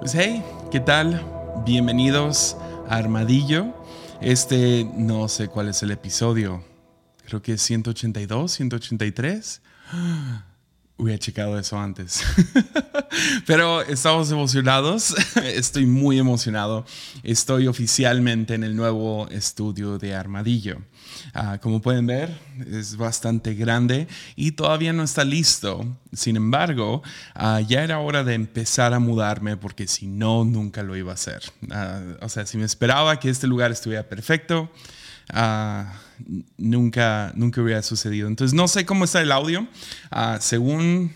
Pues 0.00 0.14
hey, 0.14 0.42
¿qué 0.70 0.80
tal? 0.80 1.22
Bienvenidos 1.66 2.56
a 2.88 2.96
Armadillo. 2.96 3.74
Este 4.22 4.90
no 4.96 5.28
sé 5.28 5.48
cuál 5.48 5.68
es 5.68 5.82
el 5.82 5.90
episodio. 5.90 6.64
Creo 7.26 7.42
que 7.42 7.52
es 7.52 7.60
182, 7.60 8.50
183. 8.50 9.60
Hubiera 11.00 11.18
checado 11.18 11.58
eso 11.58 11.78
antes. 11.78 12.22
Pero 13.46 13.80
estamos 13.80 14.30
emocionados. 14.30 15.14
Estoy 15.42 15.86
muy 15.86 16.18
emocionado. 16.18 16.84
Estoy 17.22 17.68
oficialmente 17.68 18.52
en 18.52 18.64
el 18.64 18.76
nuevo 18.76 19.26
estudio 19.30 19.96
de 19.96 20.14
Armadillo. 20.14 20.82
Ah, 21.32 21.56
como 21.58 21.80
pueden 21.80 22.06
ver, 22.06 22.38
es 22.70 22.98
bastante 22.98 23.54
grande 23.54 24.08
y 24.36 24.52
todavía 24.52 24.92
no 24.92 25.02
está 25.02 25.24
listo. 25.24 25.86
Sin 26.12 26.36
embargo, 26.36 27.02
ah, 27.34 27.62
ya 27.62 27.82
era 27.82 27.98
hora 28.00 28.22
de 28.22 28.34
empezar 28.34 28.92
a 28.92 28.98
mudarme 28.98 29.56
porque 29.56 29.86
si 29.86 30.06
no, 30.06 30.44
nunca 30.44 30.82
lo 30.82 30.98
iba 30.98 31.12
a 31.12 31.14
hacer. 31.14 31.44
Ah, 31.70 32.02
o 32.20 32.28
sea, 32.28 32.44
si 32.44 32.58
me 32.58 32.66
esperaba 32.66 33.18
que 33.18 33.30
este 33.30 33.46
lugar 33.46 33.70
estuviera 33.70 34.06
perfecto, 34.06 34.70
nunca, 36.56 37.32
nunca 37.34 37.60
hubiera 37.62 37.82
sucedido. 37.82 38.28
Entonces, 38.28 38.54
no 38.54 38.68
sé 38.68 38.84
cómo 38.86 39.04
está 39.04 39.20
el 39.20 39.32
audio. 39.32 39.66
según 40.40 41.14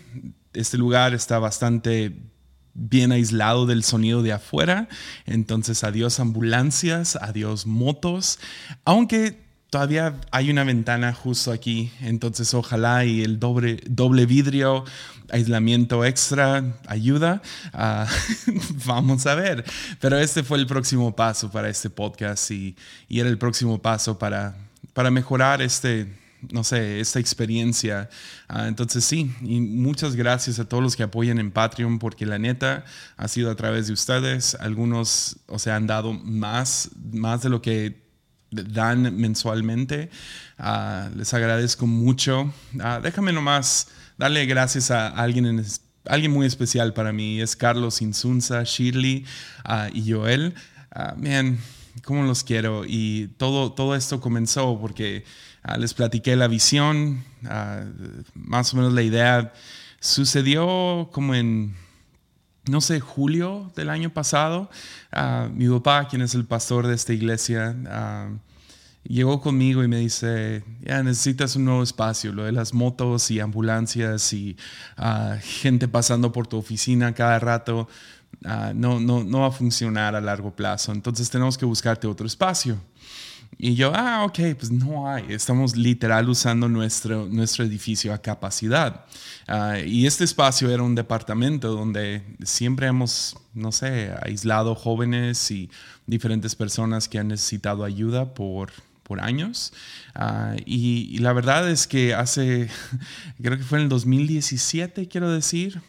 este 0.52 0.78
lugar 0.78 1.14
está 1.14 1.38
bastante 1.38 2.16
bien 2.74 3.12
aislado 3.12 3.66
del 3.66 3.84
sonido 3.84 4.22
de 4.22 4.32
afuera. 4.32 4.88
Entonces, 5.26 5.84
adiós 5.84 6.20
ambulancias, 6.20 7.16
adiós 7.16 7.66
motos. 7.66 8.38
Aunque 8.84 9.43
todavía 9.74 10.14
hay 10.30 10.52
una 10.52 10.62
ventana 10.62 11.12
justo 11.12 11.50
aquí, 11.50 11.90
entonces 12.00 12.54
ojalá 12.54 13.04
y 13.04 13.22
el 13.24 13.40
doble, 13.40 13.80
doble 13.88 14.24
vidrio, 14.24 14.84
aislamiento 15.30 16.04
extra 16.04 16.62
ayuda. 16.86 17.42
vamos 18.86 19.26
a 19.26 19.34
ver. 19.34 19.64
Pero 19.98 20.16
este 20.16 20.44
fue 20.44 20.58
el 20.58 20.68
próximo 20.68 21.16
paso 21.16 21.50
para 21.50 21.68
este 21.68 21.90
podcast 21.90 22.52
y, 22.52 22.76
y, 23.08 23.18
era 23.18 23.28
el 23.28 23.36
próximo 23.36 23.82
paso 23.82 24.16
para, 24.16 24.54
para 24.92 25.10
mejorar 25.10 25.60
este, 25.60 26.06
no 26.52 26.62
sé, 26.62 27.00
esta 27.00 27.18
experiencia. 27.18 28.08
Ah, 28.46 28.68
entonces 28.68 29.04
sí, 29.04 29.34
y 29.42 29.60
muchas 29.60 30.14
gracias 30.14 30.60
a 30.60 30.68
todos 30.68 30.84
los 30.84 30.94
que 30.94 31.02
apoyan 31.02 31.40
en 31.40 31.50
Patreon, 31.50 31.98
porque 31.98 32.26
la 32.26 32.38
neta 32.38 32.84
ha 33.16 33.26
sido 33.26 33.50
a 33.50 33.56
través 33.56 33.88
de 33.88 33.92
ustedes. 33.92 34.54
Algunos, 34.54 35.38
o 35.48 35.58
sea, 35.58 35.74
han 35.74 35.88
dado 35.88 36.12
más, 36.12 36.90
más 37.10 37.42
de 37.42 37.48
lo 37.48 37.60
que 37.60 38.03
dan 38.54 39.16
mensualmente. 39.16 40.10
Ah, 40.58 41.08
les 41.16 41.32
agradezco 41.34 41.86
mucho. 41.86 42.52
Uh, 42.74 43.00
déjame 43.02 43.32
nomás 43.32 43.88
darle 44.16 44.46
gracias 44.46 44.90
a 44.90 45.08
alguien, 45.08 45.46
en, 45.46 45.64
alguien 46.06 46.32
muy 46.32 46.46
especial 46.46 46.92
para 46.92 47.12
mí. 47.12 47.40
Es 47.40 47.56
Carlos 47.56 48.00
Insunza, 48.02 48.62
Shirley 48.64 49.24
ah, 49.64 49.88
y 49.92 50.10
Joel. 50.10 50.54
man, 51.16 51.58
cómo 52.04 52.22
los 52.22 52.44
quiero. 52.44 52.84
Y 52.86 53.28
todo, 53.36 53.72
todo 53.72 53.94
esto 53.94 54.20
comenzó 54.20 54.78
porque 54.80 55.24
les 55.78 55.94
platiqué 55.94 56.36
la 56.36 56.48
visión, 56.48 57.24
más 58.34 58.72
o 58.72 58.76
menos 58.76 58.92
la 58.92 59.02
idea. 59.02 59.52
Sucedió 60.00 61.08
como 61.12 61.34
en 61.34 61.74
no 62.68 62.80
sé, 62.80 63.00
julio 63.00 63.70
del 63.76 63.90
año 63.90 64.10
pasado, 64.10 64.70
ah, 65.12 65.48
mi 65.52 65.68
papá, 65.68 66.08
quien 66.08 66.22
es 66.22 66.34
el 66.34 66.44
pastor 66.44 66.86
de 66.86 66.94
esta 66.94 67.12
iglesia, 67.12 67.76
ah, 67.88 68.30
llegó 69.02 69.40
conmigo 69.40 69.84
y 69.84 69.88
me 69.88 69.98
dice, 69.98 70.64
ya 70.82 71.02
necesitas 71.02 71.56
un 71.56 71.66
nuevo 71.66 71.82
espacio, 71.82 72.32
lo 72.32 72.44
de 72.44 72.52
las 72.52 72.72
motos 72.72 73.30
y 73.30 73.40
ambulancias 73.40 74.32
y 74.32 74.56
ah, 74.96 75.36
gente 75.42 75.88
pasando 75.88 76.32
por 76.32 76.46
tu 76.46 76.56
oficina 76.56 77.14
cada 77.14 77.38
rato, 77.38 77.88
no, 78.74 79.00
no, 79.00 79.24
no 79.24 79.40
va 79.40 79.46
a 79.46 79.52
funcionar 79.52 80.14
a 80.16 80.20
largo 80.20 80.54
plazo, 80.54 80.92
entonces 80.92 81.30
tenemos 81.30 81.56
que 81.56 81.64
buscarte 81.64 82.06
otro 82.06 82.26
espacio. 82.26 82.78
Y 83.58 83.74
yo, 83.76 83.92
ah, 83.94 84.24
ok, 84.24 84.38
pues 84.58 84.70
no 84.70 85.08
hay. 85.08 85.26
Estamos 85.28 85.76
literal 85.76 86.28
usando 86.28 86.68
nuestro, 86.68 87.26
nuestro 87.26 87.64
edificio 87.64 88.12
a 88.12 88.18
capacidad. 88.18 89.04
Ah, 89.46 89.78
y 89.78 90.06
este 90.06 90.24
espacio 90.24 90.70
era 90.70 90.82
un 90.82 90.94
departamento 90.94 91.68
donde 91.68 92.22
siempre 92.42 92.86
hemos, 92.86 93.36
no 93.54 93.72
sé, 93.72 94.12
aislado 94.22 94.74
jóvenes 94.74 95.50
y 95.50 95.70
diferentes 96.06 96.54
personas 96.54 97.08
que 97.08 97.18
han 97.18 97.28
necesitado 97.28 97.84
ayuda 97.84 98.34
por, 98.34 98.70
por 99.02 99.20
años. 99.20 99.72
Ah, 100.14 100.56
y, 100.66 101.08
y, 101.10 101.18
la 101.18 101.32
verdad 101.32 101.70
es 101.70 101.86
que 101.86 102.14
hace, 102.14 102.68
creo 103.42 103.56
que 103.56 103.64
fue 103.64 103.78
en 103.78 103.84
el 103.84 103.88
2017, 103.88 105.08
quiero 105.08 105.30
decir, 105.30 105.80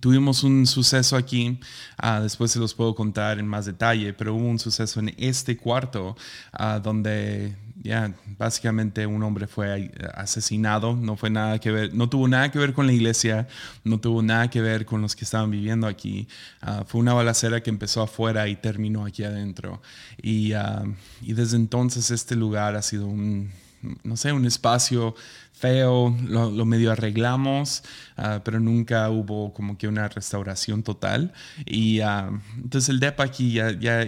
Tuvimos 0.00 0.42
un 0.42 0.66
suceso 0.66 1.16
aquí, 1.16 1.58
ah, 1.98 2.20
después 2.20 2.50
se 2.50 2.58
los 2.58 2.72
puedo 2.72 2.94
contar 2.94 3.38
en 3.38 3.46
más 3.46 3.66
detalle, 3.66 4.14
pero 4.14 4.34
hubo 4.34 4.46
un 4.46 4.58
suceso 4.58 5.00
en 5.00 5.14
este 5.18 5.56
cuarto 5.56 6.16
ah, 6.52 6.80
donde 6.82 7.54
ya 7.82 8.14
básicamente 8.38 9.06
un 9.06 9.22
hombre 9.22 9.46
fue 9.46 9.90
asesinado, 10.14 10.96
no 10.96 11.16
fue 11.16 11.30
nada 11.30 11.58
que 11.58 11.70
ver, 11.70 11.94
no 11.94 12.08
tuvo 12.08 12.26
nada 12.28 12.50
que 12.50 12.58
ver 12.58 12.72
con 12.72 12.86
la 12.86 12.92
iglesia, 12.92 13.48
no 13.84 13.98
tuvo 14.00 14.22
nada 14.22 14.48
que 14.48 14.60
ver 14.60 14.86
con 14.86 15.02
los 15.02 15.14
que 15.14 15.24
estaban 15.24 15.50
viviendo 15.50 15.86
aquí. 15.86 16.28
Ah, 16.60 16.84
fue 16.86 17.00
una 17.00 17.12
balacera 17.12 17.62
que 17.62 17.70
empezó 17.70 18.02
afuera 18.02 18.48
y 18.48 18.56
terminó 18.56 19.04
aquí 19.04 19.24
adentro. 19.24 19.82
Y 20.22 20.52
desde 21.20 21.56
entonces 21.56 22.10
este 22.10 22.36
lugar 22.36 22.76
ha 22.76 22.82
sido 22.82 23.06
un, 23.06 23.50
no 24.02 24.16
sé, 24.16 24.32
un 24.32 24.46
espacio 24.46 25.14
feo, 25.52 26.16
lo, 26.26 26.64
medio 26.64 26.90
arreglamos, 26.90 27.84
ah, 28.16 28.40
pero 28.44 28.58
nunca 28.58 29.08
hubo 29.10 29.52
como 29.52 29.78
que 29.78 29.86
una 29.86 30.08
restauración 30.08 30.82
total. 30.82 31.32
Y 31.66 32.00
ah, 32.00 32.30
entonces 32.56 32.88
el 32.88 33.00
DEPA 33.00 33.24
aquí 33.24 33.52
ya, 33.52 34.06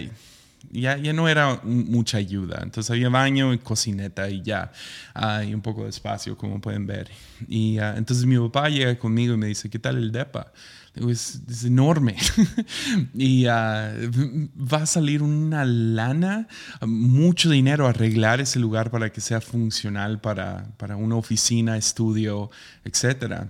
ya, 0.71 0.97
ya, 0.97 1.13
no 1.13 1.27
era 1.27 1.59
mucha 1.63 2.17
ayuda. 2.17 2.59
Entonces 2.63 2.91
había 2.91 3.09
baño 3.09 3.53
y 3.53 3.59
cocineta 3.59 4.29
y 4.29 4.41
ya, 4.41 4.71
uh, 5.15 5.43
y 5.43 5.53
un 5.53 5.61
poco 5.61 5.83
de 5.83 5.89
espacio, 5.89 6.37
como 6.37 6.59
pueden 6.61 6.85
ver. 6.85 7.09
Y 7.47 7.77
entonces 7.79 8.25
mi 8.25 8.37
papá 8.37 8.69
llega 8.69 8.97
conmigo 8.97 9.33
y 9.33 9.37
me 9.37 9.47
dice, 9.47 9.69
¿qué 9.69 9.79
tal 9.79 9.97
el 9.97 10.11
DEPA? 10.11 10.51
es, 10.95 11.65
enorme 11.65 12.15
y 13.13 13.45
ah, 13.47 13.93
va 14.55 14.83
a 14.83 14.85
salir 14.85 15.21
una 15.21 15.65
lana, 15.65 16.47
mucho 16.85 17.49
dinero 17.49 17.87
arreglar 17.87 18.41
ese 18.41 18.59
lugar 18.59 18.91
para 18.91 19.11
que 19.11 19.21
sea 19.21 19.41
funcional 19.41 20.19
para, 20.19 20.67
para 20.77 20.95
una 20.95 21.15
oficina, 21.15 21.77
estudio, 21.77 22.49
etc. 22.83 23.47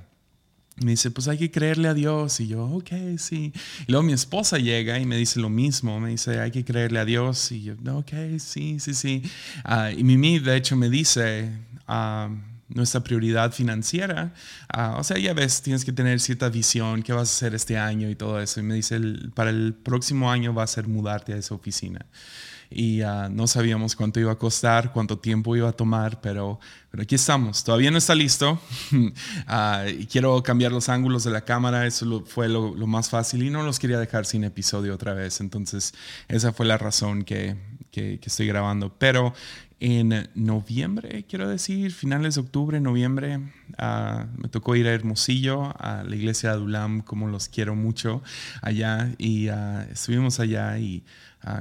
me 0.77 0.91
dice, 0.91 1.09
pues 1.09 1.27
hay 1.27 1.37
que 1.37 1.51
creerle 1.51 1.87
a 1.87 1.93
Dios. 1.93 2.39
Y 2.39 2.47
yo, 2.47 2.65
ok, 2.65 2.91
sí. 3.17 3.53
Y 3.87 3.91
luego 3.91 4.03
mi 4.03 4.13
esposa 4.13 4.57
llega 4.57 4.99
y 4.99 5.05
me 5.05 5.17
dice 5.17 5.39
lo 5.39 5.49
mismo. 5.49 5.99
Me 5.99 6.09
dice, 6.09 6.39
hay 6.39 6.51
que 6.51 6.65
creerle 6.65 6.99
a 6.99 7.05
Dios. 7.05 7.51
Y 7.51 7.63
yo, 7.63 7.75
ok, 7.93 8.11
sí, 8.39 8.79
sí, 8.79 8.93
sí. 8.93 9.23
Uh, 9.65 9.97
y 9.97 10.03
Mimi, 10.03 10.39
de 10.39 10.57
hecho, 10.57 10.75
me 10.75 10.89
dice, 10.89 11.49
uh, 11.87 12.33
nuestra 12.67 13.01
prioridad 13.01 13.51
financiera. 13.51 14.33
Ah, 14.67 14.95
o 14.97 15.03
sea, 15.03 15.17
ya 15.17 15.33
ves, 15.33 15.61
tienes 15.61 15.85
que 15.85 15.93
tener 15.93 16.19
cierta 16.19 16.49
visión, 16.49 17.03
qué 17.03 17.13
vas 17.13 17.29
a 17.29 17.33
hacer 17.35 17.55
este 17.55 17.77
año 17.77 18.09
y 18.09 18.15
todo 18.15 18.41
eso. 18.41 18.59
Y 18.59 18.63
me 18.63 18.75
dice, 18.75 18.99
para 19.33 19.51
el 19.51 19.73
próximo 19.73 20.31
año 20.31 20.53
va 20.53 20.63
a 20.63 20.67
ser 20.67 20.87
mudarte 20.87 21.33
a 21.33 21.37
esa 21.37 21.55
oficina. 21.55 22.05
Y 22.69 23.01
ah, 23.01 23.29
no 23.31 23.47
sabíamos 23.47 23.95
cuánto 23.95 24.19
iba 24.19 24.31
a 24.31 24.37
costar, 24.37 24.91
cuánto 24.91 25.17
tiempo 25.17 25.55
iba 25.55 25.69
a 25.69 25.73
tomar, 25.73 26.19
pero, 26.21 26.59
pero 26.91 27.03
aquí 27.03 27.15
estamos. 27.15 27.63
Todavía 27.63 27.91
no 27.91 27.97
está 27.97 28.15
listo. 28.15 28.59
uh, 28.91 30.05
quiero 30.11 30.41
cambiar 30.43 30.71
los 30.71 30.89
ángulos 30.89 31.23
de 31.23 31.31
la 31.31 31.41
cámara, 31.41 31.85
eso 31.85 32.23
fue 32.25 32.49
lo, 32.49 32.73
más 32.87 33.09
fácil 33.09 33.43
y 33.43 33.49
no 33.49 33.63
los 33.63 33.79
quería 33.79 33.99
dejar 33.99 34.25
sin 34.25 34.43
episodio 34.43 34.93
otra 34.93 35.13
vez. 35.13 35.41
Entonces, 35.41 35.93
esa 36.27 36.53
fue 36.53 36.65
la 36.65 36.77
razón 36.77 37.23
que, 37.23 37.55
que, 37.91 38.19
que 38.19 38.29
estoy 38.29 38.47
grabando. 38.47 38.93
Pero 38.97 39.33
en 39.79 40.29
noviembre, 40.35 41.25
quiero 41.27 41.49
decir, 41.49 41.91
finales 41.91 42.35
de 42.35 42.41
octubre, 42.41 42.79
noviembre, 42.79 43.39
ah, 43.77 44.25
me 44.37 44.47
tocó 44.47 44.75
ir 44.75 44.87
a 44.87 44.93
Hermosillo, 44.93 45.73
a 45.77 46.03
la 46.03 46.15
iglesia 46.15 46.49
de 46.49 46.55
Adulam, 46.55 47.01
como 47.01 47.27
los 47.27 47.49
quiero 47.49 47.75
mucho 47.75 48.23
allá, 48.61 49.11
y 49.17 49.49
uh, 49.49 49.81
estuvimos 49.91 50.39
allá 50.39 50.79
y 50.79 51.03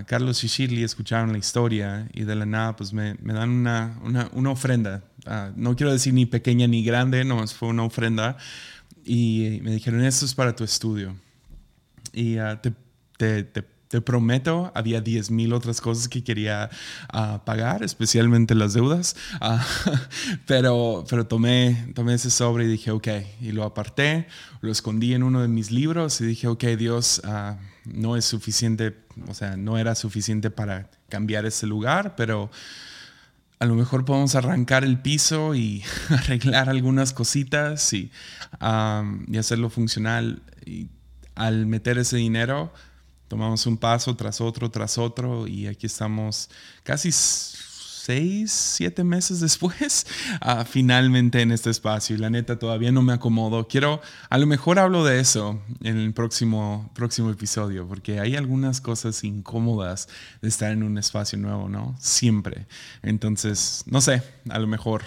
Carlos 0.07 0.43
y 0.45 0.47
Shirley 0.47 0.83
escucharon 0.83 1.33
la 1.33 1.39
historia 1.39 2.09
y 2.15 2.25
de 2.25 2.35
la 2.35 2.47
nada 2.47 2.75
pues 2.75 2.93
me, 2.93 3.17
me 3.23 3.35
dan 3.35 3.51
una, 3.51 3.99
una, 4.03 4.31
una 4.33 4.51
ofrenda, 4.51 5.05
no 5.57 5.77
quiero 5.77 5.93
decir 5.93 6.15
ni 6.15 6.27
pequeña 6.27 6.67
ni 6.67 6.83
grande, 6.83 7.25
no, 7.25 7.47
fue 7.49 7.69
una 7.69 7.83
ofrenda, 7.83 8.37
y 9.05 9.61
me 9.63 9.73
dijeron, 9.73 10.03
esto 10.03 10.25
es 10.25 10.35
para 10.35 10.57
tu 10.57 10.65
estudio. 10.65 11.15
Y 12.13 12.37
te, 12.63 12.73
te, 13.19 13.43
te 13.45 13.63
te 13.95 14.01
prometo, 14.01 14.73
había 14.75 15.01
10 15.01 15.31
mil 15.31 15.53
otras 15.53 15.81
cosas 15.81 16.09
que 16.09 16.25
quería 16.25 16.69
ah, 17.11 17.43
pagar, 17.45 17.85
especialmente 17.85 18.57
las 18.57 18.75
deudas, 18.75 19.15
ah, 19.41 19.65
pero, 20.47 21.05
pero 21.09 21.29
tomé, 21.29 21.93
tomé 21.95 22.15
ese 22.15 22.31
sobre 22.31 22.65
y 22.65 22.67
dije, 22.67 22.91
ok, 22.91 23.07
y 23.41 23.53
lo 23.53 23.63
aparté, 23.63 24.27
lo 24.63 24.73
escondí 24.73 25.15
en 25.15 25.23
uno 25.23 25.43
de 25.43 25.47
mis 25.47 25.71
libros 25.71 26.21
y 26.21 26.27
dije, 26.27 26.49
ok, 26.49 26.65
Dios, 26.77 27.23
no 27.85 28.17
es 28.17 28.25
suficiente, 28.25 28.97
o 29.29 29.35
sea, 29.35 29.57
no 29.57 29.79
era 29.79 29.95
suficiente 29.95 30.51
para 30.51 30.91
cambiar 31.09 31.47
ese 31.47 31.67
lugar, 31.67 32.17
pero 32.17 32.51
a 33.59 33.67
lo 33.67 33.75
mejor 33.75 34.05
podemos 34.05 34.35
arrancar 34.35 34.85
el 34.85 35.01
piso 35.01 35.55
y 35.55 35.83
arreglar 36.11 36.69
algunas 36.69 37.13
cositas 37.13 37.93
y, 37.93 38.11
hacerlo 39.39 39.71
funcional. 39.71 40.43
Y 40.65 40.89
al 41.35 41.67
meter 41.67 41.99
ese 41.99 42.17
dinero, 42.17 42.73
tomamos 43.29 43.67
un 43.67 43.77
paso 43.77 44.17
tras 44.17 44.41
otro, 44.41 44.71
tras 44.71 44.99
otro, 44.99 45.47
y 45.47 45.67
aquí 45.67 45.87
estamos 45.87 46.51
casi 46.83 47.11
seis, 48.05 48.53
siete 48.53 49.03
meses 49.03 49.41
después, 49.41 50.07
uh, 50.45 50.65
finalmente 50.71 51.41
en 51.41 51.53
este 51.53 51.71
espacio. 51.71 52.15
Y 52.15 52.19
la 52.19 52.29
neta, 52.29 52.59
todavía 52.59 52.93
no 52.93 53.01
me 53.01 53.15
acomodo. 53.15 53.67
Quiero, 53.67 54.03
a 54.29 54.37
lo 54.37 54.47
mejor 54.47 54.79
hablo 54.79 55.05
de 55.05 55.21
eso 55.21 55.63
en 55.83 55.97
el 55.97 56.13
próximo, 56.13 56.91
próximo 56.95 57.31
episodio, 57.31 57.89
porque 57.89 58.21
hay 58.21 58.37
algunas 58.37 58.83
cosas 58.83 59.25
incómodas 59.25 60.09
de 60.43 60.49
estar 60.49 60.71
en 60.71 60.83
un 60.83 60.99
espacio 60.99 61.39
nuevo, 61.39 61.71
¿no? 61.71 61.97
Siempre. 61.99 62.67
Entonces, 63.03 63.85
no 63.87 64.03
sé, 64.03 64.23
a 64.51 64.59
lo 64.59 64.67
mejor 64.67 65.03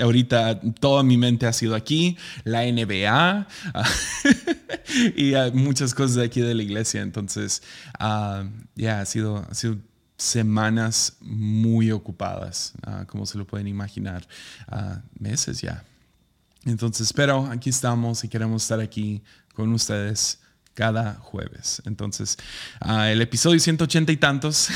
Ahorita 0.00 0.60
toda 0.80 1.04
mi 1.04 1.16
mente 1.16 1.46
ha 1.46 1.52
sido 1.52 1.76
aquí, 1.76 2.16
la 2.42 2.64
NBA 2.64 3.46
y 5.16 5.32
muchas 5.54 5.94
cosas 5.94 6.16
de 6.16 6.24
aquí 6.24 6.40
de 6.40 6.54
la 6.54 6.62
iglesia. 6.64 7.02
Entonces, 7.02 7.62
uh, 8.00 8.44
ya 8.74 9.00
ha, 9.00 9.06
sido, 9.06 9.46
ha 9.48 9.54
sido 9.54 9.78
semanas 10.16 11.16
muy 11.20 11.90
ocupadas, 11.90 12.72
ah, 12.82 13.04
como 13.06 13.26
se 13.26 13.38
lo 13.38 13.46
pueden 13.46 13.68
imaginar, 13.68 14.26
ah, 14.68 15.00
meses 15.18 15.60
ya. 15.60 15.84
Entonces, 16.64 17.12
pero 17.12 17.46
aquí 17.46 17.70
estamos 17.70 18.24
y 18.24 18.28
queremos 18.28 18.62
estar 18.62 18.80
aquí 18.80 19.22
con 19.54 19.72
ustedes 19.72 20.40
cada 20.74 21.14
jueves. 21.14 21.82
Entonces, 21.84 22.36
ah, 22.80 23.10
el 23.10 23.20
episodio 23.22 23.60
180 23.60 24.12
y 24.12 24.16
tantos. 24.16 24.68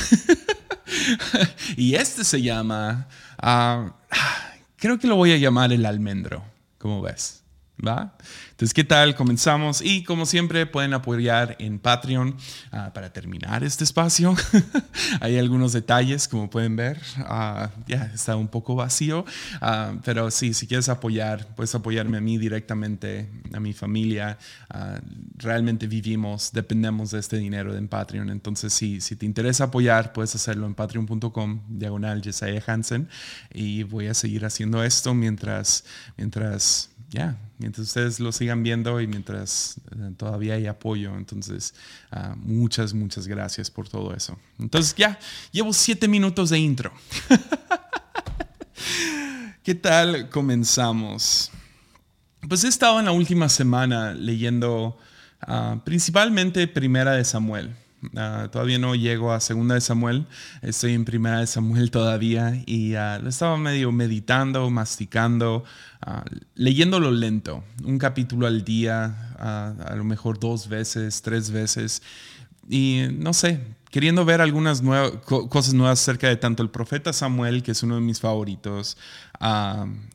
y 1.75 1.95
este 1.95 2.23
se 2.23 2.41
llama, 2.41 3.07
creo 4.77 4.99
que 4.99 5.07
lo 5.07 5.15
voy 5.15 5.31
a 5.31 5.37
llamar 5.37 5.73
el 5.73 5.85
almendro, 5.85 6.43
¿cómo 6.77 7.01
ves? 7.01 7.40
¿Va? 7.85 8.15
Entonces, 8.51 8.75
¿qué 8.75 8.83
tal? 8.83 9.15
Comenzamos 9.15 9.81
y 9.81 10.03
como 10.03 10.27
siempre 10.27 10.67
pueden 10.67 10.93
apoyar 10.93 11.55
en 11.57 11.79
Patreon 11.79 12.35
ah, 12.71 12.91
para 12.93 13.11
terminar 13.11 13.63
este 13.63 13.83
espacio. 13.83 14.35
Hay 15.19 15.39
algunos 15.39 15.73
detalles, 15.73 16.27
como 16.27 16.47
pueden 16.47 16.75
ver. 16.75 17.01
Ah, 17.19 17.71
ya 17.87 18.11
está 18.13 18.35
un 18.35 18.49
poco 18.49 18.75
vacío, 18.75 19.25
ah, 19.61 19.93
pero 20.03 20.29
sí, 20.29 20.53
si 20.53 20.67
quieres 20.67 20.89
apoyar, 20.89 21.47
puedes 21.55 21.73
apoyarme 21.73 22.19
a 22.19 22.21
mí 22.21 22.37
directamente, 22.37 23.27
a 23.51 23.59
mi 23.59 23.73
familia. 23.73 24.37
realmente 25.37 25.87
vivimos, 25.87 26.51
dependemos 26.53 27.09
de 27.11 27.19
este 27.19 27.37
dinero 27.37 27.75
en 27.75 27.87
Patreon. 27.87 28.29
Entonces, 28.29 28.73
sí, 28.73 29.01
si 29.01 29.15
te 29.15 29.25
interesa 29.25 29.65
apoyar, 29.65 30.13
puedes 30.13 30.35
hacerlo 30.35 30.67
en 30.67 30.75
patreon.com, 30.75 31.61
diagonal 31.67 32.21
Jesiah 32.21 32.63
Hansen. 32.67 33.09
Y 33.51 33.83
voy 33.83 34.05
a 34.05 34.13
seguir 34.13 34.45
haciendo 34.45 34.83
esto 34.83 35.15
mientras, 35.15 35.83
mientras 36.15 36.91
ya, 37.11 37.35
mientras 37.57 37.87
ustedes 37.87 38.21
lo 38.21 38.31
sigan 38.31 38.63
viendo 38.63 39.01
y 39.01 39.07
mientras 39.07 39.81
eh, 39.91 40.11
todavía 40.15 40.55
hay 40.55 40.67
apoyo. 40.67 41.15
Entonces, 41.17 41.73
ah, 42.09 42.35
muchas, 42.37 42.93
muchas 42.93 43.27
gracias 43.27 43.69
por 43.69 43.89
todo 43.89 44.15
eso. 44.15 44.39
Entonces, 44.57 44.95
ya, 44.95 45.19
llevo 45.51 45.73
siete 45.73 46.07
minutos 46.07 46.49
de 46.49 46.59
intro. 46.59 46.93
¿Qué 49.63 49.75
tal 49.75 50.29
comenzamos? 50.29 51.51
Pues 52.47 52.63
he 52.63 52.69
estado 52.69 52.99
en 52.99 53.05
la 53.05 53.11
última 53.11 53.49
semana 53.49 54.13
leyendo 54.13 54.97
ah, 55.41 55.81
principalmente 55.83 56.65
Primera 56.67 57.11
de 57.11 57.25
Samuel. 57.25 57.75
Ah, 58.15 58.49
todavía 58.51 58.79
no 58.79 58.95
llego 58.95 59.31
a 59.31 59.39
Segunda 59.39 59.75
de 59.75 59.81
Samuel, 59.81 60.25
estoy 60.63 60.93
en 60.93 61.05
Primera 61.05 61.39
de 61.39 61.47
Samuel 61.47 61.91
todavía 61.91 62.61
y 62.65 62.93
lo 62.93 63.29
estaba 63.29 63.57
medio 63.57 63.91
meditando, 63.91 64.69
masticando, 64.71 65.63
uh, 66.07 66.21
leyéndolo 66.55 67.11
lento, 67.11 67.63
un 67.83 67.99
capítulo 67.99 68.47
al 68.47 68.63
día, 68.63 69.33
a 69.37 69.95
lo 69.95 70.03
mejor 70.03 70.39
dos 70.39 70.67
veces, 70.67 71.21
tres 71.21 71.51
veces. 71.51 72.01
Y 72.67 73.03
no 73.13 73.33
sé, 73.33 73.59
queriendo 73.91 74.25
ver 74.25 74.41
algunas 74.41 74.81
cosas 75.25 75.73
nuevas 75.73 76.01
acerca 76.01 76.27
de 76.27 76.37
tanto 76.37 76.63
el 76.63 76.69
profeta 76.69 77.13
Samuel, 77.13 77.61
que 77.61 77.71
es 77.71 77.83
uno 77.83 77.95
de 77.95 78.01
mis 78.01 78.19
favoritos, 78.19 78.97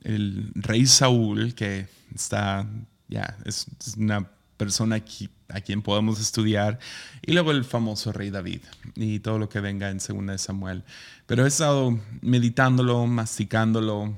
el 0.02 0.50
rey 0.54 0.86
Saúl, 0.86 1.54
que 1.54 1.86
está, 2.14 2.66
ya, 3.08 3.36
es, 3.44 3.66
una 3.96 4.28
persona 4.56 4.96
aquí 4.96 5.28
a 5.48 5.60
quien 5.60 5.82
podemos 5.82 6.20
estudiar, 6.20 6.78
y 7.22 7.32
luego 7.32 7.50
el 7.52 7.64
famoso 7.64 8.12
rey 8.12 8.31
David 8.31 8.60
y 8.94 9.20
todo 9.20 9.38
lo 9.38 9.48
que 9.48 9.60
venga 9.60 9.90
en 9.90 10.00
Segunda 10.00 10.32
de 10.32 10.38
Samuel. 10.38 10.82
Pero 11.26 11.44
he 11.44 11.48
estado 11.48 11.98
meditándolo, 12.20 13.06
masticándolo 13.06 14.14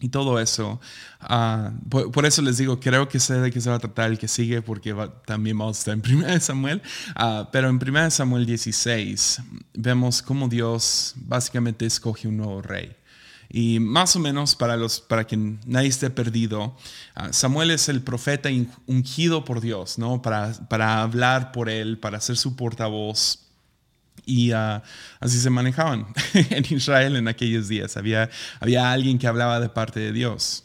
y 0.00 0.08
todo 0.08 0.38
eso. 0.38 0.80
Ah, 1.20 1.72
por, 1.88 2.24
eso 2.26 2.42
les 2.42 2.58
digo, 2.58 2.78
creo 2.80 3.08
que 3.08 3.18
sé 3.18 3.34
de 3.34 3.50
qué 3.50 3.60
se 3.60 3.70
va 3.70 3.76
a 3.76 3.80
tratar 3.80 4.10
el 4.10 4.18
que 4.18 4.28
sigue, 4.28 4.62
porque 4.62 4.94
también 5.26 5.58
vamos 5.58 5.78
a 5.78 5.80
estar 5.80 5.94
en 5.94 6.00
Primera 6.02 6.32
de 6.32 6.40
Samuel. 6.40 6.82
Uh, 7.16 7.46
pero 7.50 7.68
en 7.68 7.78
Primera 7.78 8.04
de 8.04 8.10
Samuel 8.10 8.46
16 8.46 9.42
vemos 9.74 10.22
cómo 10.22 10.48
Dios 10.48 11.14
básicamente 11.16 11.86
escoge 11.86 12.28
un 12.28 12.36
nuevo 12.36 12.62
rey. 12.62 12.94
Y 13.50 13.80
más 13.80 14.14
o 14.14 14.18
menos 14.18 14.54
para, 14.54 14.76
los, 14.76 15.00
para 15.00 15.26
que 15.26 15.36
nadie 15.36 15.88
esté 15.88 16.10
perdido, 16.10 16.76
ah, 17.14 17.32
Samuel 17.32 17.70
es 17.70 17.88
el 17.88 18.02
profeta 18.02 18.50
ungido 18.86 19.44
por 19.44 19.60
Dios, 19.60 19.98
¿no? 19.98 20.20
Para, 20.20 20.52
para 20.68 21.00
hablar 21.00 21.50
por 21.52 21.70
él, 21.70 21.98
para 21.98 22.20
ser 22.20 22.36
su 22.36 22.56
portavoz. 22.56 23.46
Y 24.26 24.52
ah, 24.52 24.82
así 25.20 25.38
se 25.38 25.48
manejaban 25.48 26.06
en 26.34 26.64
Israel 26.68 27.16
en 27.16 27.28
aquellos 27.28 27.68
días. 27.68 27.96
Había, 27.96 28.28
había 28.60 28.92
alguien 28.92 29.18
que 29.18 29.26
hablaba 29.26 29.60
de 29.60 29.70
parte 29.70 30.00
de 30.00 30.12
Dios. 30.12 30.64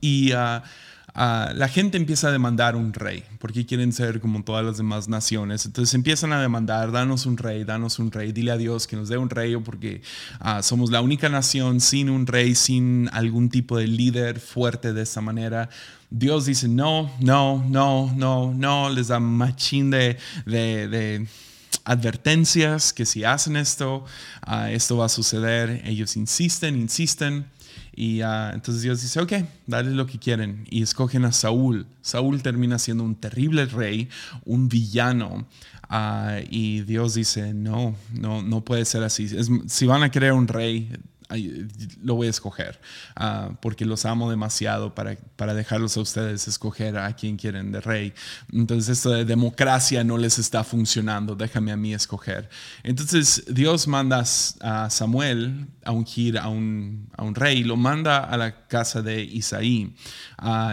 Y 0.00 0.32
uh, 0.32 0.62
la 1.14 1.68
gente 1.68 1.96
empieza 1.96 2.28
a 2.28 2.32
demandar 2.32 2.74
un 2.74 2.92
rey, 2.92 3.22
porque 3.38 3.64
quieren 3.64 3.92
ser 3.92 4.20
como 4.20 4.42
todas 4.42 4.64
las 4.64 4.78
demás 4.78 5.08
naciones. 5.08 5.64
Entonces 5.64 5.94
empiezan 5.94 6.32
a 6.32 6.40
demandar, 6.40 6.90
danos 6.90 7.24
un 7.26 7.36
rey, 7.36 7.62
danos 7.64 7.98
un 8.00 8.10
rey, 8.10 8.32
dile 8.32 8.50
a 8.50 8.56
Dios 8.56 8.86
que 8.88 8.96
nos 8.96 9.08
dé 9.08 9.16
un 9.16 9.30
rey, 9.30 9.56
porque 9.56 10.02
ah, 10.40 10.62
somos 10.62 10.90
la 10.90 11.00
única 11.00 11.28
nación 11.28 11.80
sin 11.80 12.10
un 12.10 12.26
rey, 12.26 12.56
sin 12.56 13.08
algún 13.12 13.48
tipo 13.48 13.78
de 13.78 13.86
líder 13.86 14.40
fuerte 14.40 14.92
de 14.92 15.02
esa 15.02 15.20
manera. 15.20 15.68
Dios 16.10 16.46
dice, 16.46 16.68
no, 16.68 17.10
no, 17.20 17.64
no, 17.68 18.12
no, 18.16 18.52
no, 18.52 18.90
les 18.90 19.08
da 19.08 19.20
machín 19.20 19.90
de, 19.90 20.16
de, 20.46 21.26
advertencias 21.84 22.92
que 22.92 23.04
si 23.04 23.24
hacen 23.24 23.56
esto, 23.56 24.04
ah, 24.42 24.70
esto 24.72 24.96
va 24.96 25.06
a 25.06 25.08
suceder. 25.08 25.82
Ellos 25.84 26.16
insisten, 26.16 26.76
insisten. 26.76 27.46
Y 27.96 28.20
entonces 28.22 28.82
Dios 28.82 29.00
dice, 29.02 29.20
ok, 29.20 29.32
dale 29.66 29.90
lo 29.90 30.06
que 30.06 30.18
quieren. 30.18 30.66
Y 30.70 30.82
escogen 30.82 31.24
a 31.24 31.32
Saúl. 31.32 31.86
Saúl 32.02 32.42
termina 32.42 32.78
siendo 32.78 33.04
un 33.04 33.14
terrible 33.14 33.66
rey, 33.66 34.08
un 34.44 34.68
villano. 34.68 35.46
Uh, 35.90 36.42
y 36.50 36.80
Dios 36.80 37.14
dice, 37.14 37.54
no, 37.54 37.94
no, 38.12 38.42
no 38.42 38.64
puede 38.64 38.84
ser 38.84 39.04
así. 39.04 39.28
si 39.66 39.86
van 39.86 40.02
a 40.02 40.10
querer 40.10 40.32
un 40.32 40.48
rey, 40.48 40.90
lo 42.02 42.14
voy 42.14 42.26
a 42.26 42.30
escoger, 42.30 42.80
ah, 43.16 43.50
porque 43.60 43.84
los 43.84 44.04
amo 44.04 44.30
demasiado 44.30 44.94
para, 44.94 45.16
para 45.36 45.54
dejarlos 45.54 45.96
a 45.96 46.00
ustedes 46.00 46.46
escoger 46.48 46.98
a 46.98 47.12
quien 47.14 47.36
quieren 47.36 47.72
de 47.72 47.80
rey. 47.80 48.12
Entonces 48.52 48.98
esto 48.98 49.10
de 49.10 49.24
democracia 49.24 50.04
no 50.04 50.18
les 50.18 50.38
está 50.38 50.64
funcionando, 50.64 51.34
déjame 51.34 51.72
a 51.72 51.76
mí 51.76 51.94
escoger. 51.94 52.48
Entonces 52.82 53.44
Dios 53.48 53.88
manda 53.88 54.24
a 54.60 54.90
Samuel 54.90 55.66
a 55.84 55.92
ungir 55.92 56.38
a 56.38 56.48
un, 56.48 57.08
a 57.16 57.22
un 57.22 57.34
rey, 57.34 57.64
lo 57.64 57.76
manda 57.76 58.18
a 58.18 58.36
la 58.36 58.66
casa 58.66 59.02
de 59.02 59.22
Isaí, 59.22 59.94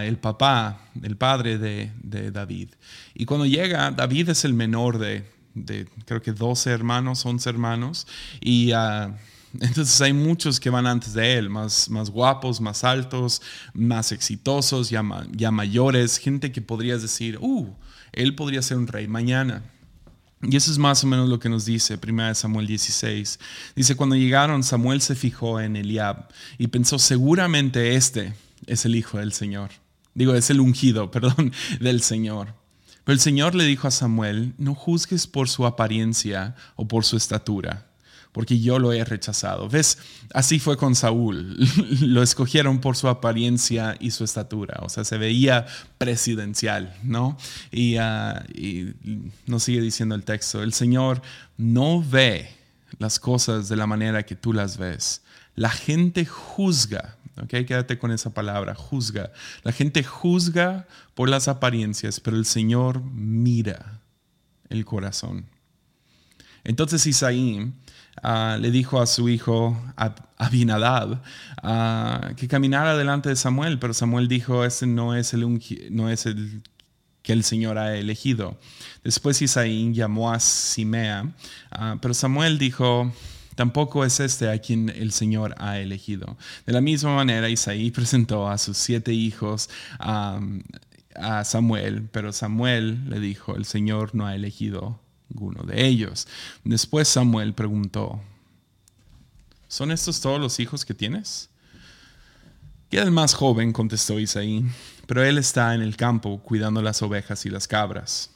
el 0.02 0.18
papá, 0.18 0.82
el 1.02 1.18
padre 1.18 1.58
de, 1.58 1.92
de, 2.02 2.32
David. 2.32 2.70
Y 3.14 3.26
cuando 3.26 3.46
llega, 3.46 3.92
David 3.92 4.30
es 4.30 4.46
el 4.46 4.54
menor 4.54 4.98
de, 4.98 5.26
de 5.54 5.88
creo 6.06 6.22
que 6.22 6.34
12 6.34 6.72
hermanos, 6.72 7.26
11 7.26 7.50
hermanos, 7.50 8.08
y... 8.42 8.74
Uh, 8.74 9.14
entonces 9.60 10.00
hay 10.02 10.14
muchos 10.14 10.60
que 10.60 10.70
van 10.70 10.88
antes 10.88 11.14
de 11.14 11.38
él, 11.38 11.50
más, 11.50 11.90
más 11.90 12.10
guapos, 12.10 12.62
más 12.62 12.84
altos, 12.84 13.42
más 13.74 14.12
exitosos, 14.12 14.90
ya, 14.90 15.04
ya 15.32 15.52
mayores, 15.52 16.18
gente 16.18 16.52
que 16.52 16.62
podrías 16.62 17.02
decir, 17.02 17.38
uh, 17.42 17.68
él 18.14 18.36
podría 18.36 18.62
ser 18.62 18.78
un 18.78 18.88
rey 18.88 19.08
mañana. 19.08 19.64
Y 20.44 20.56
eso 20.56 20.72
es 20.72 20.78
más 20.80 21.04
o 21.04 21.08
menos 21.08 21.30
lo 21.30 21.40
que 21.40 21.50
nos 21.50 21.66
dice 21.66 22.00
1 22.02 22.34
Samuel 22.34 22.66
16. 22.66 23.40
Dice, 23.76 23.96
cuando 23.96 24.16
llegaron, 24.16 24.64
Samuel 24.64 25.02
se 25.02 25.16
fijó 25.16 25.60
en 25.60 25.76
Eliab 25.76 26.30
y 26.58 26.68
pensó, 26.68 26.98
seguramente 26.98 27.96
este 27.96 28.34
es 28.66 28.86
el 28.86 28.96
hijo 28.96 29.20
del 29.20 29.34
Señor. 29.34 29.70
Digo, 30.16 30.34
es 30.34 30.50
el 30.50 30.60
ungido, 30.60 31.12
perdón, 31.12 31.52
del 31.80 32.02
Señor. 32.02 32.56
Pero 33.04 33.14
el 33.14 33.20
Señor 33.20 33.54
le 33.54 33.66
dijo 33.66 33.88
a 33.88 33.92
Samuel, 33.92 34.54
no 34.58 34.74
juzgues 34.74 35.28
por 35.28 35.48
su 35.50 35.66
apariencia 35.66 36.56
o 36.76 36.88
por 36.88 37.04
su 37.06 37.18
estatura 37.18 37.91
porque 38.32 38.60
yo 38.60 38.80
lo 38.80 38.94
he 38.94 39.04
rechazado. 39.04 39.68
¿Ves? 39.68 39.98
Así 40.34 40.60
fue 40.60 40.78
con 40.78 40.96
Saúl. 40.96 41.58
lo 42.02 42.24
escogieron 42.24 42.80
por 42.80 42.96
su 42.96 43.08
apariencia 43.08 43.98
y 44.00 44.12
su 44.12 44.24
estatura. 44.24 44.80
O 44.82 44.90
sea, 44.90 45.04
se 45.04 45.18
veía 45.18 45.66
presidencial, 45.98 46.96
¿no? 47.04 47.38
Y, 47.72 47.98
uh, 47.98 49.24
nos 49.48 49.64
sigue 49.64 49.82
diciendo 49.82 50.16
el 50.16 50.24
texto, 50.24 50.64
el 50.64 50.74
Señor 50.74 51.22
no 51.58 52.04
ve 52.04 52.50
las 53.00 53.20
cosas 53.20 53.70
de 53.70 53.76
la 53.76 53.88
manera 53.88 54.24
que 54.24 54.36
tú 54.36 54.54
las 54.54 54.78
ves. 54.78 55.22
La 55.56 55.70
gente 55.70 56.26
juzga 56.26 57.18
¿ok? 57.42 57.66
Quédate 57.66 57.98
con 57.98 58.12
esa 58.12 58.34
palabra, 58.34 58.76
juzga. 58.76 59.32
La 59.64 59.72
gente 59.72 60.04
juzga 60.04 60.88
por 61.16 61.30
las 61.30 61.48
apariencias, 61.48 62.20
pero 62.20 62.38
el 62.38 62.46
Señor 62.46 63.02
mira 63.04 64.02
el 64.70 64.86
corazón. 64.86 65.46
Entonces 66.64 67.06
Isaí 67.08 67.74
ah, 68.22 68.58
le 68.60 68.72
dijo 68.72 69.02
a 69.02 69.08
su 69.08 69.30
hijo 69.30 69.78
Abinadab 70.38 71.22
uh, 71.64 72.36
que 72.36 72.48
caminara 72.48 72.98
delante 72.98 73.30
de 73.30 73.36
Samuel, 73.36 73.80
pero 73.80 73.94
Samuel 73.94 74.28
dijo, 74.28 74.66
ese 74.66 74.88
no 74.88 75.16
es 75.16 75.34
el, 75.34 75.62
no 75.92 76.10
es 76.10 76.26
el 76.26 76.64
que 77.22 77.34
el 77.34 77.44
Señor 77.44 77.78
ha 77.78 77.96
elegido. 77.96 78.60
Después 79.04 79.42
Isaí 79.42 79.94
llamó 79.94 80.32
a 80.32 80.40
Simea, 80.40 81.32
ah, 81.72 81.98
pero 82.02 82.14
Samuel 82.14 82.58
dijo, 82.58 83.12
tampoco 83.56 84.04
es 84.06 84.20
este 84.20 84.50
a 84.50 84.60
quien 84.60 84.90
el 84.90 85.12
Señor 85.12 85.56
ha 85.60 85.80
elegido. 85.80 86.38
De 86.66 86.74
la 86.74 86.82
misma 86.82 87.16
manera, 87.16 87.50
Isaí 87.50 87.92
presentó 87.92 88.50
a 88.50 88.58
sus 88.58 88.78
siete 88.78 89.14
hijos 89.14 89.70
a 90.00 91.44
Samuel, 91.44 92.08
pero 92.12 92.34
Samuel 92.34 93.10
le 93.10 93.20
dijo, 93.20 93.56
el 93.56 93.66
Señor 93.66 94.16
no 94.16 94.26
ha 94.26 94.34
elegido 94.34 95.00
ninguno 95.32 95.64
de 95.64 95.86
ellos. 95.86 96.28
Después 96.64 97.08
Samuel 97.08 97.54
preguntó, 97.54 98.22
¿son 99.68 99.92
estos 99.92 100.20
todos 100.22 100.40
los 100.40 100.60
hijos 100.60 100.86
que 100.86 100.94
tienes? 100.94 101.50
Queda 102.90 103.04
el 103.04 103.12
más 103.12 103.34
joven, 103.34 103.72
contestó 103.72 104.20
Isaí, 104.20 104.66
pero 105.08 105.24
él 105.24 105.38
está 105.38 105.74
en 105.74 105.82
el 105.82 105.96
campo 105.96 106.40
cuidando 106.40 106.82
las 106.82 107.02
ovejas 107.02 107.46
y 107.46 107.50
las 107.50 107.68
cabras. 107.68 108.32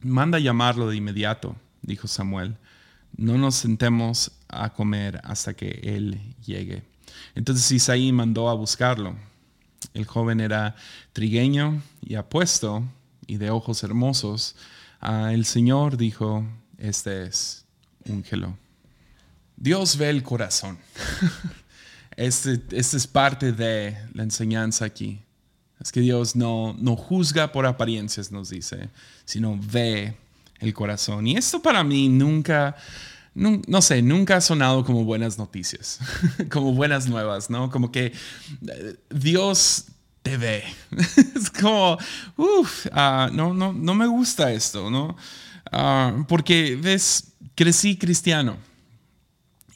Manda 0.00 0.38
llamarlo 0.38 0.88
de 0.88 0.96
inmediato, 0.96 1.56
dijo 1.82 2.06
Samuel. 2.06 2.56
No 3.16 3.36
nos 3.38 3.56
sentemos 3.56 4.32
a 4.48 4.72
comer 4.72 5.20
hasta 5.24 5.54
que 5.54 5.80
él 5.82 6.20
llegue. 6.44 6.84
Entonces 7.34 7.70
Isaí 7.72 8.12
mandó 8.12 8.48
a 8.48 8.54
buscarlo. 8.54 9.16
El 9.92 10.04
joven 10.04 10.40
era 10.40 10.76
trigueño 11.12 11.82
y 12.00 12.14
apuesto 12.14 12.84
y 13.26 13.36
de 13.36 13.50
ojos 13.50 13.82
hermosos. 13.82 14.56
Ah, 15.06 15.34
el 15.34 15.44
Señor 15.44 15.98
dijo, 15.98 16.46
este 16.78 17.24
es 17.24 17.66
úngelo. 18.06 18.56
Dios 19.54 19.98
ve 19.98 20.08
el 20.10 20.22
corazón. 20.22 20.78
Este, 22.16 22.60
este, 22.70 22.96
es 22.96 23.08
parte 23.08 23.50
de 23.50 23.98
la 24.12 24.22
enseñanza 24.22 24.84
aquí. 24.84 25.18
Es 25.80 25.90
que 25.90 25.98
Dios 25.98 26.36
no, 26.36 26.76
no 26.78 26.94
juzga 26.94 27.50
por 27.50 27.66
apariencias, 27.66 28.30
nos 28.30 28.50
dice, 28.50 28.88
sino 29.24 29.58
ve 29.60 30.16
el 30.60 30.72
corazón. 30.72 31.26
Y 31.26 31.36
esto 31.36 31.60
para 31.60 31.82
mí 31.82 32.08
nunca, 32.08 32.76
no, 33.34 33.82
sé, 33.82 34.00
nunca 34.00 34.36
ha 34.36 34.40
sonado 34.40 34.84
como 34.84 35.02
buenas 35.02 35.36
noticias, 35.36 35.98
como 36.52 36.72
buenas 36.72 37.08
nuevas, 37.08 37.50
¿no? 37.50 37.68
Como 37.68 37.90
que 37.90 38.12
eh, 38.68 38.96
Dios 39.10 39.86
te 40.24 40.36
ve. 40.36 40.64
es 41.36 41.50
como, 41.50 41.96
uff, 42.36 42.86
ah, 42.90 43.30
no, 43.32 43.54
no, 43.54 43.72
no 43.72 43.94
me 43.94 44.08
gusta 44.08 44.52
esto, 44.52 44.90
¿no? 44.90 45.16
Ah, 45.70 46.24
porque, 46.26 46.76
ves, 46.76 47.34
crecí 47.54 47.96
cristiano. 47.96 48.56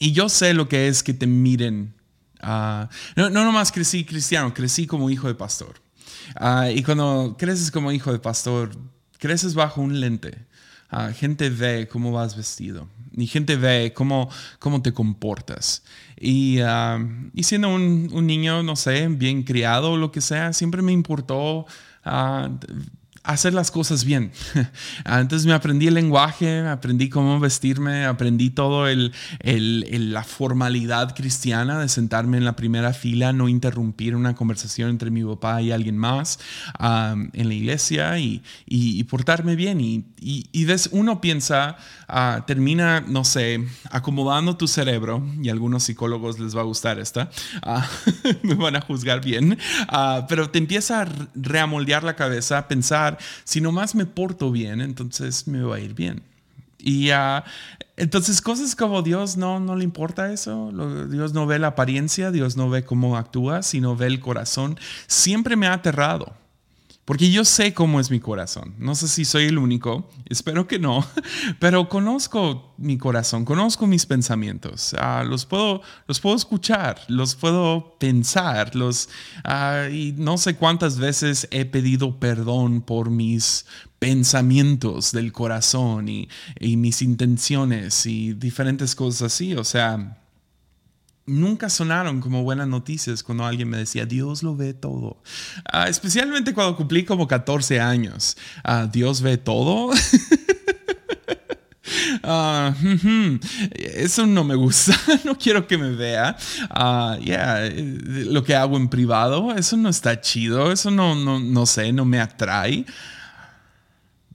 Y 0.01 0.13
yo 0.13 0.29
sé 0.29 0.55
lo 0.55 0.69
que 0.69 0.89
es 0.89 1.03
que 1.03 1.15
te 1.15 1.27
miren 1.27 1.95
Ah, 2.41 2.89
no, 3.17 3.31
no 3.31 3.45
nomás 3.45 3.73
crecí 3.73 4.05
cristiano, 4.05 4.55
crecí 4.55 4.87
como 4.87 5.11
hijo 5.11 5.29
de 5.29 5.35
pastor. 5.35 5.81
Y 6.73 6.83
cuando 6.83 7.37
creces 7.39 7.71
como 7.71 7.91
hijo 7.91 8.13
de 8.13 8.19
pastor, 8.19 8.71
creces 9.19 9.55
bajo 9.55 9.81
un 9.81 10.01
lente. 10.01 10.47
Uh, 10.91 11.13
gente 11.13 11.51
ve 11.51 11.87
cómo 11.87 12.13
vas 12.13 12.35
vestido 12.35 12.89
y 13.21 13.27
gente 13.27 13.57
ve 13.57 13.93
cómo, 13.95 14.31
cómo 14.59 14.83
te 14.83 14.93
comportas. 14.93 15.83
Y, 16.21 16.59
y 17.35 17.43
siendo 17.43 17.69
un, 17.69 18.11
un, 18.13 18.27
niño, 18.27 18.63
no 18.63 18.77
sé, 18.77 19.09
bien 19.09 19.43
criado 19.43 19.93
o 19.93 19.97
lo 19.97 20.11
que 20.11 20.21
sea, 20.21 20.53
siempre 20.53 20.83
me 20.83 20.93
importó 20.93 21.67
hacer 23.29 23.53
las 23.53 23.71
cosas 23.71 24.05
bien. 24.05 24.33
Entonces 25.05 25.47
me 25.47 25.53
aprendí 25.53 25.87
el 25.87 25.95
lenguaje, 25.95 26.67
aprendí 26.67 27.11
cómo 27.11 27.39
vestirme, 27.39 28.07
aprendí 28.07 28.49
todo 28.49 28.89
el, 28.89 29.13
la 29.43 30.25
formalidad 30.25 31.15
cristiana 31.15 31.79
de 31.79 31.91
sentarme 31.91 32.39
en 32.39 32.47
la 32.47 32.57
primera 32.57 32.95
fila, 32.95 33.35
no 33.35 33.49
interrumpir 33.49 34.17
una 34.17 34.35
conversación 34.35 34.89
entre 34.89 35.11
mi 35.11 35.23
papá 35.23 35.61
y 35.61 35.73
alguien 35.73 35.99
más 35.99 36.39
en 36.81 37.49
la 37.49 37.55
iglesia 37.55 38.19
y, 38.19 38.43
portarme 39.05 39.57
bien. 39.57 39.81
Y, 39.81 40.05
y, 40.21 40.67
uno 40.93 41.21
piensa, 41.21 41.77
ah, 42.09 42.45
termina, 42.47 43.01
no 43.01 43.25
sé, 43.25 43.65
acomodando 43.91 44.57
tu 44.57 44.69
cerebro, 44.69 45.23
y 45.43 45.49
a 45.49 45.53
algunos 45.53 45.85
psicólogos 45.85 46.39
les 46.39 46.57
va 46.57 46.61
a 46.61 46.65
gustar 46.65 46.99
esta, 46.99 47.31
ah, 47.63 47.87
me 48.43 48.55
van 48.55 48.77
a 48.77 48.81
juzgar 48.81 49.23
bien, 49.23 49.59
ah, 49.89 50.27
pero 50.29 50.51
te 50.51 50.59
empieza 50.59 51.03
a 51.03 51.09
reamoldear 51.35 52.05
la 52.05 52.17
cabeza, 52.17 52.59
a 52.59 52.69
pensar, 52.69 53.18
si 53.45 53.61
nomás 53.61 53.95
me 53.95 54.07
porto 54.07 54.51
bien, 54.51 54.81
entonces 54.81 55.47
me 55.47 55.63
va 55.63 55.77
a 55.77 55.81
ir 55.81 55.95
bien. 55.95 56.23
Y 56.79 57.11
uh, 57.11 57.43
entonces 57.97 58.41
cosas 58.41 58.77
como 58.77 59.03
Dios 59.03 59.37
no, 59.37 59.59
no 59.59 59.75
le 59.75 59.85
importa 59.85 60.33
eso, 60.33 60.71
Dios 61.11 61.33
no 61.33 61.47
ve 61.47 61.59
la 61.59 61.69
apariencia, 61.69 62.31
Dios 62.31 62.57
no 62.57 62.71
ve 62.71 62.85
cómo 62.85 63.17
actúa, 63.17 63.63
sino 63.63 63.97
ve 63.97 64.07
el 64.07 64.21
corazón, 64.21 64.79
siempre 65.07 65.57
me 65.57 65.67
ha 65.67 65.73
aterrado. 65.73 66.35
Porque 67.09 67.31
yo 67.31 67.43
sé 67.47 67.73
cómo 67.73 68.01
es 68.01 68.11
mi 68.11 68.21
corazón. 68.21 68.75
No 68.77 68.95
sé 68.95 69.09
si 69.09 69.25
soy 69.25 69.45
el 69.45 69.57
único, 69.57 70.11
espero 70.27 70.69
que 70.69 70.79
no, 70.79 71.07
pero 71.59 71.89
conozco 71.89 72.75
mi 72.77 72.99
corazón, 72.99 73.47
conozco 73.47 73.87
mis 73.87 74.05
pensamientos. 74.05 74.95
Ah, 74.99 75.25
los, 75.27 75.47
puedo, 75.47 75.81
los 76.07 76.21
puedo 76.21 76.37
escuchar, 76.37 77.01
los 77.09 77.35
puedo 77.35 77.97
pensar, 77.99 78.77
los, 78.77 79.09
ah, 79.45 79.87
y 79.91 80.13
no 80.19 80.37
sé 80.37 80.57
cuántas 80.57 80.99
veces 80.99 81.49
he 81.51 81.65
pedido 81.65 82.21
perdón 82.21 82.83
por 82.83 83.09
mis 83.09 83.65
pensamientos 83.99 85.11
del 85.11 85.33
corazón 85.33 86.11
y, 86.11 86.29
y 86.61 86.77
mis 86.77 87.01
intenciones 87.01 88.05
y 88.05 88.35
diferentes 88.35 88.95
cosas 88.95 89.33
así. 89.33 89.55
O 89.55 89.65
sea, 89.65 90.19
nunca 91.29 91.69
sonaron 91.69 92.21
como 92.21 92.43
buenas 92.43 92.67
noticias 92.67 93.23
cuando 93.23 93.45
alguien 93.45 93.69
me 93.69 93.77
decía, 93.77 94.07
Dios 94.07 94.43
lo 94.43 94.57
ve 94.57 94.75
todo. 94.75 95.23
Ah, 95.71 95.89
especialmente 95.89 96.55
cuando 96.55 96.77
cumplí 96.77 97.05
como 97.05 97.29
14 97.29 97.81
años. 97.81 98.37
Ah, 98.65 98.89
Dios 98.91 99.21
ve 99.23 99.39
todo. 99.39 99.91
Ah, 102.23 102.75
eso 103.75 104.27
no 104.27 104.45
me 104.45 104.55
gusta, 104.55 104.95
no 105.25 105.39
quiero 105.39 105.67
que 105.67 105.79
me 105.79 105.93
vea. 105.93 106.37
lo 107.19 108.45
que 108.45 108.55
hago 108.55 108.77
en 108.77 108.89
privado, 108.89 109.55
eso 109.55 109.77
no 109.79 109.89
está 109.89 110.21
chido, 110.21 110.71
eso 110.71 110.91
no, 110.91 111.15
no, 111.15 111.41
no 111.41 111.65
sé, 111.65 111.93
no 111.93 112.05
me 112.05 112.21
atrae. 112.21 112.85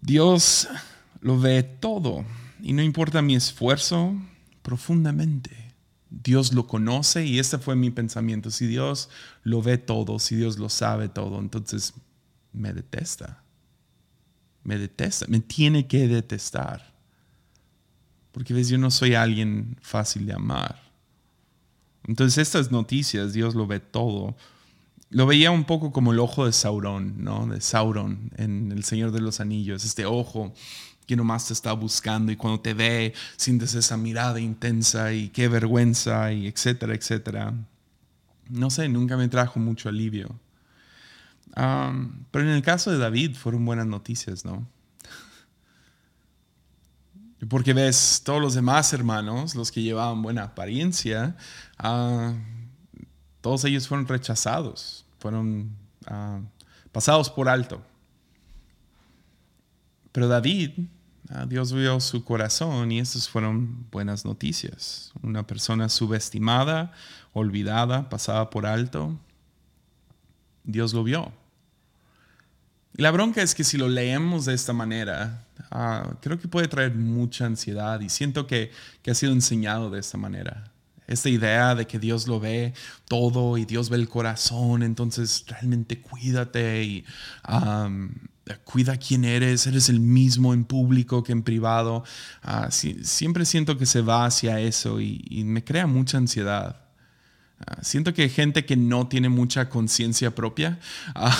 Dios 0.01 0.67
lo 1.21 1.39
ve 1.39 1.61
todo 1.61 2.25
y 2.61 2.73
no 2.73 2.81
importa 2.81 3.21
mi 3.21 3.35
esfuerzo 3.35 4.15
profundamente. 4.63 5.62
Dios 6.21 6.53
lo 6.53 6.67
conoce 6.67 7.25
y 7.25 7.39
este 7.39 7.57
fue 7.57 7.75
mi 7.75 7.89
pensamiento. 7.89 8.51
Si 8.51 8.67
Dios 8.67 9.09
lo 9.43 9.61
ve 9.61 9.77
todo, 9.77 10.19
si 10.19 10.35
Dios 10.35 10.59
lo 10.59 10.69
sabe 10.69 11.09
todo, 11.09 11.39
entonces 11.39 11.93
me 12.51 12.73
detesta. 12.73 13.43
Me 14.63 14.77
detesta, 14.77 15.25
me 15.27 15.39
tiene 15.39 15.87
que 15.87 16.07
detestar. 16.07 16.93
Porque 18.31 18.53
ves, 18.53 18.69
yo 18.69 18.77
no 18.77 18.91
soy 18.91 19.15
alguien 19.15 19.77
fácil 19.81 20.25
de 20.25 20.33
amar. 20.33 20.81
Entonces 22.05 22.37
estas 22.37 22.71
noticias, 22.71 23.33
Dios 23.33 23.55
lo 23.55 23.65
ve 23.65 23.79
todo. 23.79 24.35
Lo 25.09 25.25
veía 25.25 25.51
un 25.51 25.65
poco 25.65 25.91
como 25.91 26.11
el 26.11 26.19
ojo 26.19 26.45
de 26.45 26.51
Sauron, 26.51 27.23
¿no? 27.23 27.47
De 27.47 27.61
Sauron 27.61 28.31
en 28.37 28.71
El 28.71 28.83
Señor 28.83 29.11
de 29.11 29.21
los 29.21 29.39
Anillos, 29.39 29.83
este 29.83 30.05
ojo 30.05 30.53
que 31.05 31.15
nomás 31.15 31.47
te 31.47 31.53
está 31.53 31.73
buscando 31.73 32.31
y 32.31 32.35
cuando 32.35 32.59
te 32.59 32.73
ve 32.73 33.13
sientes 33.37 33.73
esa 33.75 33.97
mirada 33.97 34.39
intensa 34.39 35.13
y 35.13 35.29
qué 35.29 35.47
vergüenza 35.47 36.31
y 36.31 36.47
etcétera, 36.47 36.95
etcétera. 36.95 37.53
No 38.49 38.69
sé, 38.69 38.89
nunca 38.89 39.17
me 39.17 39.27
trajo 39.27 39.59
mucho 39.59 39.89
alivio. 39.89 40.29
pero 41.53 42.45
en 42.45 42.51
el 42.51 42.61
caso 42.61 42.91
de 42.91 42.97
David 42.97 43.35
fueron 43.35 43.65
buenas 43.65 43.85
noticias, 43.87 44.45
¿no? 44.45 44.67
Porque 47.49 47.73
ves, 47.73 48.21
todos 48.23 48.41
los 48.41 48.53
demás 48.53 48.93
hermanos, 48.93 49.55
los 49.55 49.71
que 49.71 49.81
llevaban 49.81 50.21
buena 50.21 50.43
apariencia, 50.43 51.35
ah, 51.77 52.33
todos 53.41 53.65
ellos 53.65 53.87
fueron 53.87 54.07
rechazados, 54.07 55.05
fueron 55.19 55.75
ah, 56.05 56.39
pasados 56.91 57.29
por 57.29 57.49
alto. 57.49 57.81
Pero 60.13 60.27
David, 60.27 60.71
ah, 61.29 61.45
Dios 61.45 61.73
vio 61.73 61.99
su 61.99 62.23
corazón 62.23 62.91
y 62.91 62.99
esas 62.99 63.27
fueron 63.27 63.87
buenas 63.91 64.23
noticias. 64.23 65.11
Una 65.21 65.45
persona 65.45 65.89
subestimada, 65.89 66.93
olvidada, 67.33 68.09
pasada 68.09 68.49
por 68.49 68.65
alto, 68.65 69.19
Dios 70.63 70.93
lo 70.93 71.03
vio. 71.03 71.33
Y 72.95 73.01
la 73.01 73.09
bronca 73.09 73.41
es 73.41 73.55
que 73.55 73.63
si 73.63 73.77
lo 73.77 73.89
leemos 73.89 74.45
de 74.45 74.53
esta 74.53 74.71
manera, 74.71 75.47
ah, 75.71 76.15
creo 76.21 76.39
que 76.39 76.47
puede 76.47 76.67
traer 76.67 76.93
mucha 76.93 77.47
ansiedad 77.47 77.99
y 77.99 78.09
siento 78.09 78.45
que, 78.45 78.71
que 79.01 79.09
ha 79.09 79.15
sido 79.15 79.33
enseñado 79.33 79.89
de 79.89 79.99
esta 79.99 80.19
manera. 80.19 80.71
Esta 81.07 81.27
idea 81.27 81.73
de 81.73 81.87
que 81.87 81.97
Dios 81.97 82.27
lo 82.27 82.39
ve 82.39 82.73
todo 83.07 83.57
y 83.57 83.65
Dios 83.65 83.89
ve 83.89 83.97
el 83.97 84.07
corazón, 84.07 84.83
entonces 84.83 85.43
realmente 85.47 85.99
cuídate 85.99 86.83
y 86.83 87.05
cuida 88.63 88.97
quién 88.97 89.25
eres, 89.25 89.67
eres 89.67 89.89
el 89.89 89.99
mismo 89.99 90.53
en 90.53 90.65
público 90.65 91.23
que 91.23 91.31
en 91.31 91.43
privado. 91.43 92.03
Ah, 92.41 92.69
siempre 92.71 93.45
siento 93.45 93.77
que 93.77 93.85
se 93.85 94.01
va 94.01 94.25
hacia 94.25 94.59
eso 94.59 94.99
y 95.01 95.43
me 95.45 95.63
crea 95.63 95.87
mucha 95.87 96.17
ansiedad. 96.17 96.83
Ah, 97.65 97.77
siento 97.81 98.13
que 98.13 98.27
gente 98.29 98.65
que 98.65 98.75
no 98.75 99.07
tiene 99.07 99.29
mucha 99.29 99.69
conciencia 99.69 100.35
propia, 100.35 100.79
ah, 101.15 101.37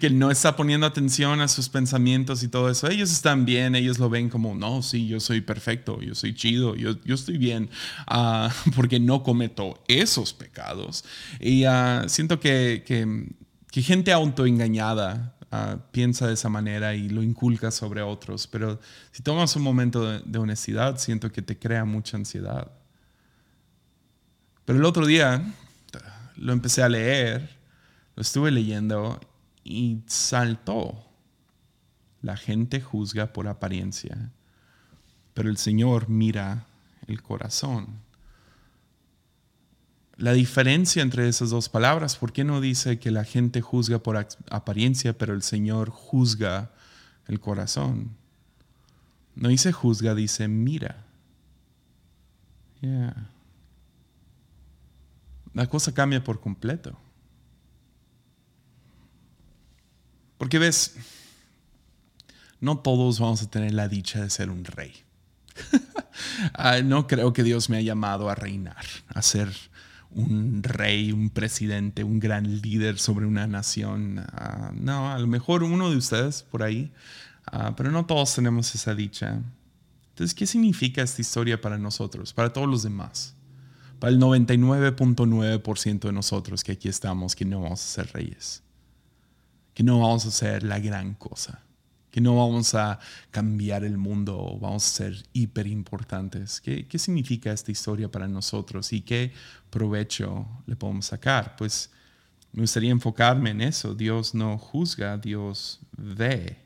que 0.00 0.10
no 0.10 0.30
está 0.30 0.56
poniendo 0.56 0.86
atención 0.86 1.40
a 1.40 1.48
sus 1.48 1.68
pensamientos 1.68 2.42
y 2.42 2.48
todo 2.48 2.70
eso, 2.70 2.88
ellos 2.88 3.12
están 3.12 3.44
bien, 3.44 3.74
ellos 3.74 3.98
lo 3.98 4.08
ven 4.08 4.30
como, 4.30 4.54
no, 4.54 4.82
sí, 4.82 5.06
yo 5.06 5.20
soy 5.20 5.40
perfecto, 5.40 6.00
yo 6.00 6.14
soy 6.14 6.34
chido, 6.34 6.74
yo, 6.74 6.96
yo 7.04 7.14
estoy 7.14 7.38
bien, 7.38 7.70
porque 8.74 8.98
no 8.98 9.22
cometo 9.22 9.82
esos 9.86 10.32
pecados. 10.32 11.04
Y 11.40 11.64
siento 12.06 12.40
que, 12.40 12.82
que, 12.86 13.28
que, 13.70 13.82
gente 13.82 14.12
autoengañada 14.12 15.37
piensa 15.90 16.26
de 16.26 16.34
esa 16.34 16.48
manera 16.48 16.94
y 16.94 17.08
lo 17.08 17.22
inculca 17.22 17.70
sobre 17.70 18.02
otros, 18.02 18.46
pero 18.46 18.78
si 19.12 19.22
tomas 19.22 19.56
un 19.56 19.62
momento 19.62 20.20
de 20.20 20.38
honestidad, 20.38 20.98
siento 20.98 21.32
que 21.32 21.42
te 21.42 21.58
crea 21.58 21.84
mucha 21.84 22.16
ansiedad. 22.16 22.70
Pero 24.64 24.78
el 24.78 24.84
otro 24.84 25.06
día 25.06 25.54
lo 26.36 26.52
empecé 26.52 26.82
a 26.82 26.88
leer, 26.88 27.56
lo 28.14 28.20
estuve 28.20 28.50
leyendo 28.50 29.18
y 29.64 30.02
saltó. 30.06 31.06
La 32.20 32.36
gente 32.36 32.80
juzga 32.80 33.32
por 33.32 33.48
apariencia, 33.48 34.30
pero 35.34 35.48
el 35.48 35.56
Señor 35.56 36.08
mira 36.08 36.66
el 37.06 37.22
corazón. 37.22 38.07
La 40.18 40.32
diferencia 40.32 41.00
entre 41.00 41.28
esas 41.28 41.48
dos 41.48 41.70
palabras, 41.70 42.16
¿por 42.16 42.32
qué 42.32 42.44
no 42.44 42.60
dice 42.60 42.98
que 42.98 43.10
la 43.10 43.24
gente 43.24 43.62
juzga 43.62 44.00
por 44.00 44.28
apariencia, 44.50 45.16
pero 45.16 45.32
el 45.32 45.42
Señor 45.42 45.88
juzga 45.88 46.70
el 47.26 47.40
corazón? 47.40 48.10
No 49.34 49.48
dice 49.48 49.72
juzga, 49.72 50.14
dice 50.14 50.46
mira. 50.48 51.06
Yeah 52.82 53.28
la 55.58 55.66
cosa 55.66 55.92
cambia 55.92 56.22
por 56.22 56.40
completo. 56.40 56.96
Porque 60.36 60.60
ves, 60.60 60.94
no 62.60 62.78
todos 62.78 63.18
vamos 63.18 63.42
a 63.42 63.50
tener 63.50 63.74
la 63.74 63.88
dicha 63.88 64.22
de 64.22 64.30
ser 64.30 64.50
un 64.50 64.64
rey. 64.64 64.94
No 66.84 67.06
creo 67.06 67.32
que 67.32 67.44
Dios 67.44 67.70
me 67.70 67.76
haya 67.76 67.92
llamado 67.92 68.28
a 68.28 68.34
reinar, 68.34 68.84
a 69.08 69.22
ser 69.22 69.52
un 70.10 70.62
rey, 70.62 71.12
un 71.12 71.30
presidente, 71.30 72.04
un 72.04 72.18
gran 72.18 72.60
líder 72.60 72.98
sobre 72.98 73.26
una 73.26 73.46
nación. 73.46 74.24
Ah, 74.32 74.72
no, 74.74 75.10
a 75.10 75.18
lo 75.18 75.26
mejor 75.26 75.62
uno 75.62 75.90
de 75.90 75.96
ustedes 75.96 76.42
por 76.42 76.62
ahí, 76.62 76.90
ah, 77.46 77.74
pero 77.76 77.90
no 77.90 78.06
todos 78.06 78.34
tenemos 78.34 78.74
esa 78.74 78.94
dicha. 78.94 79.40
Entonces, 80.10 80.34
¿qué 80.34 80.46
significa 80.46 81.02
esta 81.02 81.20
historia 81.20 81.60
para 81.60 81.78
nosotros, 81.78 82.32
para 82.32 82.52
todos 82.52 82.68
los 82.68 82.82
demás? 82.82 83.34
para 83.98 84.12
el 84.12 84.20
99.9% 84.20 86.00
de 86.00 86.12
nosotros 86.12 86.62
que 86.62 86.72
aquí 86.72 86.88
estamos, 86.88 87.34
que 87.34 87.44
no 87.44 87.62
vamos 87.62 87.82
a 87.82 88.02
ser 88.02 88.12
reyes, 88.12 88.62
que 89.74 89.82
no 89.82 90.00
vamos 90.00 90.26
a 90.26 90.30
ser 90.30 90.62
la 90.62 90.78
gran 90.78 91.14
cosa, 91.14 91.62
que 92.10 92.20
no 92.20 92.36
vamos 92.36 92.74
a 92.74 92.98
cambiar 93.30 93.84
el 93.84 93.98
mundo, 93.98 94.58
vamos 94.60 94.86
a 94.86 94.90
ser 94.90 95.26
hiper 95.32 95.66
importantes. 95.66 96.60
¿Qué, 96.60 96.86
¿Qué 96.86 96.98
significa 96.98 97.52
esta 97.52 97.70
historia 97.70 98.10
para 98.10 98.28
nosotros 98.28 98.92
y 98.92 99.02
qué 99.02 99.32
provecho 99.70 100.46
le 100.66 100.76
podemos 100.76 101.06
sacar? 101.06 101.56
Pues 101.56 101.90
me 102.52 102.62
gustaría 102.62 102.90
enfocarme 102.90 103.50
en 103.50 103.60
eso. 103.60 103.94
Dios 103.94 104.34
no 104.34 104.58
juzga, 104.58 105.18
Dios 105.18 105.80
ve. 105.96 106.56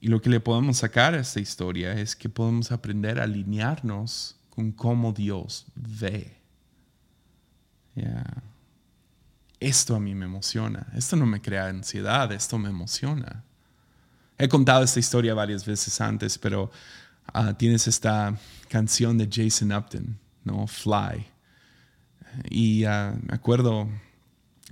Y 0.00 0.08
lo 0.08 0.20
que 0.20 0.30
le 0.30 0.40
podemos 0.40 0.78
sacar 0.78 1.14
a 1.14 1.20
esta 1.20 1.40
historia 1.40 1.92
es 1.92 2.16
que 2.16 2.28
podemos 2.28 2.72
aprender 2.72 3.20
a 3.20 3.24
alinearnos 3.24 4.36
con 4.50 4.72
cómo 4.72 5.12
Dios 5.12 5.66
ve. 5.74 6.36
Esto 9.60 9.94
a 9.94 10.00
mí 10.00 10.14
me 10.14 10.24
emociona. 10.24 10.88
Esto 10.94 11.16
no 11.16 11.24
me 11.24 11.40
crea 11.40 11.68
ansiedad, 11.68 12.32
esto 12.32 12.58
me 12.58 12.68
emociona. 12.68 13.44
He 14.38 14.48
contado 14.48 14.84
esta 14.84 15.00
historia 15.00 15.34
varias 15.34 15.64
veces 15.64 16.00
antes, 16.00 16.38
pero 16.38 16.70
ah, 17.32 17.54
tienes 17.54 17.86
esta 17.86 18.36
canción 18.68 19.18
de 19.18 19.28
Jason 19.30 19.72
Upton, 19.72 20.18
¿no? 20.44 20.66
Fly. 20.66 21.26
Y 22.50 22.84
uh, 22.84 23.14
me 23.22 23.34
acuerdo 23.34 23.88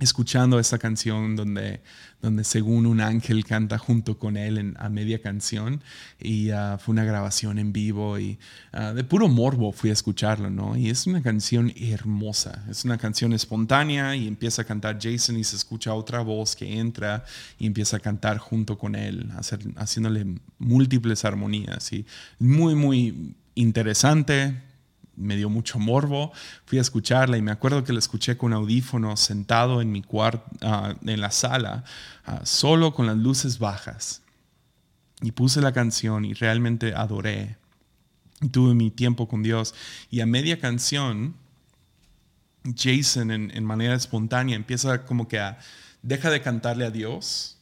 escuchando 0.01 0.59
esa 0.59 0.77
canción 0.77 1.35
donde, 1.35 1.81
donde 2.21 2.43
según 2.43 2.85
un 2.85 3.01
ángel 3.01 3.45
canta 3.45 3.77
junto 3.77 4.17
con 4.17 4.37
él 4.37 4.73
a 4.77 4.89
media 4.89 5.21
canción 5.21 5.81
y 6.19 6.49
ah, 6.49 6.77
fue 6.79 6.93
una 6.93 7.03
grabación 7.03 7.59
en 7.59 7.71
vivo 7.71 8.19
y 8.19 8.39
ah, 8.73 8.93
de 8.93 9.03
puro 9.03 9.27
morbo 9.27 9.71
fui 9.71 9.89
a 9.89 9.93
escucharlo, 9.93 10.49
¿no? 10.49 10.75
Y 10.75 10.89
es 10.89 11.07
una 11.07 11.21
canción 11.21 11.71
hermosa, 11.75 12.63
es 12.69 12.85
una 12.85 12.97
canción 12.97 13.33
espontánea 13.33 14.15
y 14.15 14.27
empieza 14.27 14.63
a 14.63 14.65
cantar 14.65 14.97
Jason 15.01 15.37
y 15.37 15.43
se 15.43 15.55
escucha 15.55 15.93
otra 15.93 16.21
voz 16.21 16.55
que 16.55 16.79
entra 16.79 17.23
y 17.59 17.67
empieza 17.67 17.97
a 17.97 17.99
cantar 17.99 18.37
junto 18.37 18.77
con 18.77 18.95
él, 18.95 19.29
hacer, 19.37 19.59
haciéndole 19.75 20.25
múltiples 20.57 21.25
armonías 21.25 21.91
y 21.93 22.05
muy, 22.39 22.75
muy 22.75 23.35
interesante, 23.55 24.61
me 25.21 25.37
dio 25.37 25.49
mucho 25.49 25.79
morbo. 25.79 26.31
Fui 26.65 26.77
a 26.77 26.81
escucharla 26.81 27.37
y 27.37 27.41
me 27.41 27.51
acuerdo 27.51 27.83
que 27.83 27.93
la 27.93 27.99
escuché 27.99 28.37
con 28.37 28.53
audífonos 28.53 29.19
sentado 29.19 29.81
en 29.81 29.91
mi 29.91 30.01
cuarto, 30.01 30.43
ah, 30.61 30.95
en 31.05 31.21
la 31.21 31.31
sala, 31.31 31.83
ah, 32.25 32.41
solo 32.43 32.93
con 32.93 33.07
las 33.07 33.17
luces 33.17 33.59
bajas. 33.59 34.21
Y 35.21 35.31
puse 35.31 35.61
la 35.61 35.71
canción 35.71 36.25
y 36.25 36.33
realmente 36.33 36.93
adoré. 36.95 37.57
tuve 38.51 38.73
mi 38.73 38.89
tiempo 38.89 39.27
con 39.27 39.43
Dios. 39.43 39.75
Y 40.09 40.21
a 40.21 40.25
media 40.25 40.59
canción, 40.59 41.35
Jason 42.75 43.31
en, 43.31 43.51
en 43.55 43.63
manera 43.63 43.93
espontánea 43.93 44.55
empieza 44.55 45.05
como 45.05 45.27
que 45.27 45.39
a, 45.39 45.59
deja 46.01 46.29
de 46.29 46.41
cantarle 46.41 46.85
a 46.85 46.91
Dios 46.91 47.57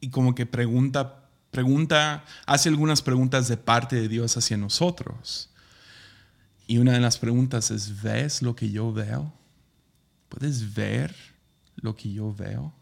y 0.00 0.10
como 0.10 0.34
que 0.34 0.46
pregunta, 0.46 1.28
pregunta, 1.50 2.24
hace 2.46 2.68
algunas 2.68 3.02
preguntas 3.02 3.48
de 3.48 3.56
parte 3.56 3.96
de 3.96 4.08
Dios 4.08 4.36
hacia 4.36 4.56
nosotros. 4.56 5.50
Y 6.70 6.76
una 6.76 6.92
de 6.92 7.00
las 7.00 7.16
preguntas 7.16 7.70
es, 7.70 8.02
¿ves 8.02 8.42
lo 8.42 8.54
que 8.54 8.70
yo 8.70 8.92
veo? 8.92 9.32
¿Puedes 10.28 10.74
ver 10.74 11.16
lo 11.76 11.96
que 11.96 12.12
yo 12.12 12.34
veo? 12.34 12.74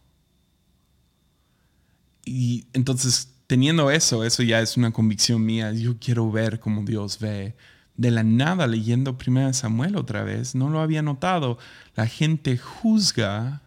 Y 2.24 2.66
entonces, 2.72 3.32
teniendo 3.46 3.92
eso, 3.92 4.24
eso 4.24 4.42
ya 4.42 4.60
es 4.60 4.76
una 4.76 4.92
convicción 4.92 5.44
mía. 5.44 5.70
Yo 5.72 6.00
quiero 6.00 6.32
ver 6.32 6.58
cómo 6.58 6.82
Dios 6.82 7.20
ve. 7.20 7.54
De 7.96 8.10
la 8.10 8.24
nada, 8.24 8.66
leyendo 8.66 9.16
1 9.24 9.54
Samuel 9.54 9.94
otra 9.94 10.24
vez, 10.24 10.56
no 10.56 10.68
lo 10.68 10.80
había 10.80 11.02
notado. 11.02 11.56
La 11.94 12.08
gente 12.08 12.58
juzga, 12.58 13.62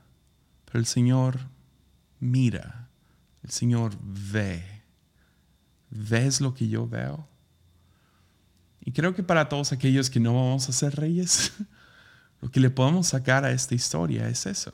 pero 0.66 0.80
el 0.80 0.86
Señor 0.86 1.40
mira. 2.20 2.90
El 3.42 3.52
Señor 3.52 3.94
ve. 4.02 4.84
¿Ves 5.90 6.42
lo 6.42 6.54
que 6.54 6.68
yo 6.68 6.90
veo? 6.90 7.26
Y 8.90 8.92
creo 8.92 9.14
que 9.14 9.22
para 9.22 9.48
todos 9.50 9.72
aquellos 9.72 10.10
que 10.10 10.20
no 10.20 10.34
vamos 10.34 10.68
a 10.68 10.72
ser 10.72 10.96
reyes, 10.96 11.54
lo 12.42 12.50
que 12.50 12.60
le 12.60 12.72
podemos 12.72 13.06
sacar 13.06 13.46
a 13.46 13.52
esta 13.52 13.76
historia 13.76 14.28
es 14.30 14.48
eso. 14.48 14.72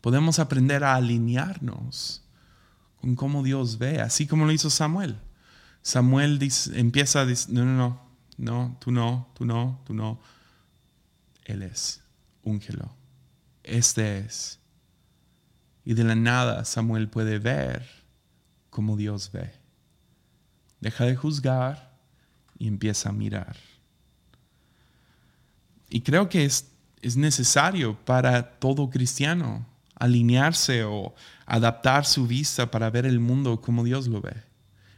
Podemos 0.00 0.38
aprender 0.38 0.82
a 0.82 0.94
alinearnos 0.94 2.24
con 3.02 3.14
cómo 3.14 3.42
Dios 3.42 3.76
ve, 3.76 4.00
así 4.00 4.26
como 4.26 4.46
lo 4.46 4.52
hizo 4.52 4.70
Samuel. 4.70 5.18
Samuel 5.82 6.38
dice, 6.38 6.80
empieza 6.80 7.20
a 7.20 7.26
decir, 7.26 7.52
no, 7.52 7.66
no, 7.66 7.76
no, 7.76 8.00
no, 8.38 8.78
tú 8.80 8.90
no, 8.90 9.28
tú 9.34 9.44
no, 9.44 9.82
tú 9.84 9.92
no. 9.92 10.18
Él 11.44 11.64
es, 11.64 12.02
úngelo. 12.42 12.96
Este 13.62 14.20
es. 14.20 14.58
Y 15.84 15.92
de 15.92 16.04
la 16.04 16.14
nada 16.14 16.64
Samuel 16.64 17.10
puede 17.10 17.38
ver 17.38 17.86
cómo 18.70 18.96
Dios 18.96 19.30
ve. 19.32 19.52
Deja 20.80 21.04
de 21.04 21.14
juzgar 21.14 21.91
y 22.62 22.68
empieza 22.68 23.08
a 23.08 23.12
mirar. 23.12 23.56
Y 25.90 26.02
creo 26.02 26.28
que 26.28 26.44
es, 26.44 26.70
es 27.00 27.16
necesario 27.16 27.96
para 28.04 28.60
todo 28.60 28.88
cristiano 28.88 29.66
alinearse 29.96 30.84
o 30.84 31.12
adaptar 31.44 32.06
su 32.06 32.24
vista 32.28 32.70
para 32.70 32.88
ver 32.88 33.04
el 33.04 33.18
mundo 33.18 33.60
como 33.60 33.82
Dios 33.82 34.06
lo 34.06 34.20
ve, 34.20 34.36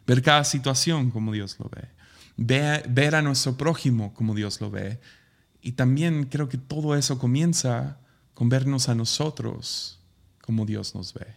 ver 0.07 0.21
cada 0.21 0.45
situación 0.45 1.11
como 1.11 1.33
Dios 1.33 1.57
lo 1.59 1.71
ve, 1.71 1.89
ver, 2.37 2.87
ver 2.91 3.15
a 3.15 3.23
nuestro 3.23 3.57
prójimo 3.57 4.13
como 4.13 4.35
Dios 4.35 4.61
lo 4.61 4.71
ve. 4.71 5.01
Y 5.63 5.73
también 5.73 6.25
creo 6.25 6.51
que 6.51 6.59
todo 6.59 6.95
eso 6.95 7.19
comienza 7.19 7.97
con 8.35 8.51
vernos 8.51 8.91
a 8.91 8.95
nosotros 8.95 10.01
como 10.43 10.67
Dios 10.67 10.95
nos 10.95 11.15
ve. 11.15 11.35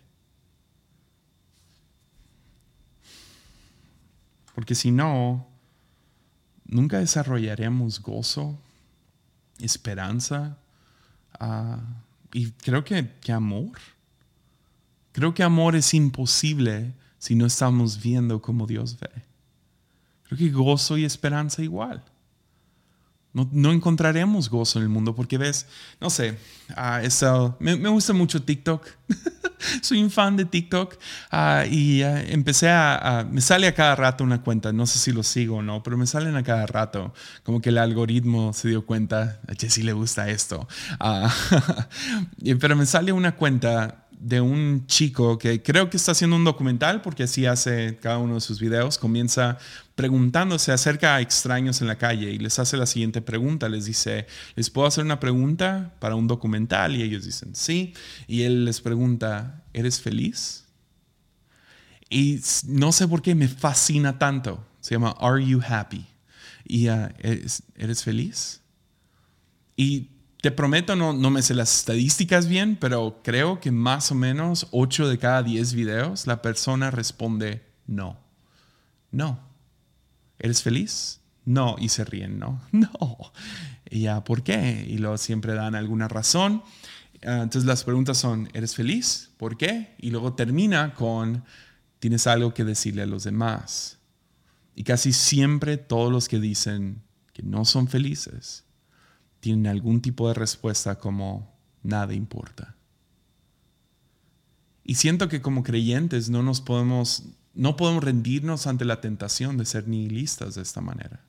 Porque 4.53 4.75
si 4.75 4.91
no, 4.91 5.47
nunca 6.67 6.99
desarrollaremos 6.99 8.01
gozo, 8.01 8.57
esperanza 9.59 10.57
ah, 11.39 11.79
y 12.33 12.51
creo 12.51 12.83
que, 12.83 13.09
que 13.21 13.31
amor. 13.31 13.77
Creo 15.11 15.33
que 15.33 15.43
amor 15.43 15.75
es 15.75 15.93
imposible 15.93 16.93
si 17.17 17.35
no 17.35 17.45
estamos 17.45 18.01
viendo 18.01 18.41
como 18.41 18.67
Dios 18.67 18.99
ve. 18.99 19.09
Creo 20.23 20.37
que 20.37 20.49
gozo 20.49 20.97
y 20.97 21.05
esperanza 21.05 21.63
igual. 21.63 22.03
No, 23.51 23.71
encontraremos 23.71 24.49
gozo 24.49 24.79
en 24.79 24.83
el 24.83 24.89
mundo 24.89 25.13
porque 25.13 25.37
ves, 25.37 25.67
no 26.01 26.09
sé, 26.09 26.37
uh, 26.71 27.53
me, 27.59 27.75
gusta 27.89 28.13
mucho 28.13 28.41
TikTok. 28.41 28.87
Soy 29.81 30.03
un 30.03 30.11
fan 30.11 30.37
de 30.37 30.45
TikTok 30.45 30.97
ah, 31.31 31.65
y 31.69 32.03
ah, 32.03 32.21
empecé 32.21 32.69
a, 32.69 33.27
Me 33.29 33.41
sale 33.41 33.67
a 33.67 33.73
cada 33.73 33.95
rato 33.95 34.23
una 34.23 34.41
cuenta, 34.41 34.71
no 34.71 34.85
sé 34.85 34.99
si 34.99 35.11
lo 35.11 35.23
sigo 35.23 35.57
o 35.57 35.61
no, 35.61 35.83
pero 35.83 35.97
me 35.97 36.07
salen 36.07 36.35
a 36.35 36.43
cada 36.43 36.65
rato. 36.65 37.13
Como 37.43 37.61
que 37.61 37.69
el 37.69 37.77
algoritmo 37.77 38.53
se 38.53 38.69
dio 38.69 38.85
cuenta, 38.85 39.39
a 39.47 39.81
le 39.83 39.93
gusta 39.93 40.29
esto. 40.29 40.67
pero 42.59 42.75
me 42.75 42.85
sale 42.85 43.11
una 43.11 43.35
cuenta 43.35 44.06
de 44.19 44.41
un 44.41 44.85
chico 44.87 45.37
que 45.37 45.61
creo 45.61 45.89
que 45.89 45.97
está 45.97 46.11
haciendo 46.11 46.35
un 46.35 46.43
documental, 46.43 47.01
porque 47.01 47.23
así 47.23 47.45
hace 47.45 47.97
cada 48.01 48.17
uno 48.17 48.35
de 48.35 48.41
sus 48.41 48.59
videos, 48.59 48.97
comienza 48.97 49.57
preguntándose 49.95 50.71
acerca 50.71 51.15
a 51.15 51.21
extraños 51.21 51.81
en 51.81 51.87
la 51.87 51.97
calle 51.97 52.31
y 52.31 52.37
les 52.37 52.59
hace 52.59 52.77
la 52.77 52.85
siguiente 52.85 53.21
pregunta, 53.21 53.69
les 53.69 53.85
dice, 53.85 54.27
¿les 54.55 54.69
puedo 54.69 54.87
hacer 54.87 55.03
una 55.03 55.19
pregunta 55.19 55.93
para 55.99 56.15
un 56.15 56.27
documental? 56.27 56.95
Y 56.95 57.03
ellos 57.03 57.25
dicen, 57.25 57.55
sí, 57.55 57.93
y 58.27 58.43
él 58.43 58.65
les 58.65 58.81
pregunta, 58.81 59.63
¿eres 59.73 60.01
feliz? 60.01 60.65
Y 62.09 62.41
no 62.67 62.91
sé 62.91 63.07
por 63.07 63.21
qué 63.21 63.35
me 63.35 63.47
fascina 63.47 64.17
tanto, 64.17 64.65
se 64.79 64.95
llama 64.95 65.15
Are 65.19 65.45
You 65.45 65.61
Happy? 65.67 66.05
Y 66.63 66.89
uh, 66.89 67.07
¿eres, 67.19 68.03
feliz? 68.03 68.61
Y 69.75 70.09
te 70.41 70.51
prometo, 70.51 70.95
no, 70.95 71.13
no 71.13 71.29
me 71.29 71.41
sé 71.41 71.55
las 71.55 71.79
estadísticas 71.79 72.47
bien, 72.47 72.77
pero 72.79 73.21
creo 73.23 73.59
que 73.59 73.71
más 73.71 74.11
o 74.11 74.15
menos 74.15 74.67
8 74.71 75.09
de 75.09 75.17
cada 75.17 75.41
10 75.43 75.73
videos 75.73 76.27
la 76.27 76.41
persona 76.41 76.91
responde 76.91 77.63
no. 77.87 78.19
No. 79.11 79.39
¿Eres 80.37 80.61
feliz? 80.61 81.21
No. 81.45 81.75
Y 81.79 81.89
se 81.89 82.05
ríen, 82.05 82.37
¿no? 82.37 82.61
No. 82.71 83.31
Y 83.89 84.01
ya, 84.01 84.23
¿por 84.23 84.43
qué? 84.43 84.85
Y 84.87 84.97
luego 84.97 85.17
siempre 85.17 85.53
dan 85.53 85.73
alguna 85.73 86.07
razón. 86.07 86.61
Ah, 87.25 87.39
entonces 87.41 87.65
las 87.65 87.83
preguntas 87.83 88.17
son, 88.17 88.49
¿eres 88.53 88.75
feliz? 88.75 89.31
¿Por 89.37 89.57
qué? 89.57 89.95
Y 89.97 90.11
luego 90.11 90.33
termina 90.33 90.93
con, 90.93 91.45
¿tienes 91.99 92.27
algo 92.27 92.53
que 92.53 92.63
decirle 92.63 93.03
a 93.03 93.07
los 93.07 93.23
demás? 93.23 93.97
Y 94.75 94.83
casi 94.83 95.13
siempre 95.13 95.77
todos 95.77 96.11
los 96.11 96.27
que 96.27 96.39
dicen 96.39 97.01
que 97.33 97.41
no 97.41 97.65
son 97.65 97.87
felices 97.87 98.66
tienen 99.39 99.67
algún 99.67 100.01
tipo 100.01 100.27
de 100.27 100.33
respuesta 100.33 100.97
como 100.97 101.53
nada 101.83 102.13
importa. 102.13 102.75
Y 104.83 104.95
siento 104.95 105.27
que 105.27 105.41
como 105.41 105.63
creyentes 105.63 106.29
no 106.29 106.43
nos 106.43 106.61
podemos, 106.61 107.23
no 107.53 107.75
podemos 107.75 108.03
rendirnos 108.03 108.67
ante 108.67 108.85
la 108.85 109.01
tentación 109.01 109.57
de 109.57 109.65
ser 109.65 109.87
nihilistas 109.87 110.55
de 110.55 110.61
esta 110.61 110.81
manera. 110.81 111.21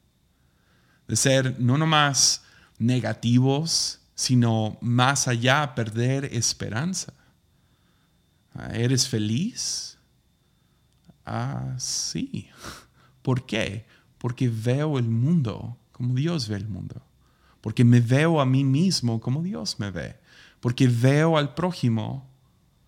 De 1.06 1.16
ser 1.16 1.58
no 1.58 1.76
nomás 1.76 2.42
negativos, 2.78 4.00
sino 4.14 4.78
más 4.80 5.26
allá, 5.26 5.74
perder 5.74 6.26
esperanza. 6.26 7.12
Ah, 8.54 8.70
¿Eres 8.74 9.08
feliz? 9.08 9.98
Ah, 11.24 11.74
sí. 11.78 12.48
¿Por 13.22 13.44
qué? 13.46 13.86
Porque 14.18 14.48
veo 14.48 14.98
el 14.98 15.08
mundo 15.08 15.76
como 15.98 16.14
Dios 16.14 16.48
ve 16.48 16.56
el 16.56 16.68
mundo 16.68 17.07
porque 17.60 17.84
me 17.84 18.00
veo 18.00 18.40
a 18.40 18.46
mí 18.46 18.64
mismo 18.64 19.20
como 19.20 19.42
Dios 19.42 19.78
me 19.78 19.90
ve, 19.90 20.16
porque 20.60 20.88
veo 20.88 21.36
al 21.36 21.54
prójimo 21.54 22.28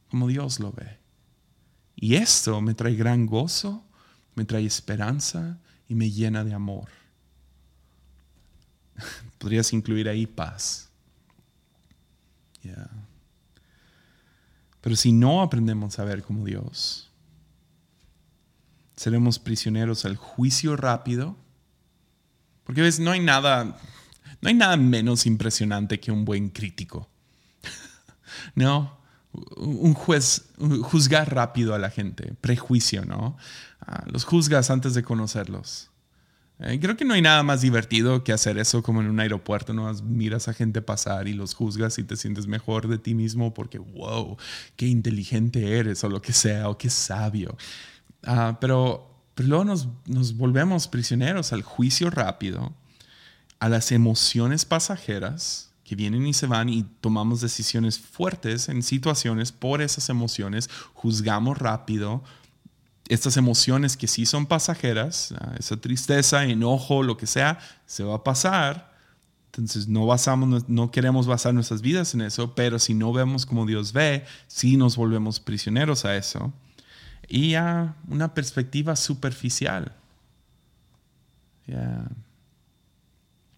como 0.08 0.28
Dios 0.28 0.60
lo 0.60 0.72
ve. 0.72 0.98
Y 1.96 2.16
esto 2.16 2.60
me 2.60 2.74
trae 2.74 2.94
gran 2.94 3.26
gozo, 3.26 3.84
me 4.34 4.44
trae 4.44 4.64
esperanza 4.64 5.58
y 5.88 5.94
me 5.94 6.10
llena 6.10 6.44
de 6.44 6.54
amor. 6.54 6.88
Podrías 9.38 9.72
incluir 9.72 10.08
ahí 10.08 10.26
paz. 10.26 10.88
Pero 14.80 14.96
si 14.96 15.12
no 15.12 15.42
aprendemos 15.42 15.98
a 15.98 16.04
ver 16.04 16.22
como 16.22 16.44
Dios, 16.44 17.10
seremos 18.96 19.38
prisioneros 19.38 20.04
al 20.04 20.16
juicio 20.16 20.76
rápido. 20.76 21.36
Porque 22.64 22.82
ves, 22.82 22.98
no 22.98 23.10
hay 23.10 23.20
nada 23.20 23.76
no 24.40 24.48
hay 24.48 24.54
nada 24.54 24.76
menos 24.76 25.26
impresionante 25.26 26.00
que 26.00 26.12
un 26.12 26.24
buen 26.24 26.48
crítico. 26.48 27.08
no, 28.54 28.98
un 29.56 29.94
juez, 29.94 30.50
juzgar 30.82 31.34
rápido 31.34 31.74
a 31.74 31.78
la 31.78 31.90
gente, 31.90 32.34
prejuicio, 32.40 33.04
¿no? 33.04 33.36
Ah, 33.80 34.04
los 34.06 34.24
juzgas 34.24 34.70
antes 34.70 34.94
de 34.94 35.02
conocerlos. 35.02 35.90
Eh, 36.58 36.78
creo 36.78 36.96
que 36.96 37.06
no 37.06 37.14
hay 37.14 37.22
nada 37.22 37.42
más 37.42 37.62
divertido 37.62 38.22
que 38.22 38.32
hacer 38.32 38.58
eso 38.58 38.82
como 38.82 39.00
en 39.00 39.08
un 39.08 39.18
aeropuerto, 39.20 39.72
¿no? 39.72 39.92
Miras 40.02 40.48
a 40.48 40.52
gente 40.52 40.82
pasar 40.82 41.26
y 41.26 41.32
los 41.32 41.54
juzgas 41.54 41.98
y 41.98 42.04
te 42.04 42.16
sientes 42.16 42.46
mejor 42.46 42.88
de 42.88 42.98
ti 42.98 43.14
mismo 43.14 43.54
porque, 43.54 43.78
wow, 43.78 44.36
qué 44.76 44.86
inteligente 44.86 45.78
eres 45.78 46.04
o 46.04 46.08
lo 46.10 46.20
que 46.20 46.32
sea, 46.32 46.68
o 46.68 46.76
qué 46.76 46.90
sabio. 46.90 47.56
Ah, 48.24 48.58
pero, 48.60 49.22
pero 49.34 49.48
luego 49.48 49.64
nos 49.64 50.36
volvemos 50.36 50.86
prisioneros 50.88 51.52
al 51.54 51.62
juicio 51.62 52.10
rápido 52.10 52.74
a 53.60 53.68
las 53.68 53.92
emociones 53.92 54.64
pasajeras 54.64 55.70
que 55.84 55.94
vienen 55.94 56.26
y 56.26 56.32
se 56.32 56.46
van 56.46 56.68
y 56.68 56.84
tomamos 57.00 57.40
decisiones 57.40 57.98
fuertes 57.98 58.68
en 58.68 58.82
situaciones 58.82 59.52
por 59.52 59.82
esas 59.82 60.08
emociones, 60.08 60.70
juzgamos 60.94 61.58
rápido. 61.58 62.24
Estas 63.08 63.36
emociones 63.36 63.96
que 63.96 64.06
sí 64.06 64.24
son 64.24 64.46
pasajeras, 64.46 65.34
esa 65.58 65.76
tristeza, 65.76 66.44
enojo, 66.44 67.02
lo 67.02 67.16
que 67.16 67.26
sea, 67.26 67.58
se 67.86 68.04
va 68.04 68.16
a 68.16 68.24
pasar. 68.24 68.94
Entonces 69.46 69.88
no 69.88 70.06
basamos, 70.06 70.68
no 70.68 70.90
queremos 70.92 71.26
basar 71.26 71.52
nuestras 71.52 71.82
vidas 71.82 72.14
en 72.14 72.20
eso, 72.20 72.54
pero 72.54 72.78
si 72.78 72.94
no 72.94 73.12
vemos 73.12 73.44
como 73.44 73.66
Dios 73.66 73.92
ve, 73.92 74.24
sí 74.46 74.76
nos 74.76 74.96
volvemos 74.96 75.40
prisioneros 75.40 76.04
a 76.04 76.16
eso. 76.16 76.52
Y 77.28 77.54
a 77.54 77.96
una 78.08 78.32
perspectiva 78.32 78.94
superficial. 78.94 79.92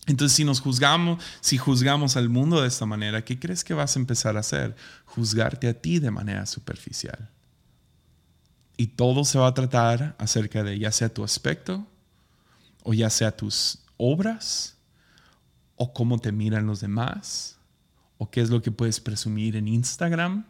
Entonces, 0.06 0.34
si 0.34 0.44
nos 0.44 0.60
juzgamos, 0.60 1.22
si 1.40 1.58
juzgamos 1.58 2.16
al 2.16 2.28
mundo 2.28 2.60
de 2.60 2.68
esta 2.68 2.86
manera, 2.86 3.24
¿qué 3.24 3.38
crees 3.38 3.62
que 3.62 3.74
vas 3.74 3.96
a 3.96 4.00
empezar 4.00 4.36
a 4.36 4.40
hacer? 4.40 4.74
Juzgarte 5.04 5.68
a 5.68 5.74
ti 5.74 6.00
de 6.00 6.10
manera 6.10 6.44
superficial. 6.46 7.30
Y 8.76 8.88
todo 8.88 9.24
se 9.24 9.38
va 9.38 9.46
a 9.46 9.54
tratar 9.54 10.16
acerca 10.18 10.64
de 10.64 10.78
ya 10.78 10.90
sea 10.90 11.08
tu 11.08 11.22
aspecto, 11.22 11.86
o 12.82 12.94
ya 12.94 13.10
sea 13.10 13.36
tus 13.36 13.78
obras, 13.96 14.76
o 15.76 15.92
cómo 15.92 16.18
te 16.18 16.32
miran 16.32 16.66
los 16.66 16.80
demás, 16.80 17.58
o 18.18 18.28
qué 18.28 18.40
es 18.40 18.50
lo 18.50 18.60
que 18.60 18.72
puedes 18.72 18.98
presumir 18.98 19.54
en 19.54 19.68
Instagram. 19.68 20.44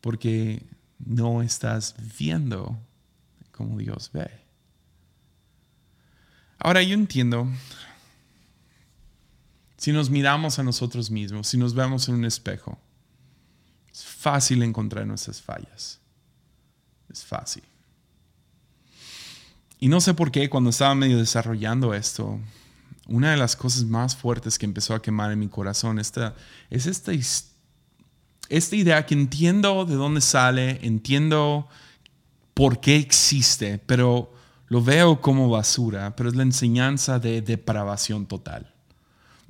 Porque 0.00 0.64
no 0.98 1.42
estás 1.42 1.94
viendo 2.18 2.78
como 3.50 3.76
Dios 3.78 4.10
ve. 4.14 4.41
Ahora 6.64 6.80
yo 6.80 6.94
entiendo, 6.94 7.48
si 9.76 9.90
nos 9.90 10.10
miramos 10.10 10.60
a 10.60 10.62
nosotros 10.62 11.10
mismos, 11.10 11.48
si 11.48 11.58
nos 11.58 11.74
vemos 11.74 12.08
en 12.08 12.14
un 12.14 12.24
espejo, 12.24 12.78
es 13.92 14.04
fácil 14.04 14.62
encontrar 14.62 15.04
nuestras 15.04 15.42
fallas. 15.42 15.98
Es 17.10 17.24
fácil. 17.24 17.64
Y 19.80 19.88
no 19.88 20.00
sé 20.00 20.14
por 20.14 20.30
qué 20.30 20.48
cuando 20.48 20.70
estaba 20.70 20.94
medio 20.94 21.18
desarrollando 21.18 21.94
esto, 21.94 22.38
una 23.08 23.32
de 23.32 23.36
las 23.36 23.56
cosas 23.56 23.82
más 23.82 24.14
fuertes 24.14 24.56
que 24.56 24.64
empezó 24.64 24.94
a 24.94 25.02
quemar 25.02 25.32
en 25.32 25.40
mi 25.40 25.48
corazón 25.48 25.98
esta, 25.98 26.36
es 26.70 26.86
esta, 26.86 27.10
esta 28.48 28.76
idea 28.76 29.04
que 29.04 29.14
entiendo 29.14 29.84
de 29.84 29.96
dónde 29.96 30.20
sale, 30.20 30.78
entiendo 30.86 31.66
por 32.54 32.78
qué 32.80 32.94
existe, 32.94 33.78
pero 33.78 34.32
lo 34.72 34.82
veo 34.82 35.20
como 35.20 35.50
basura, 35.50 36.16
pero 36.16 36.30
es 36.30 36.34
la 36.34 36.44
enseñanza 36.44 37.18
de 37.18 37.42
depravación 37.42 38.24
total. 38.24 38.72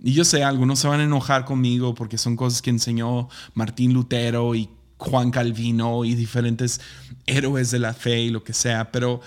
Y 0.02 0.14
yo 0.14 0.24
sé, 0.24 0.42
algunos 0.42 0.80
se 0.80 0.88
van 0.88 0.98
a 0.98 1.04
enojar 1.04 1.44
conmigo 1.44 1.94
porque 1.94 2.18
son 2.18 2.34
cosas 2.34 2.60
que 2.60 2.70
enseñó 2.70 3.28
Martín 3.54 3.92
Lutero 3.92 4.56
y 4.56 4.68
Juan 4.96 5.30
Calvino 5.30 6.04
y 6.04 6.16
diferentes 6.16 6.80
héroes 7.24 7.70
de 7.70 7.78
la 7.78 7.94
fe 7.94 8.22
y 8.22 8.30
lo 8.30 8.42
que 8.42 8.52
sea, 8.52 8.90
pero 8.90 9.20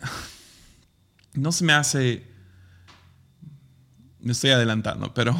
no 1.34 1.52
se 1.52 1.62
me 1.62 1.74
hace, 1.74 2.26
me 4.20 4.32
estoy 4.32 4.48
adelantando, 4.48 5.12
pero 5.12 5.38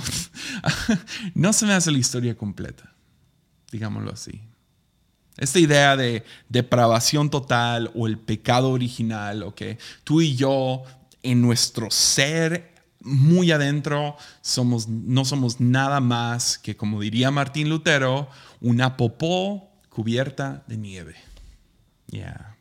no 1.34 1.54
se 1.54 1.64
me 1.64 1.72
hace 1.72 1.90
la 1.90 1.98
historia 1.98 2.36
completa, 2.36 2.94
digámoslo 3.72 4.12
así. 4.12 4.47
Esta 5.38 5.58
idea 5.60 5.96
de 5.96 6.24
depravación 6.48 7.30
total 7.30 7.90
o 7.94 8.06
el 8.06 8.18
pecado 8.18 8.70
original, 8.70 9.42
o 9.44 9.54
que 9.54 9.78
tú 10.04 10.20
y 10.20 10.36
yo 10.36 10.82
en 11.22 11.40
nuestro 11.40 11.90
ser 11.90 12.74
muy 13.00 13.52
adentro 13.52 14.16
somos, 14.42 14.88
no 14.88 15.24
somos 15.24 15.60
nada 15.60 16.00
más 16.00 16.58
que, 16.58 16.76
como 16.76 17.00
diría 17.00 17.30
Martín 17.30 17.68
Lutero, 17.68 18.28
una 18.60 18.96
popó 18.96 19.70
cubierta 19.88 20.64
de 20.66 20.76
nieve. 20.76 21.14
Yeah. 22.10 22.56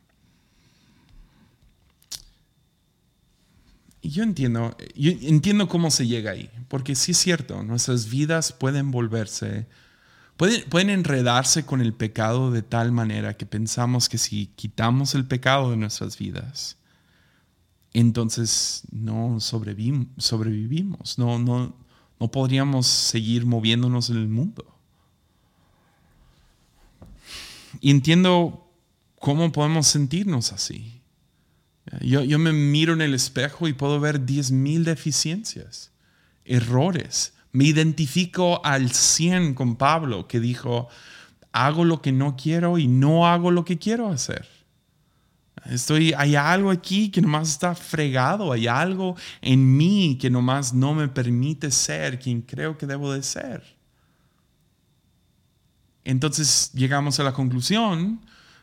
Y 4.00 4.10
yo 4.10 4.22
entiendo, 4.22 4.76
yo 4.94 5.10
entiendo 5.10 5.68
cómo 5.68 5.90
se 5.90 6.06
llega 6.06 6.30
ahí, 6.30 6.48
porque 6.68 6.94
sí 6.94 7.12
es 7.12 7.18
cierto, 7.18 7.62
nuestras 7.62 8.08
vidas 8.08 8.52
pueden 8.52 8.90
volverse, 8.90 9.66
pueden, 10.38 10.64
pueden 10.70 10.88
enredarse 10.88 11.66
con 11.66 11.82
el 11.82 11.92
pecado 11.92 12.50
de 12.50 12.62
tal 12.62 12.92
manera 12.92 13.36
que 13.36 13.44
pensamos 13.44 14.08
que 14.08 14.16
si 14.16 14.46
quitamos 14.56 15.14
el 15.14 15.26
pecado 15.26 15.72
de 15.72 15.76
nuestras 15.76 16.16
vidas, 16.16 16.78
entonces 17.92 18.84
no 18.92 19.40
sobrevivimos, 19.40 21.18
no, 21.18 21.38
no, 21.38 21.74
no 22.20 22.30
podríamos 22.30 22.86
seguir 22.86 23.44
moviéndonos 23.44 24.10
en 24.10 24.16
el 24.16 24.28
mundo. 24.28 24.64
Y 27.80 27.90
entiendo 27.90 28.70
cómo 29.18 29.50
podemos 29.50 29.88
sentirnos 29.88 30.52
así. 30.52 31.00
Yo, 32.00 32.22
yo 32.22 32.38
me 32.38 32.52
miro 32.52 32.92
en 32.92 33.00
el 33.00 33.14
espejo 33.14 33.66
y 33.66 33.72
puedo 33.72 33.98
ver 33.98 34.24
10.000 34.24 34.84
deficiencias, 34.84 35.90
errores. 36.44 37.32
Me 37.52 37.64
identifico 37.64 38.64
al 38.64 38.90
100 38.90 39.54
con 39.54 39.76
Pablo 39.76 40.28
que 40.28 40.40
dijo, 40.40 40.88
hago 41.52 41.84
lo 41.84 42.02
que 42.02 42.12
no 42.12 42.36
quiero 42.36 42.78
y 42.78 42.86
no 42.86 43.26
hago 43.26 43.50
lo 43.50 43.64
que 43.64 43.78
quiero 43.78 44.08
hacer. 44.08 44.46
Estoy, 45.64 46.14
hay 46.16 46.34
algo 46.34 46.70
aquí 46.70 47.10
que 47.10 47.20
nomás 47.20 47.50
está 47.50 47.74
fregado, 47.74 48.52
hay 48.52 48.66
algo 48.66 49.16
en 49.40 49.76
mí 49.76 50.16
que 50.20 50.30
nomás 50.30 50.72
no 50.72 50.94
me 50.94 51.08
permite 51.08 51.70
ser 51.70 52.18
quien 52.18 52.42
creo 52.42 52.78
que 52.78 52.86
debo 52.86 53.12
de 53.12 53.22
ser. 53.22 53.76
Entonces 56.04 56.70
llegamos 56.72 57.20
a 57.20 57.24
la 57.24 57.32
conclusión 57.34 58.20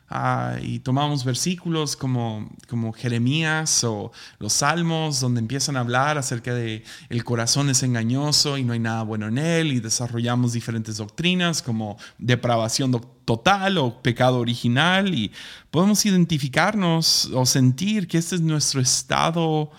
Ah, 0.08 0.58
y 0.62 0.80
tomamos 0.80 1.26
versículos 1.26 1.96
como, 1.96 2.48
como 2.70 2.94
Jeremías 2.94 3.84
o 3.84 4.12
los 4.38 4.54
Salmos, 4.54 5.20
donde 5.20 5.40
empiezan 5.40 5.78
a 5.78 5.80
hablar 5.80 6.20
acerca 6.20 6.54
de 6.54 6.84
el 7.10 7.24
corazón 7.24 7.72
es 7.72 7.82
engañoso 7.82 8.60
y 8.60 8.64
no 8.64 8.74
hay 8.74 8.80
nada 8.80 9.02
bueno 9.02 9.28
en 9.28 9.40
él, 9.40 9.74
y 9.74 9.80
desarrollamos 9.80 10.54
diferentes 10.54 10.98
doctrinas 10.98 11.64
como 11.64 11.98
depravación 12.20 13.02
total 13.26 13.80
o 13.80 14.00
pecado 14.04 14.38
original, 14.38 15.12
y 15.16 15.32
podemos 15.72 16.06
identificarnos 16.06 17.26
o 17.34 17.44
sentir 17.48 18.08
que 18.08 18.20
este 18.20 18.36
es 18.36 18.42
nuestro 18.42 18.82
estado 18.82 19.72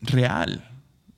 real. 0.00 0.68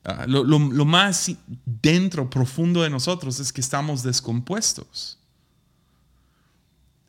Ah, 0.05 0.27
lo, 0.29 0.44
lo 0.44 0.85
más 0.85 1.33
dentro, 1.64 2.29
profundo 2.29 2.83
de 2.83 2.90
nosotros 2.90 3.40
es 3.40 3.51
que 3.51 3.62
estamos 3.62 4.03
descompuestos. 4.03 5.18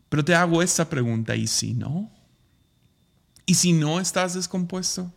Pero 0.09 0.23
te 0.23 0.35
hago 0.35 0.61
esta 0.61 0.89
pregunta, 0.89 1.35
¿y 1.35 1.47
si 1.47 1.73
no? 1.73 2.09
¿Y 3.45 3.55
si 3.55 3.73
no 3.73 3.99
estás 3.99 4.33
descompuesto? 4.33 5.11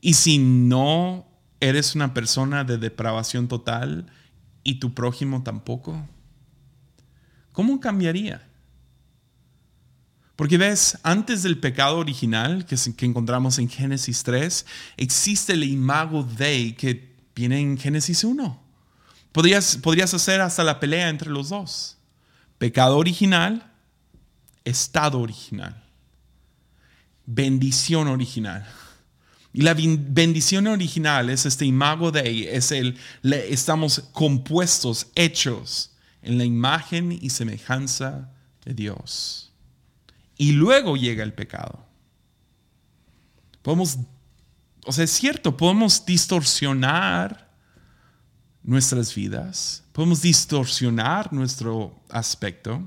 ¿Y 0.00 0.14
si 0.14 0.38
no 0.38 1.26
eres 1.60 1.94
una 1.94 2.12
persona 2.12 2.64
de 2.64 2.76
depravación 2.76 3.48
total 3.48 4.06
y 4.62 4.80
tu 4.80 4.94
prójimo 4.94 5.42
tampoco? 5.42 6.06
¿Cómo 7.52 7.80
cambiaría? 7.80 8.46
Porque 10.36 10.58
ves, 10.58 10.98
antes 11.04 11.42
del 11.44 11.58
pecado 11.58 11.98
original 11.98 12.66
que, 12.66 12.76
encontramos 13.06 13.58
en 13.58 13.68
Génesis 13.68 14.24
3, 14.24 14.66
existe 14.96 15.52
el 15.52 15.62
imago 15.62 16.24
Dei 16.24 16.74
que 16.74 17.14
viene 17.34 17.60
en 17.60 17.78
Génesis 17.78 18.24
1. 18.24 18.60
Podrías, 19.30 19.76
podrías 19.76 20.12
hacer 20.12 20.40
hasta 20.40 20.64
la 20.64 20.80
pelea 20.80 21.08
entre 21.08 21.30
los 21.30 21.50
dos. 21.50 21.93
Pecado 22.64 22.96
original, 22.96 23.62
estado 24.64 25.20
original, 25.20 25.84
bendición 27.26 28.08
original. 28.08 28.66
Y 29.52 29.60
la 29.60 29.74
bendición 29.74 30.66
original 30.68 31.28
es 31.28 31.44
este 31.44 31.66
imago 31.66 32.10
de 32.10 32.56
es 32.56 32.72
el, 32.72 32.96
estamos 33.22 34.08
compuestos, 34.12 35.08
hechos 35.14 35.90
en 36.22 36.38
la 36.38 36.46
imagen 36.46 37.12
y 37.12 37.28
semejanza 37.28 38.32
de 38.64 38.72
Dios. 38.72 39.52
Y 40.38 40.52
luego 40.52 40.96
llega 40.96 41.22
el 41.22 41.34
pecado. 41.34 41.84
Podemos, 43.60 43.98
o 44.86 44.92
sea, 44.92 45.04
es 45.04 45.10
cierto, 45.10 45.54
podemos 45.54 46.06
distorsionar 46.06 47.43
nuestras 48.64 49.14
vidas, 49.14 49.84
podemos 49.92 50.22
distorsionar 50.22 51.32
nuestro 51.32 51.94
aspecto, 52.08 52.82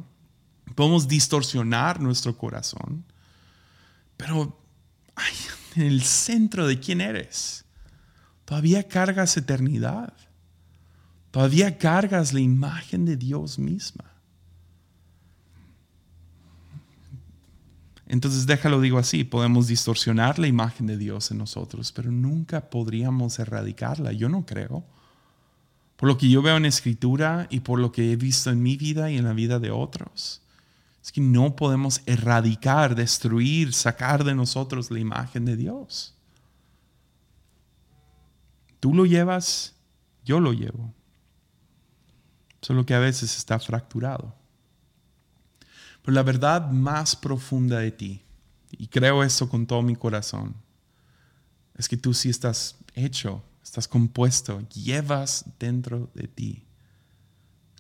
podemos 0.76 1.08
distorsionar 1.08 2.02
nuestro 2.02 2.36
corazón, 2.36 3.06
pero 4.18 4.60
en 5.76 5.84
el 5.84 6.02
centro 6.02 6.66
de 6.68 6.80
quién 6.80 7.00
eres, 7.00 7.64
todavía 8.44 8.88
cargas 8.88 9.38
eternidad, 9.38 10.14
todavía 11.30 11.78
cargas 11.78 12.34
la 12.34 12.40
imagen 12.40 13.06
de 13.06 13.16
Dios 13.16 13.60
misma. 13.60 14.06
Entonces 18.08 18.48
déjalo 18.48 18.82
digo 18.82 18.98
así, 18.98 19.26
podemos 19.26 19.68
distorsionar 19.68 20.40
la 20.40 20.48
imagen 20.48 20.88
de 20.88 20.98
Dios 20.98 21.30
en 21.30 21.38
nosotros, 21.38 21.92
pero 21.92 22.10
nunca 22.10 22.70
podríamos 22.70 23.38
erradicarla, 23.38 24.12
yo 24.12 24.28
no 24.28 24.46
creo 24.46 24.97
por 25.98 26.08
lo 26.08 26.18
que 26.18 26.30
yo 26.30 26.42
veo 26.42 26.56
en 26.56 26.66
escritura 26.66 27.48
y 27.50 27.62
por 27.62 27.80
lo 27.80 27.92
que 27.92 28.12
he 28.12 28.16
visto 28.16 28.52
en 28.52 28.62
mi 28.62 28.78
vida 28.78 29.12
y 29.12 29.18
en 29.18 29.26
la 29.26 29.34
vida 29.34 29.60
de 29.60 29.72
otros. 29.72 30.42
Es 31.04 31.12
que 31.12 31.22
no 31.22 31.56
podemos 31.56 32.02
erradicar, 32.06 32.96
destruir, 32.96 33.74
sacar 33.74 34.24
de 34.24 34.36
nosotros 34.36 34.92
la 34.92 35.00
imagen 35.00 35.44
de 35.46 35.58
Dios. 35.58 36.14
Tú 38.80 38.94
lo 38.94 39.06
llevas, 39.06 39.74
yo 40.24 40.40
lo 40.40 40.54
llevo. 40.54 40.94
Solo 42.62 42.86
que 42.86 42.94
a 42.94 43.00
veces 43.00 43.36
está 43.36 43.58
fracturado. 43.58 44.36
Pero 46.04 46.14
la 46.14 46.24
verdad 46.24 46.70
más 46.70 47.16
profunda 47.16 47.80
de 47.80 47.92
ti, 47.92 48.22
y 48.72 48.88
creo 48.88 49.24
eso 49.24 49.50
con 49.50 49.66
todo 49.66 49.82
mi 49.82 49.96
corazón, 49.96 50.56
es 51.76 51.90
que 51.90 51.98
tú 51.98 52.14
sí 52.14 52.30
estás 52.30 52.76
hecho 52.94 53.42
estás 53.68 53.88
compuesto, 53.88 54.62
llevas 54.70 55.46
dentro 55.60 56.10
de 56.14 56.28
ti 56.28 56.64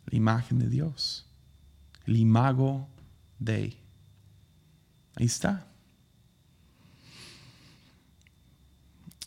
la 0.05 0.17
imagen 0.17 0.59
de 0.59 0.67
Dios, 0.67 1.25
el 2.05 2.17
imago 2.17 2.89
de. 3.39 3.77
Ahí 5.15 5.25
está. 5.25 5.65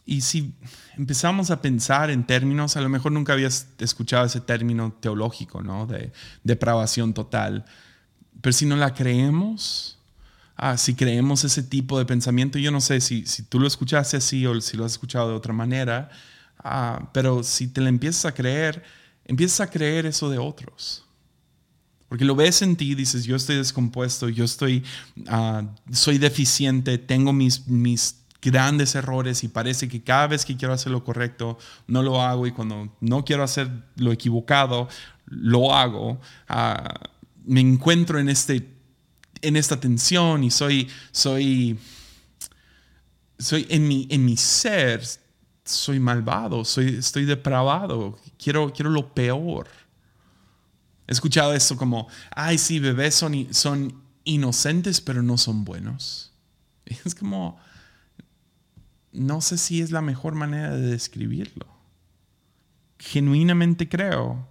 Y 0.04 0.20
si 0.20 0.54
empezamos 0.96 1.50
a 1.50 1.62
pensar 1.62 2.10
en 2.10 2.26
términos, 2.26 2.76
a 2.76 2.80
lo 2.80 2.88
mejor 2.88 3.12
nunca 3.12 3.32
habías 3.32 3.68
escuchado 3.78 4.26
ese 4.26 4.40
término 4.40 4.92
teológico, 4.92 5.62
¿no? 5.62 5.86
De 5.86 6.12
depravación 6.44 7.14
total. 7.14 7.64
Pero 8.40 8.52
si 8.52 8.66
no 8.66 8.76
la 8.76 8.92
creemos, 8.92 9.98
ah, 10.56 10.76
si 10.76 10.94
creemos 10.94 11.44
ese 11.44 11.62
tipo 11.62 11.98
de 11.98 12.06
pensamiento, 12.06 12.58
yo 12.58 12.70
no 12.70 12.80
sé 12.80 13.00
si, 13.00 13.24
si 13.26 13.44
tú 13.44 13.60
lo 13.60 13.66
escuchaste 13.66 14.18
así 14.18 14.46
o 14.46 14.60
si 14.60 14.76
lo 14.76 14.84
has 14.84 14.92
escuchado 14.92 15.30
de 15.30 15.36
otra 15.36 15.52
manera, 15.52 16.10
Ah, 16.62 17.10
pero 17.12 17.42
si 17.42 17.68
te 17.68 17.80
la 17.80 17.88
empiezas 17.88 18.26
a 18.26 18.34
creer, 18.34 18.82
empiezas 19.24 19.60
a 19.60 19.70
creer 19.70 20.06
eso 20.06 20.28
de 20.30 20.38
otros. 20.38 21.04
Porque 22.08 22.24
lo 22.24 22.34
ves 22.34 22.62
en 22.62 22.76
ti, 22.76 22.94
dices, 22.94 23.24
yo 23.24 23.36
estoy 23.36 23.56
descompuesto, 23.56 24.28
yo 24.28 24.44
estoy, 24.44 24.84
ah, 25.28 25.62
soy 25.92 26.18
deficiente, 26.18 26.98
tengo 26.98 27.32
mis, 27.32 27.68
mis 27.68 28.16
grandes 28.42 28.94
errores 28.94 29.44
y 29.44 29.48
parece 29.48 29.88
que 29.88 30.02
cada 30.02 30.26
vez 30.26 30.44
que 30.44 30.56
quiero 30.56 30.74
hacer 30.74 30.92
lo 30.92 31.04
correcto, 31.04 31.58
no 31.86 32.02
lo 32.02 32.20
hago 32.20 32.46
y 32.46 32.52
cuando 32.52 32.96
no 33.00 33.24
quiero 33.24 33.42
hacer 33.42 33.70
lo 33.96 34.12
equivocado, 34.12 34.88
lo 35.26 35.74
hago. 35.74 36.20
Ah, 36.48 37.10
me 37.44 37.60
encuentro 37.60 38.18
en, 38.18 38.28
este, 38.28 38.68
en 39.42 39.56
esta 39.56 39.78
tensión 39.78 40.42
y 40.42 40.50
soy, 40.50 40.88
soy, 41.12 41.78
soy 43.38 43.66
en, 43.70 43.86
mi, 43.86 44.06
en 44.10 44.24
mi 44.24 44.36
ser, 44.36 45.02
soy 45.70 46.00
malvado, 46.00 46.64
soy, 46.64 46.96
estoy 46.96 47.24
depravado, 47.24 48.18
quiero, 48.38 48.72
quiero 48.72 48.90
lo 48.90 49.14
peor. 49.14 49.68
He 51.06 51.12
escuchado 51.12 51.52
esto 51.54 51.76
como, 51.76 52.08
ay, 52.30 52.58
sí, 52.58 52.78
bebés 52.78 53.14
son, 53.14 53.52
son 53.52 54.02
inocentes, 54.24 55.00
pero 55.00 55.22
no 55.22 55.38
son 55.38 55.64
buenos. 55.64 56.32
Es 57.04 57.14
como, 57.14 57.58
no 59.12 59.40
sé 59.40 59.58
si 59.58 59.80
es 59.80 59.90
la 59.90 60.02
mejor 60.02 60.34
manera 60.34 60.74
de 60.74 60.88
describirlo. 60.88 61.66
Genuinamente 62.98 63.88
creo 63.88 64.48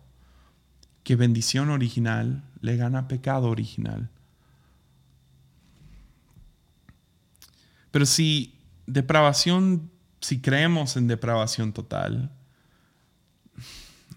que 1.03 1.15
bendición 1.15 1.69
original 1.69 2.43
le 2.61 2.77
gana 2.77 3.07
pecado 3.07 3.49
original. 3.49 4.09
Pero 7.91 8.05
si 8.05 8.55
depravación, 8.85 9.91
si 10.21 10.41
creemos 10.41 10.97
en 10.97 11.07
depravación 11.07 11.73
total, 11.73 12.31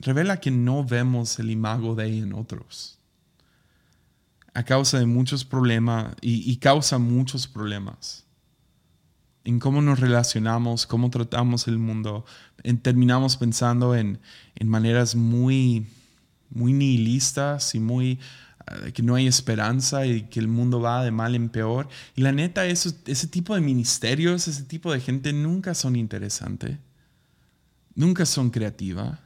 revela 0.01 0.41
que 0.41 0.51
no 0.51 0.85
vemos 0.85 1.38
el 1.38 1.51
imago 1.51 1.95
de 1.95 2.07
ella 2.07 2.23
en 2.25 2.35
otros. 2.35 2.99
A 4.55 4.65
causa 4.65 4.99
de 4.99 5.07
muchos 5.07 5.45
problemas 5.45 6.15
y, 6.21 6.57
causa 6.57 6.99
muchos 6.99 7.47
problemas. 7.47 8.27
En 9.45 9.59
cómo 9.59 9.81
nos 9.81 9.99
relacionamos, 9.99 10.87
cómo 10.87 11.09
tratamos 11.09 11.69
el 11.69 11.79
mundo. 11.79 12.27
terminamos 12.83 13.37
pensando 13.38 13.95
en, 13.95 14.21
en 14.55 14.69
maneras 14.69 15.15
muy, 15.15 15.87
muy 16.51 16.75
nihilistas 16.75 17.75
y 17.75 17.81
muy 17.81 18.21
que 18.94 19.03
no 19.03 19.14
hay 19.14 19.27
esperanza 19.27 20.07
y 20.07 20.22
que 20.22 20.40
el 20.40 20.48
mundo 20.48 20.81
va 20.81 21.05
de 21.05 21.11
mal 21.11 21.35
en 21.35 21.48
peor. 21.48 21.88
Y 22.14 22.22
la 22.22 22.33
neta, 22.33 22.66
ese 22.66 23.27
tipo 23.29 23.55
de 23.55 23.61
ministerios, 23.61 24.48
ese 24.48 24.64
tipo 24.64 24.92
de 24.92 25.01
gente 25.01 25.33
nunca 25.33 25.75
son 25.75 25.96
interesantes, 25.96 26.79
nunca 27.94 28.27
son 28.27 28.51
creativa, 28.51 29.20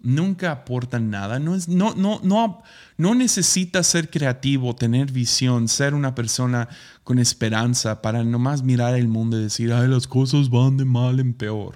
nunca 0.00 0.52
aportan 0.52 1.10
nada. 1.10 1.38
No, 1.38 1.54
es, 1.54 1.68
no, 1.68 1.94
no, 1.94 2.20
no, 2.22 2.62
no 2.96 3.14
necesitas 3.14 3.86
ser 3.86 4.10
creativo, 4.10 4.74
tener 4.74 5.10
visión, 5.12 5.68
ser 5.68 5.94
una 5.94 6.14
persona 6.14 6.68
con 7.04 7.18
esperanza 7.18 8.02
para 8.02 8.22
nomás 8.24 8.62
mirar 8.62 8.94
el 8.94 9.08
mundo 9.08 9.38
y 9.38 9.44
decir, 9.44 9.72
ay, 9.72 9.88
las 9.88 10.06
cosas 10.06 10.50
van 10.50 10.76
de 10.76 10.84
mal 10.84 11.20
en 11.20 11.34
peor. 11.34 11.74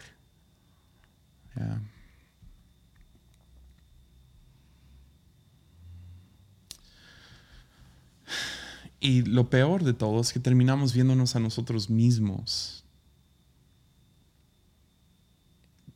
Y 9.00 9.22
lo 9.22 9.48
peor 9.48 9.82
de 9.82 9.94
todo 9.94 10.20
es 10.20 10.32
que 10.32 10.40
terminamos 10.40 10.92
viéndonos 10.92 11.34
a 11.34 11.40
nosotros 11.40 11.88
mismos 11.88 12.84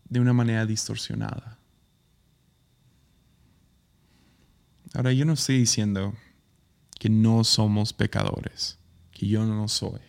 de 0.09 0.21
una 0.21 0.33
manera 0.33 0.65
distorsionada. 0.65 1.59
Ahora 4.95 5.13
yo 5.13 5.25
no 5.25 5.35
estoy 5.35 5.59
diciendo 5.59 6.15
que 6.99 7.11
no 7.11 7.45
somos 7.45 7.93
pecadores, 7.93 8.79
que 9.11 9.27
yo 9.27 9.45
no 9.45 9.69
soy. 9.69 10.01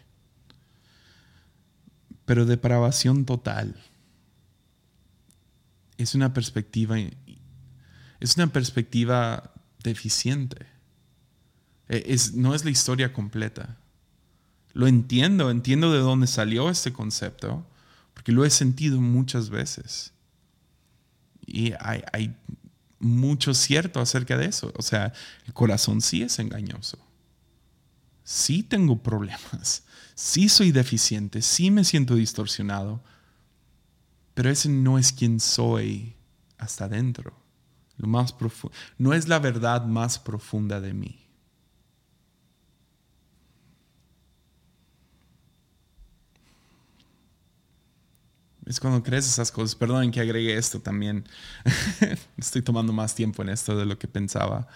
Pero 2.26 2.46
depravación 2.46 3.26
total 3.26 3.76
es 5.98 6.16
una 6.16 6.34
perspectiva 6.34 6.98
es 8.20 8.38
una 8.38 8.48
perspectiva 8.48 9.52
deficiente. 9.84 10.75
Eh, 11.90 12.18
no 12.34 12.56
es 12.56 12.66
la 12.66 12.72
historia 12.72 13.14
completa. 13.14 13.78
Lo 14.74 14.88
entiendo, 14.88 15.50
entiendo 15.50 15.92
de 15.92 16.00
dónde 16.00 16.28
salió 16.28 16.70
este 16.70 16.92
concepto, 16.92 17.66
porque 18.14 18.32
lo 18.32 18.44
he 18.44 18.50
sentido 18.50 19.00
muchas 19.00 19.50
veces. 19.50 20.12
Y 21.46 21.74
hay, 21.80 22.04
hay 22.12 22.36
mucho 23.00 23.54
cierto 23.54 24.00
acerca 24.00 24.38
de 24.38 24.46
eso. 24.46 24.74
O 24.76 24.82
sea, 24.82 25.14
el 25.46 25.54
corazón 25.54 26.02
sí 26.02 26.24
es 26.24 26.40
engañoso. 26.40 26.98
Sí 28.24 28.64
tengo 28.64 29.02
problemas. 29.02 29.84
Sí 30.16 30.48
soy 30.48 30.72
deficiente. 30.72 31.42
Sí 31.42 31.72
me 31.72 31.84
siento 31.84 32.16
distorsionado. 32.16 33.04
Pero 34.34 34.50
ese 34.50 34.70
no 34.70 34.98
es 34.98 35.12
quien 35.12 35.40
soy 35.40 36.16
hasta 36.58 36.86
adentro. 36.86 37.34
Lo 37.98 38.08
más 38.08 38.34
no 38.98 39.14
es 39.14 39.28
la 39.28 39.40
verdad 39.40 39.86
más 39.86 40.20
profunda 40.20 40.82
de 40.82 40.94
mí. 40.94 41.25
Es 48.66 48.80
cuando 48.80 49.04
crees 49.04 49.28
esas 49.28 49.52
cosas. 49.52 49.76
Perdonen 49.76 50.12
que 50.12 50.20
agregue 50.20 50.58
esto 50.58 50.80
también. 50.80 51.28
Estoy 52.38 52.62
tomando 52.62 52.94
más 52.94 53.14
tiempo 53.14 53.44
en 53.44 53.50
esto 53.50 53.78
de 53.78 53.86
lo 53.86 53.98
que 53.98 54.08
pensaba. 54.08 54.68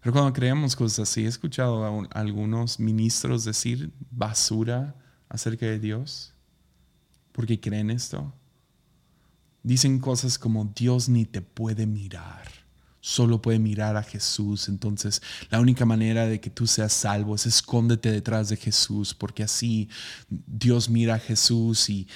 Pero 0.00 0.12
cuando 0.12 0.32
creemos 0.32 0.76
cosas 0.76 1.08
así, 1.08 1.24
he 1.24 1.28
escuchado 1.28 1.84
a, 1.84 2.18
algunos 2.18 2.80
ministros 2.80 3.44
decir 3.44 3.90
basura 4.10 4.94
acerca 5.28 5.66
de 5.66 5.78
Dios 5.78 6.32
porque 7.32 7.60
creen 7.60 7.90
esto. 7.90 8.32
Dicen 9.62 9.98
cosas 9.98 10.38
como 10.38 10.72
Dios 10.74 11.08
ni 11.08 11.24
te 11.24 11.40
puede 11.40 11.86
mirar 11.86 12.63
solo 13.04 13.42
puede 13.42 13.58
mirar 13.58 13.98
a 13.98 14.02
Jesús. 14.02 14.66
Entonces, 14.70 15.20
la 15.50 15.60
única 15.60 15.84
manera 15.84 16.26
de 16.26 16.40
que 16.40 16.48
tú 16.48 16.66
seas 16.66 16.94
salvo 16.94 17.34
es 17.34 17.44
escóndete 17.44 18.10
detrás 18.10 18.48
de 18.48 18.56
Jesús, 18.56 19.12
porque 19.12 19.42
así 19.42 19.90
Dios 20.30 20.88
mira 20.88 21.16
a 21.16 21.18
Jesús 21.18 21.90
y, 21.90 22.06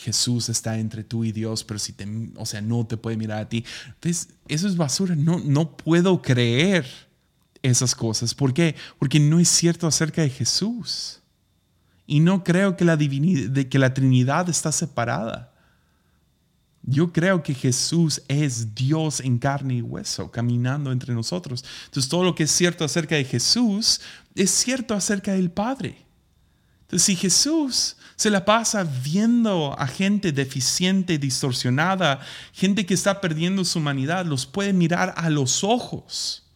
Jesús 0.00 0.48
está 0.48 0.78
entre 0.78 1.02
tú 1.02 1.24
y 1.24 1.32
Dios, 1.32 1.64
pero 1.64 1.80
si 1.80 1.92
te, 1.92 2.06
o 2.36 2.46
sea, 2.46 2.60
no 2.60 2.86
te 2.86 2.96
puede 2.96 3.16
mirar 3.16 3.40
a 3.40 3.48
ti. 3.48 3.64
Entonces, 3.86 4.28
eso 4.46 4.68
es 4.68 4.76
basura. 4.76 5.16
No, 5.16 5.40
no 5.40 5.76
puedo 5.76 6.22
creer 6.22 6.86
esas 7.60 7.96
cosas. 7.96 8.32
¿Por 8.32 8.54
qué? 8.54 8.76
Porque 9.00 9.18
no 9.18 9.40
es 9.40 9.48
cierto 9.48 9.88
acerca 9.88 10.22
de 10.22 10.30
Jesús. 10.30 11.22
Y 12.06 12.20
no 12.20 12.44
creo 12.44 12.76
que 12.76 12.84
la, 12.84 12.96
que 12.96 13.78
la 13.80 13.94
Trinidad 13.94 14.48
está 14.48 14.70
separada. 14.70 15.49
Yo 16.82 17.12
creo 17.12 17.42
que 17.42 17.54
Jesús 17.54 18.22
es 18.28 18.74
Dios 18.74 19.20
en 19.20 19.38
carne 19.38 19.74
y 19.74 19.82
hueso, 19.82 20.30
caminando 20.30 20.92
entre 20.92 21.14
nosotros. 21.14 21.64
Entonces 21.86 22.08
todo 22.08 22.24
lo 22.24 22.34
que 22.34 22.44
es 22.44 22.50
cierto 22.50 22.84
acerca 22.84 23.16
de 23.16 23.24
Jesús 23.24 24.00
es 24.34 24.50
cierto 24.50 24.94
acerca 24.94 25.32
del 25.32 25.50
Padre. 25.50 26.06
Entonces 26.82 27.04
si 27.04 27.16
Jesús 27.16 27.96
se 28.16 28.30
la 28.30 28.44
pasa 28.44 28.84
viendo 28.84 29.78
a 29.78 29.86
gente 29.86 30.32
deficiente, 30.32 31.18
distorsionada, 31.18 32.20
gente 32.52 32.86
que 32.86 32.94
está 32.94 33.20
perdiendo 33.20 33.64
su 33.64 33.78
humanidad, 33.78 34.26
los 34.26 34.46
puede 34.46 34.72
mirar 34.72 35.14
a 35.16 35.30
los 35.30 35.62
ojos 35.62 36.49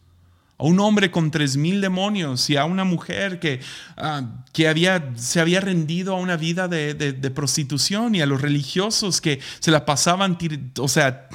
a 0.57 0.63
un 0.63 0.79
hombre 0.79 1.11
con 1.11 1.31
tres 1.31 1.57
mil 1.57 1.81
demonios 1.81 2.49
y 2.49 2.55
a 2.55 2.65
una 2.65 2.85
mujer 2.85 3.39
que, 3.39 3.59
ah, 3.97 4.43
que 4.53 4.67
había, 4.67 5.11
se 5.15 5.41
había 5.41 5.59
rendido 5.59 6.15
a 6.15 6.19
una 6.19 6.37
vida 6.37 6.67
de, 6.67 7.13
prostitución 7.35 8.15
y 8.15 8.21
a 8.21 8.25
los 8.25 8.41
religiosos 8.41 9.19
que 9.19 9.39
se 9.59 9.71
la 9.71 9.85
pasaban, 9.85 10.37
o 10.79 10.87
sea, 10.87 11.27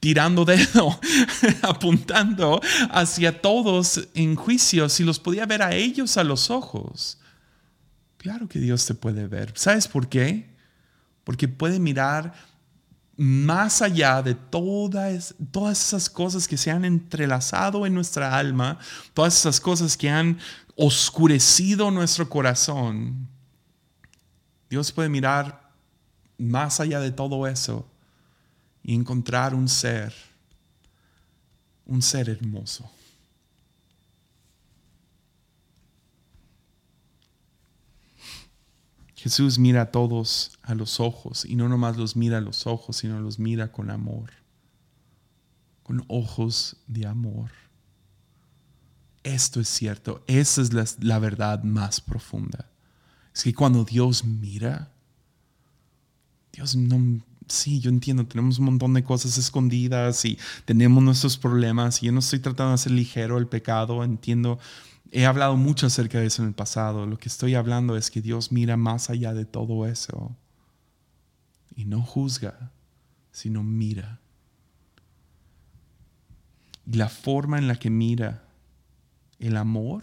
tirando 0.00 0.44
dedo, 0.44 0.98
apuntando 1.62 2.60
hacia 2.90 3.40
todos 3.40 4.08
en 4.14 4.34
juicio, 4.34 4.88
si 4.88 5.04
los 5.04 5.20
podía 5.20 5.46
ver 5.46 5.62
a 5.62 5.74
ellos 5.74 6.16
a 6.16 6.24
los 6.24 6.50
ojos. 6.50 7.18
Claro 8.16 8.48
que 8.48 8.58
Dios 8.58 8.86
te 8.86 8.94
puede 8.94 9.28
ver. 9.28 9.52
¿Sabes 9.54 9.86
por 9.86 10.08
qué? 10.08 10.54
Porque 11.22 11.46
puede 11.46 11.78
mirar 11.78 12.32
más 13.16 13.82
allá 13.82 14.22
de 14.22 14.34
todas, 14.34 15.34
todas 15.50 15.86
esas 15.86 16.10
cosas 16.10 16.48
que 16.48 16.56
se 16.56 16.70
han 16.70 16.84
entrelazado 16.84 17.86
en 17.86 17.94
nuestra 17.94 18.36
alma, 18.36 18.78
todas 19.12 19.36
esas 19.36 19.60
cosas 19.60 19.96
que 19.96 20.10
han 20.10 20.38
oscurecido 20.76 21.90
nuestro 21.90 22.28
corazón, 22.28 23.28
Dios 24.68 24.90
puede 24.90 25.08
mirar 25.08 25.70
más 26.38 26.80
allá 26.80 26.98
de 27.00 27.12
todo 27.12 27.46
eso 27.46 27.86
y 28.82 28.94
encontrar 28.94 29.54
un 29.54 29.68
ser, 29.68 30.12
un 31.86 32.02
ser 32.02 32.28
hermoso. 32.28 32.90
Jesús 39.24 39.58
mira 39.58 39.80
a 39.80 39.90
todos 39.90 40.52
a 40.60 40.74
los 40.74 41.00
ojos 41.00 41.46
y 41.46 41.56
no 41.56 41.66
nomás 41.66 41.96
los 41.96 42.14
mira 42.14 42.36
a 42.36 42.42
los 42.42 42.66
ojos, 42.66 42.98
sino 42.98 43.18
los 43.20 43.38
mira 43.38 43.72
con 43.72 43.88
amor, 43.88 44.32
con 45.82 46.04
ojos 46.08 46.76
de 46.88 47.06
amor. 47.06 47.50
Esto 49.22 49.62
es 49.62 49.68
cierto, 49.68 50.22
esa 50.26 50.60
es 50.60 50.98
la, 51.02 51.18
verdad 51.20 51.62
más 51.62 52.02
profunda. 52.02 52.68
Es 53.34 53.44
que 53.44 53.54
cuando 53.54 53.86
Dios 53.86 54.26
mira, 54.26 54.92
Dios 56.52 56.76
no, 56.76 57.22
sí, 57.48 57.80
yo 57.80 57.88
entiendo, 57.88 58.26
tenemos 58.26 58.58
un 58.58 58.66
montón 58.66 58.92
de 58.92 59.04
cosas 59.04 59.38
escondidas 59.38 60.22
y 60.26 60.38
tenemos 60.66 61.02
nuestros 61.02 61.38
problemas 61.38 62.02
y 62.02 62.06
yo 62.06 62.12
no 62.12 62.18
estoy 62.18 62.40
tratando 62.40 62.72
de 62.72 62.74
hacer 62.74 62.92
ligero 62.92 63.38
el 63.38 63.46
pecado, 63.46 64.04
entiendo 64.04 64.58
He 65.10 65.26
hablado 65.26 65.56
mucho 65.56 65.86
acerca 65.86 66.18
de 66.18 66.26
eso 66.26 66.42
en 66.42 66.48
el 66.48 66.54
pasado. 66.54 67.06
Lo 67.06 67.18
que 67.18 67.28
estoy 67.28 67.54
hablando 67.54 67.96
es 67.96 68.10
que 68.10 68.20
Dios 68.20 68.50
mira 68.50 68.76
más 68.76 69.10
allá 69.10 69.32
de 69.32 69.44
todo 69.44 69.86
eso. 69.86 70.36
Y 71.76 71.84
no 71.84 72.02
juzga, 72.02 72.72
sino 73.30 73.62
mira. 73.62 74.20
Y 76.86 76.96
la 76.96 77.08
forma 77.08 77.58
en 77.58 77.68
la 77.68 77.76
que 77.76 77.90
mira 77.90 78.44
el 79.38 79.56
amor 79.56 80.02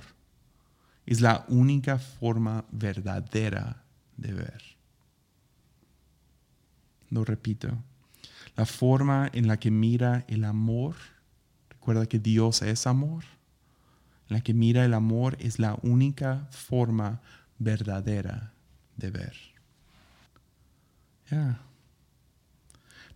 es 1.05 1.21
la 1.21 1.45
única 1.47 1.97
forma 1.97 2.65
verdadera 2.71 3.83
de 4.17 4.33
ver. 4.33 4.63
Lo 7.09 7.25
repito. 7.25 7.69
La 8.55 8.65
forma 8.65 9.29
en 9.33 9.47
la 9.47 9.57
que 9.57 9.71
mira 9.71 10.25
el 10.27 10.43
amor, 10.45 10.95
recuerda 11.69 12.05
que 12.05 12.19
Dios 12.19 12.61
es 12.61 12.87
amor. 12.87 13.23
La 14.31 14.39
que 14.39 14.53
mira 14.53 14.85
el 14.85 14.93
amor 14.93 15.35
es 15.41 15.59
la 15.59 15.77
única 15.81 16.47
forma 16.51 17.19
verdadera 17.59 18.53
de 18.95 19.11
ver. 19.11 19.35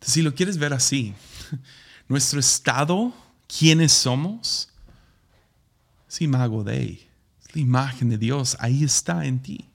Si 0.02 0.22
lo 0.22 0.36
quieres 0.36 0.58
ver 0.58 0.74
así, 0.74 1.14
nuestro 2.10 2.42
estado, 2.42 3.16
quiénes 3.48 3.94
somos, 3.94 4.68
es 6.10 6.22
imago 6.22 6.66
de 6.66 7.08
es 7.42 7.56
la 7.56 7.62
imagen 7.62 8.10
de 8.10 8.18
Dios, 8.18 8.58
ahí 8.60 8.84
está 8.84 9.26
en 9.26 9.42
ti. 9.42 9.70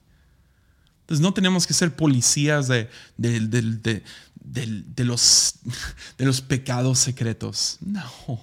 Entonces 0.99 1.23
no 1.23 1.33
tenemos 1.33 1.65
que 1.65 1.73
ser 1.73 1.95
policías 1.95 2.67
de, 2.67 2.87
de, 3.17 3.91
los, 5.05 5.55
de 6.19 6.25
los 6.25 6.39
pecados 6.41 6.99
secretos. 6.99 7.79
No, 7.81 8.39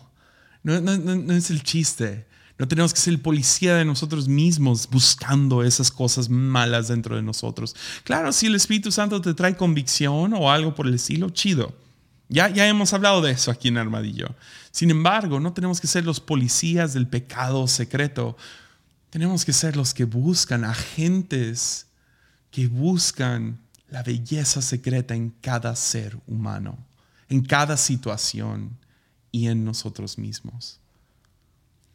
no 0.65 1.33
es 1.33 1.51
el 1.51 1.63
chiste. 1.63 2.27
No 2.59 2.67
tenemos 2.67 2.93
que 2.93 3.01
ser 3.01 3.15
el 3.15 3.21
policía 3.21 3.77
de 3.77 3.85
nosotros 3.85 4.29
mismos 4.29 4.89
buscando 4.91 5.63
esas 5.63 5.91
cosas 5.91 6.29
malas 6.29 6.89
dentro 6.89 7.17
de 7.17 7.23
nosotros. 7.23 7.77
Claro, 8.05 8.33
si 8.33 8.47
el 8.47 8.57
Espíritu 8.57 8.91
Santo 8.91 9.21
te 9.21 9.35
trae 9.35 9.57
convicción 9.57 10.35
o 10.35 10.51
algo 10.51 10.75
por 10.75 10.87
el 10.87 10.95
estilo, 10.95 11.31
chido. 11.31 11.75
Ya, 12.29 12.49
ya 12.49 12.67
hemos 12.69 12.93
hablado 12.93 13.23
de 13.23 13.31
eso 13.31 13.51
aquí 13.51 13.69
en 13.69 13.79
Armadillo. 13.79 14.35
Sin 14.71 14.91
embargo, 14.91 15.41
no 15.41 15.53
tenemos 15.53 15.81
que 15.81 15.87
ser 15.87 16.05
los 16.05 16.21
policías 16.21 16.93
del 16.93 17.07
pecado 17.07 17.67
secreto. 17.69 18.37
Tenemos 19.09 19.45
que 19.45 19.55
ser 19.55 19.77
los 19.77 19.95
que 19.95 20.05
buscan 20.05 20.65
agentes 20.65 21.87
que 22.51 22.67
buscan 22.67 23.59
la 23.91 24.03
belleza 24.03 24.63
secreta 24.63 25.15
en 25.15 25.31
cada 25.31 25.75
ser 25.77 26.19
humano, 26.27 26.79
en 27.29 27.43
cada 27.45 27.77
situación 27.77 28.77
y 29.31 29.49
en 29.49 29.65
nosotros 29.65 30.19
mismos. 30.19 30.81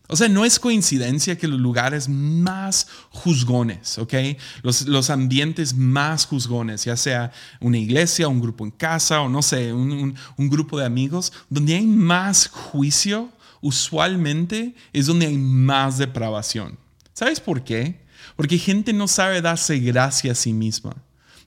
O 0.10 0.18
sea, 0.18 0.28
no 0.28 0.44
es 0.44 0.60
coincidencia 0.60 1.38
que 1.38 1.48
los 1.48 1.60
lugares 1.60 2.10
más 2.10 2.88
juzgones, 3.10 3.98
¿ok? 3.98 4.14
Los, 4.62 5.10
ambientes 5.10 5.74
más 5.74 6.26
juzgones, 6.26 6.84
ya 6.84 6.98
sea 6.98 7.32
una 7.62 7.78
iglesia, 7.78 8.28
un 8.28 8.42
grupo 8.42 8.66
en 8.66 8.72
casa 8.72 9.22
o 9.22 9.30
no 9.30 9.42
sé, 9.42 9.72
un, 9.72 10.16
un 10.38 10.50
grupo 10.50 10.78
de 10.78 10.86
amigos, 10.86 11.32
donde 11.50 11.76
hay 11.76 11.88
más 11.88 12.48
juicio, 12.48 13.30
usualmente 13.62 14.76
es 14.92 15.06
donde 15.06 15.28
hay 15.28 15.38
más 15.38 15.98
depravación. 15.98 16.78
¿Sabes 17.14 17.40
por 17.40 17.64
qué? 17.64 18.04
Porque 18.36 18.58
gente 18.58 18.92
no 18.92 19.08
sabe 19.08 19.42
darse 19.42 19.80
gracia 19.80 20.34
a 20.34 20.36
sí 20.36 20.52
misma. 20.52 20.96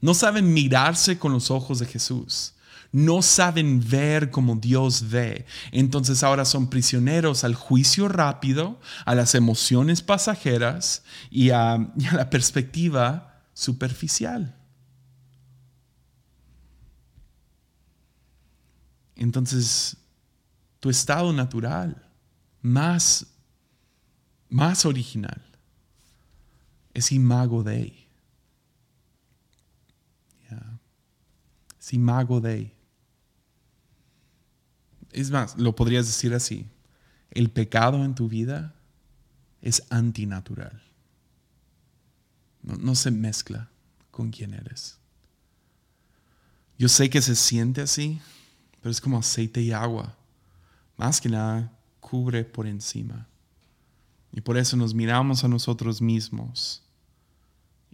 No 0.00 0.14
saben 0.14 0.52
mirarse 0.52 1.18
con 1.18 1.32
los 1.32 1.50
ojos 1.50 1.78
de 1.78 1.86
Jesús 1.86 2.54
no 2.92 3.22
saben 3.22 3.82
ver 3.88 4.30
como 4.30 4.56
Dios 4.56 5.08
ve. 5.10 5.46
Entonces 5.72 6.22
ahora 6.22 6.44
son 6.44 6.68
prisioneros 6.68 7.44
al 7.44 7.54
juicio 7.54 8.08
rápido, 8.08 8.80
a 9.04 9.14
las 9.14 9.34
emociones 9.34 10.02
pasajeras 10.02 11.02
y 11.30 11.50
a, 11.50 11.92
la 12.12 12.30
perspectiva 12.30 13.42
superficial. 13.54 14.54
Entonces, 19.16 19.96
tu 20.78 20.90
estado 20.90 21.32
natural, 21.32 22.06
más, 22.60 23.26
más 24.50 24.84
original, 24.84 25.42
es 26.92 27.12
imago 27.12 27.62
Dei. 27.62 28.06
Es 31.78 31.92
imago 31.92 32.40
Dei. 32.40 32.75
Es 35.16 35.30
más, 35.30 35.56
lo 35.56 35.74
podrías 35.74 36.06
decir 36.06 36.34
así. 36.34 36.66
El 37.30 37.50
pecado 37.50 38.04
en 38.04 38.14
tu 38.14 38.28
vida 38.28 38.74
es 39.62 39.82
antinatural. 39.88 40.82
No, 42.62 42.76
no 42.76 42.94
se 42.94 43.10
mezcla 43.10 43.70
con 44.10 44.30
quién 44.30 44.52
eres. 44.52 44.98
Yo 46.78 46.90
sé 46.90 47.08
que 47.08 47.22
se 47.22 47.34
siente 47.34 47.80
así, 47.80 48.20
pero 48.82 48.90
es 48.90 49.00
como 49.00 49.16
aceite 49.16 49.62
y 49.62 49.72
agua. 49.72 50.14
Más 50.98 51.18
que 51.18 51.30
nada, 51.30 51.72
cubre 51.98 52.44
por 52.44 52.66
encima. 52.66 53.26
Y 54.32 54.42
por 54.42 54.58
eso 54.58 54.76
nos 54.76 54.92
miramos 54.92 55.44
a 55.44 55.48
nosotros 55.48 56.02
mismos. 56.02 56.82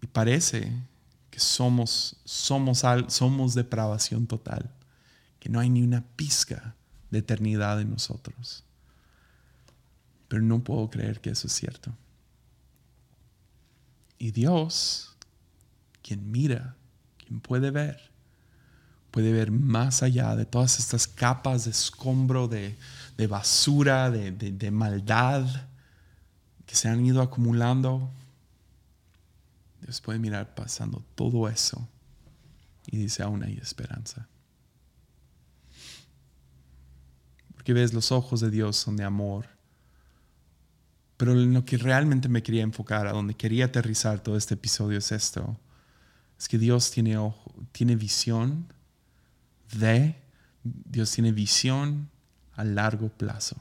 Y 0.00 0.08
parece 0.08 0.72
que 1.30 1.38
somos, 1.38 2.16
somos, 2.24 2.82
somos 3.06 3.54
depravación 3.54 4.26
total, 4.26 4.74
que 5.38 5.48
no 5.48 5.60
hay 5.60 5.70
ni 5.70 5.84
una 5.84 6.04
pizca 6.16 6.74
de 7.12 7.18
eternidad 7.18 7.80
en 7.80 7.90
nosotros. 7.90 8.64
Pero 10.28 10.42
no 10.42 10.64
puedo 10.64 10.88
creer 10.88 11.20
que 11.20 11.30
eso 11.30 11.46
es 11.46 11.52
cierto. 11.52 11.92
Y 14.18 14.30
Dios, 14.30 15.14
quien 16.02 16.32
mira, 16.32 16.74
quien 17.18 17.40
puede 17.40 17.70
ver, 17.70 18.10
puede 19.10 19.30
ver 19.30 19.50
más 19.50 20.02
allá 20.02 20.34
de 20.34 20.46
todas 20.46 20.78
estas 20.78 21.06
capas 21.06 21.66
de 21.66 21.72
escombro, 21.72 22.48
de, 22.48 22.76
basura, 23.28 24.10
de, 24.10 24.32
de 24.32 24.70
maldad 24.70 25.46
que 26.64 26.74
se 26.74 26.88
han 26.88 27.04
ido 27.04 27.20
acumulando. 27.20 28.10
Dios 29.82 30.00
puede 30.00 30.18
mirar 30.18 30.54
pasando 30.54 31.04
todo 31.14 31.46
eso 31.48 31.86
y 32.86 32.96
dice, 32.96 33.22
aún 33.22 33.44
hay 33.44 33.58
esperanza. 33.58 34.28
Porque 37.62 37.74
ves, 37.74 37.94
los 37.94 38.10
ojos 38.10 38.40
de 38.40 38.50
Dios 38.50 38.76
son 38.76 38.96
de 38.96 39.04
amor. 39.04 39.46
Pero 41.16 41.30
en 41.30 41.54
lo 41.54 41.64
que 41.64 41.76
realmente 41.76 42.28
me 42.28 42.42
quería 42.42 42.64
enfocar, 42.64 43.06
a 43.06 43.12
donde 43.12 43.34
quería 43.34 43.66
aterrizar 43.66 44.18
todo 44.18 44.36
este 44.36 44.54
episodio 44.54 44.98
es 44.98 45.12
esto. 45.12 45.56
Es 46.36 46.48
que 46.48 46.58
Dios 46.58 46.90
tiene, 46.90 47.16
tiene 47.70 47.94
visión 47.94 48.66
de, 49.78 50.20
Dios 50.64 51.12
tiene 51.12 51.30
visión 51.30 52.10
a 52.56 52.64
largo 52.64 53.10
plazo. 53.10 53.54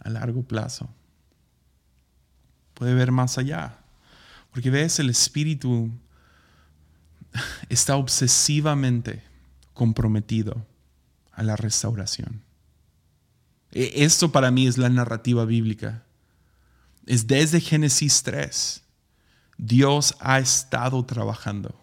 A 0.00 0.10
largo 0.10 0.42
plazo. 0.42 0.92
Puede 2.74 2.92
ver 2.92 3.12
más 3.12 3.38
allá. 3.38 3.78
Porque 4.50 4.68
ves, 4.68 4.98
el 4.98 5.10
Espíritu 5.10 5.92
está 7.68 7.94
obsesivamente 7.94 9.22
comprometido 9.74 10.68
a 11.40 11.42
la 11.42 11.56
restauración. 11.56 12.42
E, 13.72 14.04
esto 14.04 14.30
para 14.30 14.50
mí 14.50 14.66
es 14.66 14.76
la 14.76 14.90
narrativa 14.90 15.46
bíblica. 15.46 16.04
Es 17.06 17.26
desde 17.26 17.60
Génesis 17.60 18.22
3. 18.22 18.82
Dios 19.56 20.14
ha 20.20 20.38
estado 20.38 21.02
trabajando. 21.06 21.74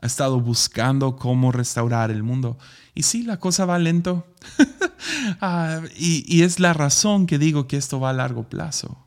Ha 0.00 0.06
estado 0.06 0.40
buscando 0.40 1.16
cómo 1.16 1.52
restaurar 1.52 2.10
el 2.10 2.22
mundo. 2.22 2.58
Y 2.94 3.02
sí, 3.02 3.24
la 3.24 3.38
cosa 3.38 3.66
va 3.66 3.78
lento. 3.78 4.26
Ah, 5.40 5.82
y, 5.96 6.24
y 6.26 6.42
es 6.42 6.58
la 6.58 6.72
razón 6.72 7.26
que 7.26 7.38
digo 7.38 7.68
que 7.68 7.76
esto 7.76 8.00
va 8.00 8.10
a 8.10 8.14
largo 8.14 8.48
plazo. 8.48 9.06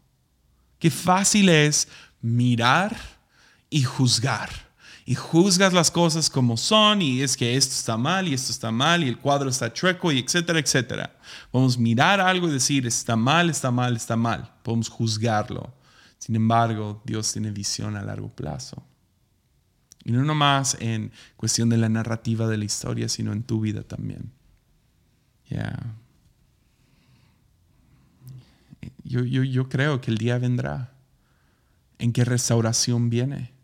Qué 0.78 0.92
fácil 0.92 1.50
es 1.50 1.88
mirar 2.22 2.96
y 3.70 3.84
juzgar 3.84 4.69
y 5.10 5.16
juzgas 5.16 5.74
las 5.74 5.90
cosas 5.90 6.30
como 6.30 6.56
son 6.56 7.02
y 7.02 7.24
es 7.24 7.36
que 7.36 7.58
esto 7.58 7.74
está 7.74 7.98
mal 7.98 8.28
y 8.28 8.36
esto 8.36 8.52
está 8.52 8.72
mal 8.72 9.04
y 9.04 9.08
el 9.08 9.18
cuadro 9.18 9.50
está 9.50 9.74
chueco 9.74 10.12
y 10.12 10.20
etcétera, 10.20 10.60
etcétera. 10.60 11.18
Podemos 11.50 11.80
mirar 11.80 12.22
algo 12.22 12.48
y 12.48 12.52
decir 12.52 12.86
está 12.86 13.16
mal, 13.16 13.50
está 13.50 13.72
mal, 13.72 13.96
está 13.96 14.16
mal. 14.16 14.54
Podemos 14.62 14.88
juzgarlo. 14.88 15.74
Sin 16.20 16.36
embargo, 16.36 17.02
Dios 17.06 17.34
tiene 17.34 17.50
visión 17.50 17.96
a 17.96 18.04
largo 18.04 18.30
plazo. 18.30 18.84
Y 20.06 20.12
no 20.12 20.24
nomás 20.24 20.78
en 20.80 21.12
cuestión 21.38 21.70
de 21.70 21.78
la 21.78 21.90
narrativa 21.90 22.46
de 22.46 22.58
la 22.58 22.66
historia, 22.66 23.10
sino 23.10 23.34
en 23.34 23.42
tu 23.42 23.62
vida 23.62 23.82
también. 23.82 24.32
Yo, 29.04 29.24
yo, 29.24 29.42
yo 29.42 29.70
creo 29.70 30.02
que 30.02 30.12
el 30.12 30.20
día 30.20 30.38
vendrá 30.38 30.94
en 31.98 32.14
que 32.14 32.24
restauración 32.26 33.10
viene 33.10 33.58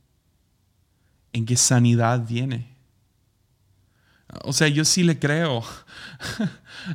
en 1.35 1.45
qué 1.45 1.57
sanidad 1.57 2.25
viene. 2.25 2.73
O 4.43 4.53
sea, 4.53 4.69
yo 4.69 4.85
sí 4.85 5.03
le 5.03 5.19
creo 5.19 5.63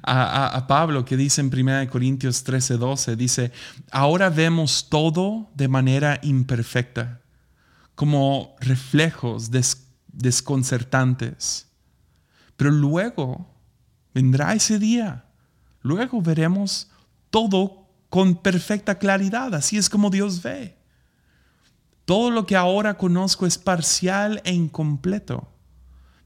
a, 0.03 0.64
Pablo 0.66 1.05
que 1.05 1.18
dice 1.18 1.43
en 1.43 1.49
1 1.55 1.91
Corintios 1.91 2.43
13, 2.43 2.78
12, 2.78 3.16
dice, 3.16 3.53
ahora 3.91 4.30
vemos 4.30 4.88
todo 4.88 5.51
de 5.55 5.68
manera 5.68 6.18
imperfecta, 6.22 7.20
como 7.95 8.57
reflejos 8.61 9.51
desconcertantes. 10.09 11.66
Pero 12.57 12.70
luego 12.70 13.47
vendrá 14.14 14.55
ese 14.55 14.78
día, 14.78 15.26
luego 15.82 16.22
veremos 16.22 16.88
todo 17.28 17.86
con 18.09 18.36
perfecta 18.36 18.99
claridad, 18.99 19.55
así 19.55 19.76
es 19.76 19.91
como 19.91 20.09
Dios 20.09 20.43
ve. 20.43 20.79
Todo 22.11 22.32
lo 22.32 22.44
que 22.44 22.56
ahora 22.56 22.98
conozco 22.98 23.46
es 23.46 23.56
parcial 23.56 24.42
e 24.44 24.52
incompleto, 24.52 25.48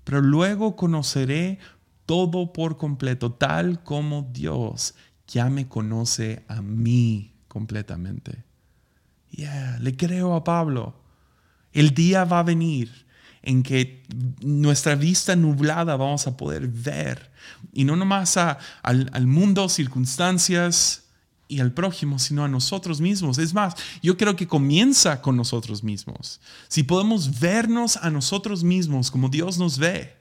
pero 0.03 0.23
luego 0.23 0.77
conoceré 0.77 1.59
todo 2.07 2.55
por 2.55 2.79
completo, 2.79 3.33
tal 3.33 3.83
como 3.83 4.23
Dios 4.33 4.95
ya 5.29 5.51
me 5.51 5.69
conoce 5.69 6.43
a 6.49 6.63
mí 6.63 7.35
completamente. 7.49 8.45
Yeah, 9.29 9.79
le 9.79 9.95
creo 9.95 10.35
a 10.35 10.43
Pablo. 10.43 10.95
El 11.75 11.93
día 11.93 12.25
va 12.25 12.39
a 12.39 12.45
venir 12.45 13.05
en 13.43 13.63
que 13.63 14.05
nuestra 14.41 14.95
vista 14.95 15.37
nublada 15.37 15.97
vamos 15.97 16.27
a 16.27 16.35
poder 16.35 16.67
ver. 16.67 17.31
Y 17.75 17.85
no 17.85 17.95
nomás 17.95 18.39
al, 18.39 18.57
al 19.13 19.27
mundo, 19.27 19.69
circunstancias 19.69 21.04
y 21.49 21.61
al 21.61 21.73
prójimo, 21.73 22.19
sino 22.19 22.45
a 22.45 22.49
nosotros 22.49 23.01
mismos. 23.01 23.39
Es 23.39 23.55
más, 23.55 23.75
yo 24.03 24.17
creo 24.17 24.37
que 24.37 24.47
comienza 24.47 25.21
con 25.21 25.37
nosotros 25.37 25.83
mismos. 25.83 26.41
Si 26.69 26.83
podemos 26.83 27.41
vernos 27.41 27.97
a 27.99 28.11
nosotros 28.11 28.65
mismos 28.65 29.11
como 29.11 29.29
Dios 29.29 29.59
nos 29.59 29.79
ve, 29.79 30.17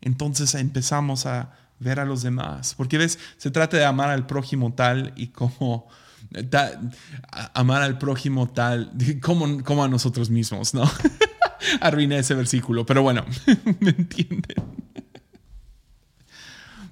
entonces 0.00 0.54
empezamos 0.54 1.26
a 1.26 1.52
ver 1.78 2.00
a 2.00 2.04
los 2.04 2.22
demás. 2.22 2.74
Porque 2.76 2.98
ves, 2.98 3.18
se 3.36 3.50
trata 3.50 3.76
de 3.76 3.84
amar 3.84 4.10
al 4.10 4.26
prójimo 4.26 4.72
tal 4.72 5.12
y 5.16 5.28
como... 5.28 5.88
amar 7.54 7.82
al 7.82 7.98
prójimo 7.98 8.48
tal 8.48 8.92
como, 9.22 9.62
como 9.62 9.84
a 9.84 9.88
nosotros 9.88 10.30
mismos, 10.30 10.74
¿no? 10.74 10.90
Arruiné 11.80 12.18
ese 12.18 12.34
versículo, 12.34 12.84
pero 12.84 13.02
bueno, 13.02 13.24
¿me 13.80 13.90
entienden? 13.90 14.56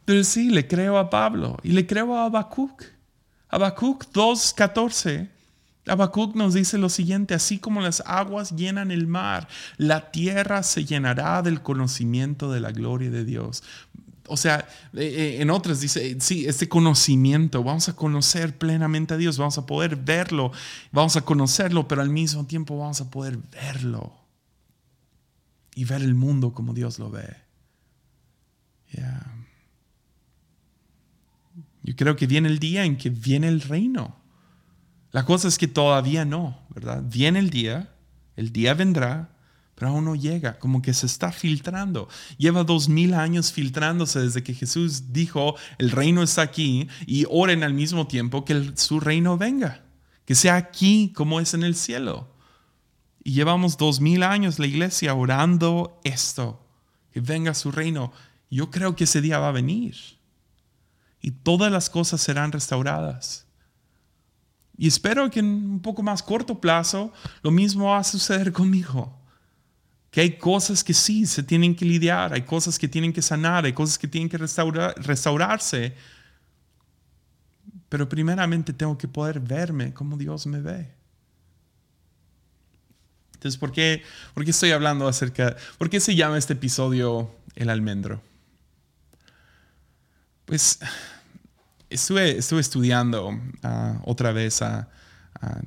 Pero 0.04 0.24
sí, 0.24 0.50
le 0.50 0.66
creo 0.66 0.98
a 0.98 1.10
Pablo 1.10 1.58
y 1.62 1.70
le 1.70 1.86
creo 1.86 2.16
a 2.16 2.24
Habacuc. 2.24 2.99
Habacuc 3.50 4.04
2.14. 4.12 5.28
Habacuc 5.86 6.34
nos 6.36 6.54
dice 6.54 6.78
lo 6.78 6.88
siguiente, 6.88 7.34
así 7.34 7.58
como 7.58 7.80
las 7.80 8.02
aguas 8.06 8.54
llenan 8.54 8.90
el 8.90 9.06
mar, 9.06 9.48
la 9.76 10.10
tierra 10.10 10.62
se 10.62 10.84
llenará 10.84 11.42
del 11.42 11.62
conocimiento 11.62 12.52
de 12.52 12.60
la 12.60 12.70
gloria 12.70 13.10
de 13.10 13.24
Dios. 13.24 13.62
O 14.28 14.36
sea, 14.36 14.68
eh, 14.94 15.02
eh, 15.02 15.36
en 15.40 15.50
otras 15.50 15.80
dice, 15.80 16.16
sí, 16.20 16.46
este 16.46 16.68
conocimiento, 16.68 17.64
vamos 17.64 17.88
a 17.88 17.96
conocer 17.96 18.56
plenamente 18.56 19.14
a 19.14 19.16
Dios, 19.16 19.38
vamos 19.38 19.58
a 19.58 19.66
poder 19.66 19.96
verlo, 19.96 20.52
vamos 20.92 21.16
a 21.16 21.22
conocerlo, 21.22 21.88
pero 21.88 22.02
al 22.02 22.10
mismo 22.10 22.46
tiempo 22.46 22.78
vamos 22.78 23.00
a 23.00 23.10
poder 23.10 23.38
verlo 23.50 24.12
y 25.74 25.84
ver 25.84 26.02
el 26.02 26.14
mundo 26.14 26.52
como 26.52 26.74
Dios 26.74 27.00
lo 27.00 27.10
ve. 27.10 27.49
Yo 31.82 31.96
creo 31.96 32.16
que 32.16 32.26
viene 32.26 32.48
el 32.48 32.58
día 32.58 32.84
en 32.84 32.96
que 32.96 33.10
viene 33.10 33.48
el 33.48 33.60
reino. 33.60 34.16
La 35.12 35.24
cosa 35.24 35.48
es 35.48 35.58
que 35.58 35.68
todavía 35.68 36.24
no, 36.24 36.58
¿verdad? 36.74 37.02
Viene 37.04 37.38
el 37.38 37.50
día, 37.50 37.92
el 38.36 38.52
día 38.52 38.74
vendrá, 38.74 39.30
pero 39.74 39.92
aún 39.92 40.04
no 40.04 40.14
llega, 40.14 40.58
como 40.58 40.82
que 40.82 40.92
se 40.92 41.06
está 41.06 41.32
filtrando. 41.32 42.08
Lleva 42.36 42.64
dos 42.64 42.88
mil 42.88 43.14
años 43.14 43.50
filtrándose 43.50 44.20
desde 44.20 44.42
que 44.42 44.54
Jesús 44.54 45.12
dijo, 45.12 45.56
el 45.78 45.90
reino 45.90 46.22
está 46.22 46.42
aquí, 46.42 46.86
y 47.06 47.24
oren 47.30 47.64
al 47.64 47.72
mismo 47.72 48.06
tiempo 48.06 48.44
que 48.44 48.72
su 48.76 49.00
reino 49.00 49.38
venga, 49.38 49.82
que 50.26 50.34
sea 50.34 50.56
aquí 50.56 51.12
como 51.16 51.40
es 51.40 51.54
en 51.54 51.64
el 51.64 51.74
cielo. 51.74 52.36
Y 53.24 53.32
llevamos 53.32 53.78
dos 53.78 54.00
mil 54.00 54.22
años 54.22 54.58
la 54.58 54.66
iglesia 54.66 55.14
orando 55.14 55.98
esto, 56.04 56.62
que 57.10 57.20
venga 57.20 57.54
su 57.54 57.72
reino. 57.72 58.12
Yo 58.50 58.70
creo 58.70 58.94
que 58.94 59.04
ese 59.04 59.20
día 59.20 59.38
va 59.38 59.48
a 59.48 59.52
venir. 59.52 59.96
Y 61.20 61.32
todas 61.32 61.70
las 61.70 61.90
cosas 61.90 62.20
serán 62.20 62.52
restauradas. 62.52 63.46
Y 64.76 64.86
espero 64.86 65.30
que 65.30 65.40
en 65.40 65.46
un 65.46 65.80
poco 65.80 66.02
más 66.02 66.22
corto 66.22 66.58
plazo 66.58 67.12
lo 67.42 67.50
mismo 67.50 67.90
va 67.90 67.98
a 67.98 68.04
suceder 68.04 68.52
conmigo. 68.60 69.14
Que 70.10 70.22
hay 70.22 70.38
cosas 70.38 70.82
que 70.82 70.94
sí 70.94 71.26
se 71.26 71.42
tienen 71.42 71.76
que 71.76 71.84
lidiar, 71.84 72.32
hay 72.32 72.42
cosas 72.42 72.78
que 72.78 72.88
tienen 72.88 73.12
que 73.12 73.22
sanar, 73.22 73.64
hay 73.64 73.72
cosas 73.72 73.98
que 73.98 74.08
tienen 74.08 74.28
que 74.28 74.38
restaurar, 74.38 74.94
restaurarse. 74.96 75.94
Pero 77.88 78.08
primeramente 78.08 78.72
tengo 78.72 78.96
que 78.96 79.06
poder 79.06 79.38
verme 79.38 79.92
como 79.92 80.16
Dios 80.16 80.46
me 80.46 80.60
ve. 80.60 80.90
Entonces, 83.34 83.58
¿por 83.58 83.72
qué, 83.72 84.02
¿por 84.34 84.44
qué 84.44 84.50
estoy 84.50 84.70
hablando 84.70 85.06
acerca, 85.08 85.56
por 85.78 85.88
qué 85.88 86.00
se 86.00 86.14
llama 86.14 86.38
este 86.38 86.54
episodio 86.54 87.30
El 87.54 87.70
almendro? 87.70 88.22
Pues 90.50 90.80
estuve, 91.90 92.38
estuve 92.38 92.60
estudiando 92.60 93.40
ah, 93.62 94.00
otra 94.04 94.32
vez 94.32 94.62
a, 94.62 94.88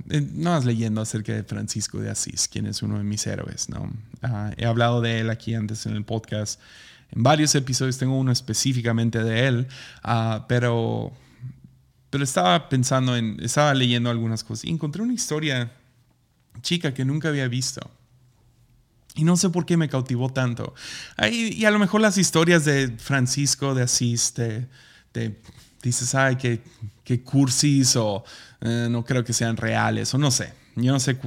no 0.10 0.50
más 0.50 0.66
leyendo 0.66 1.00
acerca 1.00 1.32
de 1.32 1.46
Francisco 1.46 2.02
de 2.02 2.10
Asís, 2.10 2.50
quien 2.50 2.66
es 2.66 2.84
uno 2.84 2.98
de 2.98 3.06
mis 3.06 3.26
héroes, 3.26 3.70
¿no? 3.70 3.90
Ah, 4.22 4.52
he 4.58 4.66
hablado 4.66 5.00
de 5.00 5.22
él 5.22 5.30
aquí 5.30 5.56
antes 5.56 5.86
en 5.86 5.94
el 5.94 6.04
podcast. 6.04 6.60
En 7.12 7.24
varios 7.24 7.56
episodios 7.56 7.98
tengo 7.98 8.20
uno 8.20 8.34
específicamente 8.34 9.24
de 9.24 9.48
él, 9.48 9.68
ah, 10.04 10.48
pero, 10.50 11.14
pero 12.10 12.26
estaba 12.26 12.68
pensando 12.68 13.16
en, 13.16 13.38
estaba 13.42 13.74
leyendo 13.74 14.10
algunas 14.10 14.44
cosas 14.44 14.66
y 14.66 14.70
encontré 14.70 15.02
una 15.02 15.14
historia 15.14 15.72
chica 16.62 16.94
que 16.94 17.06
nunca 17.06 17.30
había 17.30 17.48
visto. 17.48 17.90
Y 19.16 19.24
no 19.24 19.38
sé 19.38 19.50
por 19.50 19.66
qué 19.66 19.78
me 19.78 19.90
cautivó 19.90 20.30
tanto. 20.30 20.74
y 21.32 21.66
a 21.66 21.72
lo 21.72 21.80
mejor 21.80 22.02
las 22.02 22.18
historias 22.18 22.66
de 22.66 22.96
Francisco 22.98 23.76
de 23.76 23.84
Asís 23.84 24.34
te, 24.34 24.68
dices, 25.82 26.16
ay, 26.16 26.36
qué, 26.38 26.62
qué 27.04 27.22
cursis 27.22 27.96
o 27.96 28.24
eh, 28.62 28.88
no 28.90 29.04
creo 29.06 29.24
que 29.24 29.34
sean 29.34 29.58
reales 29.58 30.14
o 30.14 30.18
no 30.18 30.32
sé. 30.32 30.54
Yo 30.76 30.92
no 30.92 31.00
sé 31.00 31.18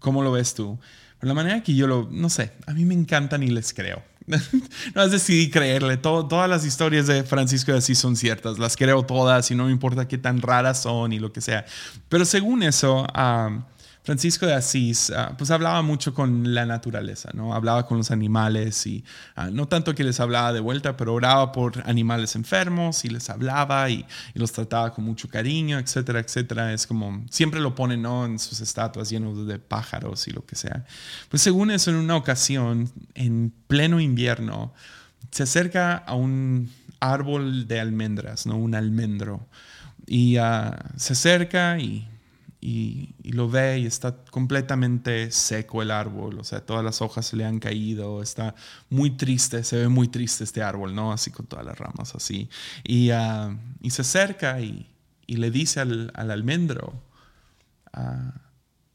cómo 0.00 0.22
lo 0.22 0.32
ves 0.32 0.54
tú. 0.54 0.78
Pero 1.20 1.28
la 1.28 1.34
manera 1.34 1.62
que 1.62 1.74
yo 1.74 1.86
lo, 1.86 2.08
no 2.10 2.28
sé, 2.28 2.52
a 2.66 2.72
mí 2.72 2.84
me 2.84 2.94
encantan 2.94 3.42
y 3.42 3.48
les 3.48 3.72
creo. 3.72 4.02
no 4.94 5.08
decidí 5.08 5.50
creerle. 5.50 5.96
todas 5.96 6.50
las 6.50 6.64
historias 6.64 7.06
de 7.06 7.22
Francisco 7.22 7.72
de 7.72 7.78
Asís 7.78 7.98
son 7.98 8.16
ciertas. 8.16 8.58
Las 8.58 8.76
creo 8.76 9.04
todas 9.04 9.50
y 9.50 9.54
no 9.54 9.66
me 9.66 9.70
importa 9.70 10.08
qué 10.08 10.18
tan 10.18 10.42
raras 10.42 10.82
son 10.82 11.12
y 11.12 11.18
lo 11.18 11.32
que 11.32 11.40
sea. 11.40 11.64
Pero 12.08 12.24
según 12.24 12.62
eso, 12.62 13.06
Francisco 14.06 14.46
de 14.46 14.54
Asís, 14.54 15.10
ah, 15.10 15.34
pues 15.36 15.50
hablaba 15.50 15.82
mucho 15.82 16.14
con 16.14 16.54
la 16.54 16.64
naturaleza, 16.64 17.30
¿no? 17.34 17.52
Hablaba 17.52 17.88
con 17.88 17.98
los 17.98 18.12
animales 18.12 18.86
y 18.86 19.04
ah, 19.34 19.50
no 19.50 19.66
tanto 19.66 19.96
que 19.96 20.04
les 20.04 20.20
hablaba 20.20 20.52
de 20.52 20.60
vuelta, 20.60 20.96
pero 20.96 21.12
oraba 21.12 21.50
por 21.50 21.82
animales 21.86 22.36
enfermos 22.36 23.04
y 23.04 23.08
les 23.08 23.28
hablaba 23.30 23.90
y, 23.90 24.06
los 24.34 24.52
trataba 24.52 24.92
con 24.92 25.04
mucho 25.04 25.26
cariño, 25.28 25.80
etcétera, 25.80 26.20
etcétera. 26.20 26.72
Es 26.72 26.86
como, 26.86 27.24
siempre 27.30 27.58
lo 27.58 27.74
ponen, 27.74 28.02
¿no? 28.02 28.24
En 28.24 28.38
sus 28.38 28.60
estatuas 28.60 29.10
llenos 29.10 29.44
de 29.44 29.58
pájaros 29.58 30.28
y 30.28 30.30
lo 30.30 30.46
que 30.46 30.54
sea. 30.54 30.84
Pues 31.28 31.42
según 31.42 31.72
eso, 31.72 31.90
en 31.90 31.96
una 31.96 32.14
ocasión, 32.14 32.88
en 33.14 33.52
pleno 33.66 33.98
invierno, 33.98 34.72
se 35.32 35.42
acerca 35.42 35.96
a 35.96 36.14
un 36.14 36.70
árbol 37.00 37.66
de 37.66 37.80
almendras, 37.80 38.46
¿no? 38.46 38.56
Un 38.56 38.76
almendro. 38.76 39.48
Y 40.06 40.36
ah, 40.36 40.78
se 40.96 41.14
acerca 41.14 41.80
y 41.80 42.06
y, 42.68 43.14
lo 43.30 43.48
ve 43.48 43.78
y 43.78 43.86
está 43.86 44.24
completamente 44.32 45.30
seco 45.30 45.82
el 45.82 45.92
árbol, 45.92 46.40
o 46.40 46.44
sea, 46.44 46.66
todas 46.66 46.84
las 46.84 47.00
hojas 47.00 47.26
se 47.26 47.36
le 47.36 47.44
han 47.44 47.60
caído, 47.60 48.22
está 48.22 48.56
muy 48.90 49.10
triste, 49.10 49.62
se 49.62 49.76
ve 49.76 49.88
muy 49.88 50.08
triste 50.08 50.42
este 50.42 50.62
árbol, 50.62 50.92
¿no? 50.92 51.12
Así 51.12 51.30
con 51.30 51.46
todas 51.46 51.64
las 51.64 51.78
ramas 51.78 52.16
así. 52.16 52.48
Y, 52.82 53.10
ah, 53.10 53.56
y 53.80 53.90
se 53.90 54.02
acerca 54.02 54.60
y, 54.60 54.90
y, 55.28 55.36
le 55.36 55.52
dice 55.52 55.78
al, 55.78 56.10
al 56.14 56.32
almendro, 56.32 57.04
ah, 57.92 58.34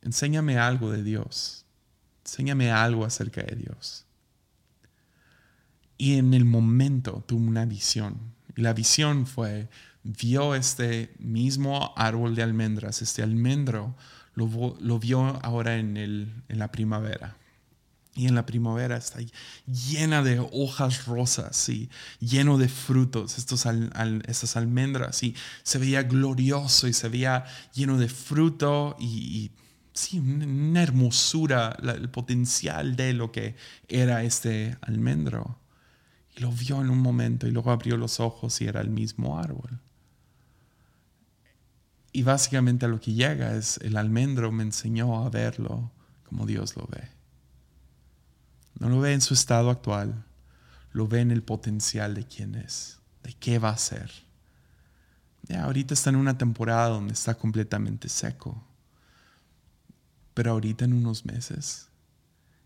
enséñame 0.01 0.57
algo 0.57 0.91
de 0.91 1.03
Dios, 1.03 1.65
enséñame 2.25 2.71
algo 2.71 3.05
acerca 3.05 3.41
de 3.41 3.55
Dios. 3.55 4.05
Y 5.97 6.17
en 6.17 6.33
el 6.33 6.43
momento 6.43 7.23
tuvo 7.25 7.47
una 7.47 7.65
visión, 7.65 8.17
y 8.57 8.63
la 8.63 8.73
visión 8.73 9.27
fue 9.27 9.69
vio 10.03 10.55
este 10.55 11.13
mismo 11.19 11.93
árbol 11.95 12.35
de 12.35 12.43
almendras, 12.43 13.01
este 13.01 13.23
almendro, 13.23 13.95
lo, 14.35 14.99
vio 14.99 15.39
ahora 15.43 15.77
en, 15.77 15.97
el, 15.97 16.43
en 16.49 16.59
la 16.59 16.71
primavera. 16.71 17.37
Y 18.13 18.27
en 18.27 18.35
la 18.35 18.45
primavera 18.45 18.97
está 18.97 19.19
llena 19.65 20.21
de 20.21 20.45
hojas 20.51 21.05
rosas 21.05 21.69
y 21.69 21.89
lleno 22.19 22.57
de 22.57 22.67
frutos, 22.67 23.37
estos 23.37 23.65
estas 23.65 24.57
almendras. 24.57 25.23
Y 25.23 25.33
se 25.63 25.77
veía 25.79 26.03
glorioso 26.03 26.89
y 26.89 26.93
se 26.93 27.07
veía 27.07 27.45
lleno 27.73 27.97
de 27.97 28.09
fruto 28.09 28.97
y, 28.99 29.51
sí, 29.93 30.19
una 30.19 30.83
hermosura, 30.83 31.77
el 31.81 32.09
potencial 32.09 32.97
de 32.97 33.13
lo 33.13 33.31
que 33.31 33.55
era 33.87 34.23
este 34.23 34.77
almendro. 34.81 35.59
Y 36.35 36.41
lo 36.41 36.51
vio 36.51 36.81
en 36.81 36.89
un 36.89 36.99
momento 36.99 37.47
y 37.47 37.51
luego 37.51 37.71
abrió 37.71 37.95
los 37.95 38.19
ojos 38.19 38.59
y 38.59 38.65
era 38.65 38.81
el 38.81 38.89
mismo 38.89 39.39
árbol. 39.39 39.79
Y 42.11 42.23
básicamente 42.23 42.85
a 42.85 42.89
lo 42.89 42.99
que 42.99 43.13
llega 43.13 43.55
es 43.55 43.77
el 43.77 43.95
almendro 43.95 44.51
me 44.51 44.63
enseñó 44.63 45.23
a 45.25 45.29
verlo 45.29 45.91
como 46.25 46.45
Dios 46.45 46.75
lo 46.75 46.87
ve. 46.87 47.09
No 48.79 48.89
lo 48.89 48.99
ve 48.99 49.13
en 49.13 49.21
su 49.21 49.33
estado 49.33 49.69
actual, 49.69 50.25
lo 50.91 51.07
ve 51.07 51.21
en 51.21 51.31
el 51.31 51.43
potencial 51.43 52.15
de 52.15 52.25
quién 52.25 52.55
es, 52.55 52.99
de 53.23 53.33
qué 53.33 53.59
va 53.59 53.69
a 53.69 53.77
ser. 53.77 54.11
Ya, 55.43 55.63
ahorita 55.65 55.93
está 55.93 56.09
en 56.09 56.15
una 56.15 56.37
temporada 56.37 56.89
donde 56.89 57.13
está 57.13 57.37
completamente 57.37 58.09
seco, 58.09 58.63
pero 60.33 60.51
ahorita 60.51 60.85
en 60.85 60.93
unos 60.93 61.25
meses 61.25 61.89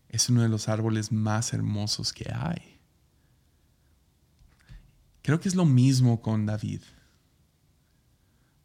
es 0.08 0.28
uno 0.28 0.42
de 0.42 0.48
los 0.48 0.68
árboles 0.68 1.12
más 1.12 1.52
hermosos 1.52 2.12
que 2.12 2.32
hay. 2.32 2.78
Creo 5.22 5.40
que 5.40 5.48
es 5.48 5.56
lo 5.56 5.64
mismo 5.64 6.22
con 6.22 6.46
David. 6.46 6.82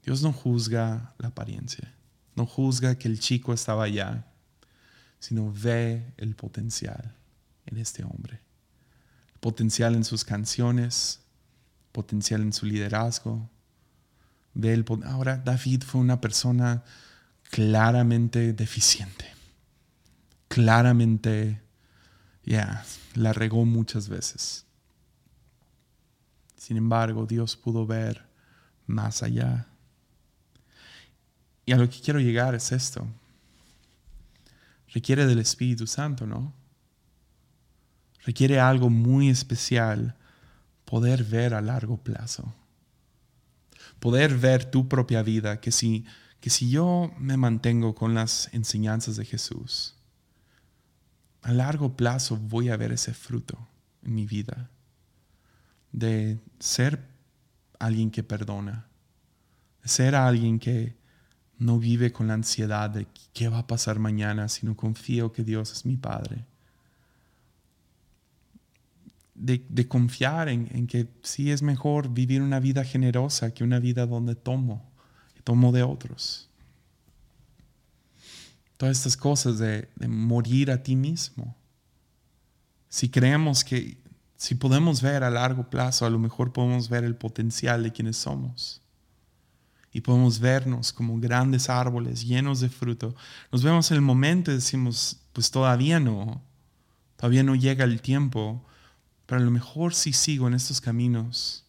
Dios 0.04 0.22
no 0.22 0.34
juzga 0.34 1.14
la 1.18 1.30
apariencia, 1.30 1.94
no 2.36 2.46
juzga 2.46 2.96
que 2.96 3.08
el 3.08 3.20
chico 3.20 3.54
estaba 3.54 3.84
allá, 3.84 4.26
sino 5.20 5.54
ve 5.54 6.14
el 6.18 6.36
potencial 6.36 7.16
en 7.66 7.78
este 7.78 8.04
hombre. 8.04 8.42
Potencial 9.40 9.96
en 9.96 10.04
sus 10.04 10.24
canciones, 10.24 11.22
potencial 11.92 12.42
en 12.42 12.54
su 12.54 12.66
liderazgo. 12.66 13.50
Ve 14.54 14.74
el, 14.74 14.86
ahora 15.06 15.38
David 15.38 15.84
fue 15.84 16.02
una 16.02 16.20
persona 16.20 16.84
claramente 17.50 18.54
deficiente, 18.54 19.26
claramente, 20.48 21.62
ya, 22.44 22.84
la 23.14 23.34
regó 23.34 23.66
muchas 23.66 24.10
veces. 24.10 24.66
Sin 26.58 26.78
embargo, 26.78 27.26
Dios 27.26 27.56
pudo 27.56 27.86
ver 27.86 28.26
más 28.88 29.24
allá. 29.24 29.68
Y 31.66 31.74
a 31.74 31.78
lo 31.78 31.90
que 31.90 32.00
quiero 32.00 32.20
llegar 32.20 32.56
es 32.56 32.72
esto. 32.72 33.08
Requiere 34.94 35.26
del 35.26 35.40
Espíritu 35.40 35.88
Santo, 35.88 36.26
¿no? 36.26 36.54
Requiere 38.24 38.60
algo 38.60 38.90
muy 38.90 39.30
especial 39.30 40.16
poder 40.86 41.24
ver 41.24 41.54
a 41.54 41.62
largo 41.62 41.98
plazo. 41.98 42.54
Poder 44.00 44.38
ver 44.38 44.66
tu 44.66 44.88
propia 44.88 45.24
vida, 45.24 45.60
que 45.62 45.72
si, 45.72 46.06
que 46.40 46.50
si 46.50 46.70
yo 46.70 47.12
me 47.18 47.38
mantengo 47.38 47.96
con 47.96 48.14
las 48.14 48.50
enseñanzas 48.54 49.16
de 49.16 49.26
Jesús, 49.26 49.96
a 51.42 51.54
largo 51.54 51.96
plazo 51.96 52.38
voy 52.38 52.70
a 52.70 52.78
ver 52.78 52.92
ese 52.92 53.14
fruto 53.14 53.58
en 54.04 54.16
mi 54.16 54.26
vida 54.26 54.70
de 55.92 56.40
ser 56.60 57.08
alguien 57.80 58.12
que 58.12 58.24
perdona, 58.24 58.88
de 59.82 59.90
ser 59.90 60.16
alguien 60.16 60.60
que 60.60 60.96
no 61.62 61.78
vive 61.78 62.12
con 62.12 62.28
la 62.28 62.34
ansiedad 62.34 62.90
de 62.90 63.08
qué 63.34 63.48
va 63.48 63.60
a 63.60 63.68
pasar 63.68 64.00
mañana, 64.00 64.50
sino 64.50 64.76
confío 64.76 65.32
que 65.32 65.44
Dios 65.44 65.72
es 65.72 65.86
mi 65.86 65.96
Padre. 65.96 66.44
De, 69.36 69.88
confiar 69.88 70.50
en, 70.50 70.68
en, 70.72 70.88
que 70.88 71.08
sí 71.22 71.52
es 71.52 71.62
mejor 71.62 72.10
vivir 72.10 72.42
una 72.42 72.60
vida 72.60 72.84
generosa 72.84 73.54
que 73.54 73.64
una 73.64 73.80
vida 73.80 74.08
donde 74.08 74.36
tomo, 74.36 74.92
tomo 75.44 75.72
de 75.72 75.84
otros. 75.84 76.50
Todas 78.78 78.98
estas 78.98 79.16
cosas 79.16 79.60
de, 79.60 79.88
de 79.96 80.08
morir 80.08 80.72
a 80.72 80.82
ti 80.82 80.96
mismo. 80.96 81.56
Si 82.90 83.10
creemos 83.10 83.64
que, 83.64 83.98
si 84.36 84.56
podemos 84.56 85.04
ver 85.04 85.24
a 85.24 85.30
largo 85.30 85.70
plazo, 85.70 86.08
a 86.08 86.10
lo 86.10 86.18
mejor 86.18 86.54
podemos 86.54 86.90
ver 86.90 87.04
el 87.04 87.16
potencial 87.16 87.84
de 87.84 87.92
quienes 87.92 88.18
somos 88.18 88.82
y 89.94 90.02
podemos 90.02 90.40
vernos 90.40 90.94
como 90.94 91.20
grandes 91.20 91.70
árboles 91.70 92.26
llenos 92.26 92.60
de 92.62 92.70
fruto. 92.70 93.16
Nos 93.52 93.64
vemos 93.64 93.92
en 93.92 93.96
el 93.96 94.02
momento 94.02 94.52
y 94.52 94.56
decimos, 94.56 95.18
pues 95.34 95.52
todavía 95.52 96.00
no, 96.00 96.42
todavía 97.18 97.44
no 97.44 97.56
llega 97.56 97.84
el 97.84 98.02
tiempo, 98.02 98.66
pero 99.26 99.42
a 99.42 99.44
lo 99.44 99.52
mejor 99.52 99.94
si 99.94 100.14
sigo 100.14 100.48
en 100.48 100.54
estos 100.54 100.80
caminos, 100.80 101.66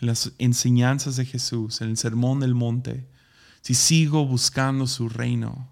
en 0.00 0.06
las 0.06 0.32
enseñanzas 0.38 1.16
de 1.16 1.24
Jesús, 1.24 1.80
en 1.80 1.90
el 1.90 1.96
sermón 1.96 2.40
del 2.40 2.54
monte, 2.54 3.08
si 3.60 3.74
sigo 3.74 4.24
buscando 4.24 4.86
su 4.86 5.08
reino, 5.08 5.68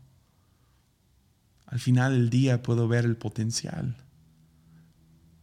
al 1.66 1.78
final 1.80 2.12
del 2.12 2.30
día 2.30 2.62
puedo 2.62 2.88
ver 2.88 3.04
el 3.04 3.16
potencial, 3.16 3.96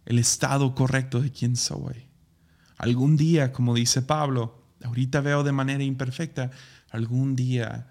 el 0.05 0.19
estado 0.19 0.75
correcto 0.75 1.21
de 1.21 1.31
quién 1.31 1.55
soy. 1.55 2.07
Algún 2.77 3.15
día, 3.15 3.53
como 3.53 3.73
dice 3.73 4.01
Pablo, 4.01 4.62
ahorita 4.83 5.21
veo 5.21 5.43
de 5.43 5.51
manera 5.51 5.83
imperfecta, 5.83 6.51
algún 6.89 7.35
día 7.35 7.87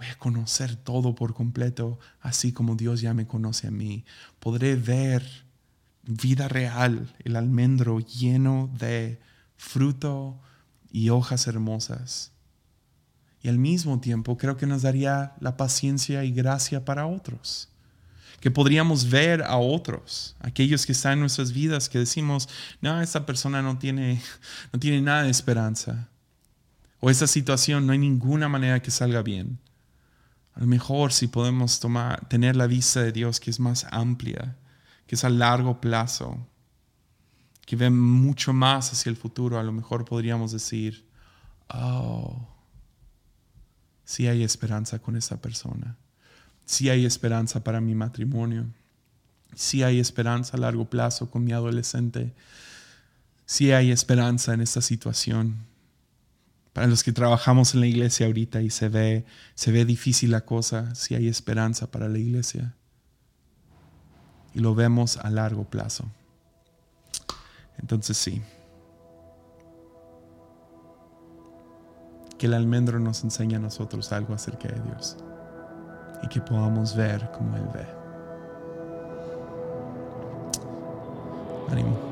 voy 0.00 0.06
a 0.06 0.18
conocer 0.18 0.76
todo 0.76 1.14
por 1.14 1.34
completo, 1.34 1.98
así 2.20 2.52
como 2.52 2.74
Dios 2.74 3.02
ya 3.02 3.12
me 3.12 3.26
conoce 3.26 3.66
a 3.66 3.70
mí. 3.70 4.04
Podré 4.38 4.74
ver 4.74 5.22
vida 6.02 6.48
real, 6.48 7.14
el 7.22 7.36
almendro 7.36 8.00
lleno 8.00 8.70
de 8.78 9.20
fruto 9.58 10.40
y 10.90 11.10
hojas 11.10 11.46
hermosas. 11.46 12.32
Y 13.42 13.48
al 13.48 13.58
mismo 13.58 14.00
tiempo 14.00 14.38
creo 14.38 14.56
que 14.56 14.66
nos 14.66 14.82
daría 14.82 15.34
la 15.38 15.58
paciencia 15.58 16.24
y 16.24 16.32
gracia 16.32 16.84
para 16.84 17.06
otros. 17.06 17.68
Que 18.40 18.50
podríamos 18.50 19.10
ver 19.10 19.42
a 19.42 19.58
otros, 19.58 20.34
aquellos 20.40 20.86
que 20.86 20.92
están 20.92 21.14
en 21.14 21.20
nuestras 21.20 21.52
vidas, 21.52 21.90
que 21.90 21.98
decimos, 21.98 22.48
no, 22.80 23.02
esta 23.02 23.26
persona 23.26 23.60
no 23.60 23.78
tiene, 23.78 24.22
no 24.72 24.80
tiene 24.80 25.02
nada 25.02 25.24
de 25.24 25.30
esperanza 25.30 26.08
o 27.00 27.10
esa 27.10 27.26
situación 27.26 27.86
no 27.86 27.92
hay 27.92 27.98
ninguna 27.98 28.48
manera 28.48 28.80
que 28.80 28.90
salga 28.90 29.22
bien. 29.22 29.58
A 30.54 30.60
lo 30.60 30.66
mejor 30.66 31.12
si 31.12 31.28
podemos 31.28 31.80
tomar, 31.80 32.28
tener 32.28 32.56
la 32.56 32.66
vista 32.66 33.02
de 33.02 33.12
Dios 33.12 33.40
que 33.40 33.50
es 33.50 33.58
más 33.58 33.86
amplia, 33.90 34.56
que 35.06 35.14
es 35.14 35.24
a 35.24 35.30
largo 35.30 35.80
plazo, 35.80 36.46
que 37.64 37.76
ve 37.76 37.88
mucho 37.88 38.52
más 38.52 38.92
hacia 38.92 39.10
el 39.10 39.16
futuro, 39.16 39.58
a 39.58 39.62
lo 39.62 39.72
mejor 39.72 40.04
podríamos 40.04 40.52
decir, 40.52 41.06
oh, 41.68 42.46
sí 44.04 44.26
hay 44.26 44.42
esperanza 44.42 44.98
con 44.98 45.16
esa 45.16 45.40
persona, 45.40 45.96
sí 46.66 46.90
hay 46.90 47.06
esperanza 47.06 47.64
para 47.64 47.80
mi 47.80 47.94
matrimonio, 47.94 48.66
sí 49.54 49.82
hay 49.82 50.00
esperanza 50.00 50.56
a 50.56 50.60
largo 50.60 50.90
plazo 50.90 51.30
con 51.30 51.44
mi 51.44 51.52
adolescente, 51.52 52.34
sí 53.46 53.72
hay 53.72 53.90
esperanza 53.90 54.52
en 54.52 54.60
esta 54.60 54.82
situación 54.82 55.69
para 56.72 56.86
los 56.86 57.02
que 57.02 57.12
trabajamos 57.12 57.74
en 57.74 57.80
la 57.80 57.86
iglesia 57.86 58.26
ahorita 58.26 58.62
y 58.62 58.70
se 58.70 58.88
ve, 58.88 59.24
se 59.54 59.72
ve 59.72 59.84
difícil 59.84 60.30
la 60.30 60.42
cosa, 60.42 60.94
si 60.94 61.14
hay 61.14 61.26
esperanza 61.28 61.90
para 61.90 62.08
la 62.08 62.18
iglesia. 62.18 62.74
Y 64.54 64.60
lo 64.60 64.74
vemos 64.74 65.16
a 65.16 65.30
largo 65.30 65.64
plazo. 65.64 66.04
Entonces 67.78 68.16
sí. 68.16 68.42
Que 72.38 72.46
el 72.46 72.54
almendro 72.54 72.98
nos 73.00 73.22
enseñe 73.24 73.56
a 73.56 73.58
nosotros 73.58 74.12
algo 74.12 74.34
acerca 74.34 74.68
de 74.68 74.80
Dios. 74.82 75.16
Y 76.22 76.28
que 76.28 76.40
podamos 76.40 76.94
ver 76.94 77.30
como 77.32 77.56
Él 77.56 77.64
ve. 77.74 77.86
Ánimo. 81.70 82.09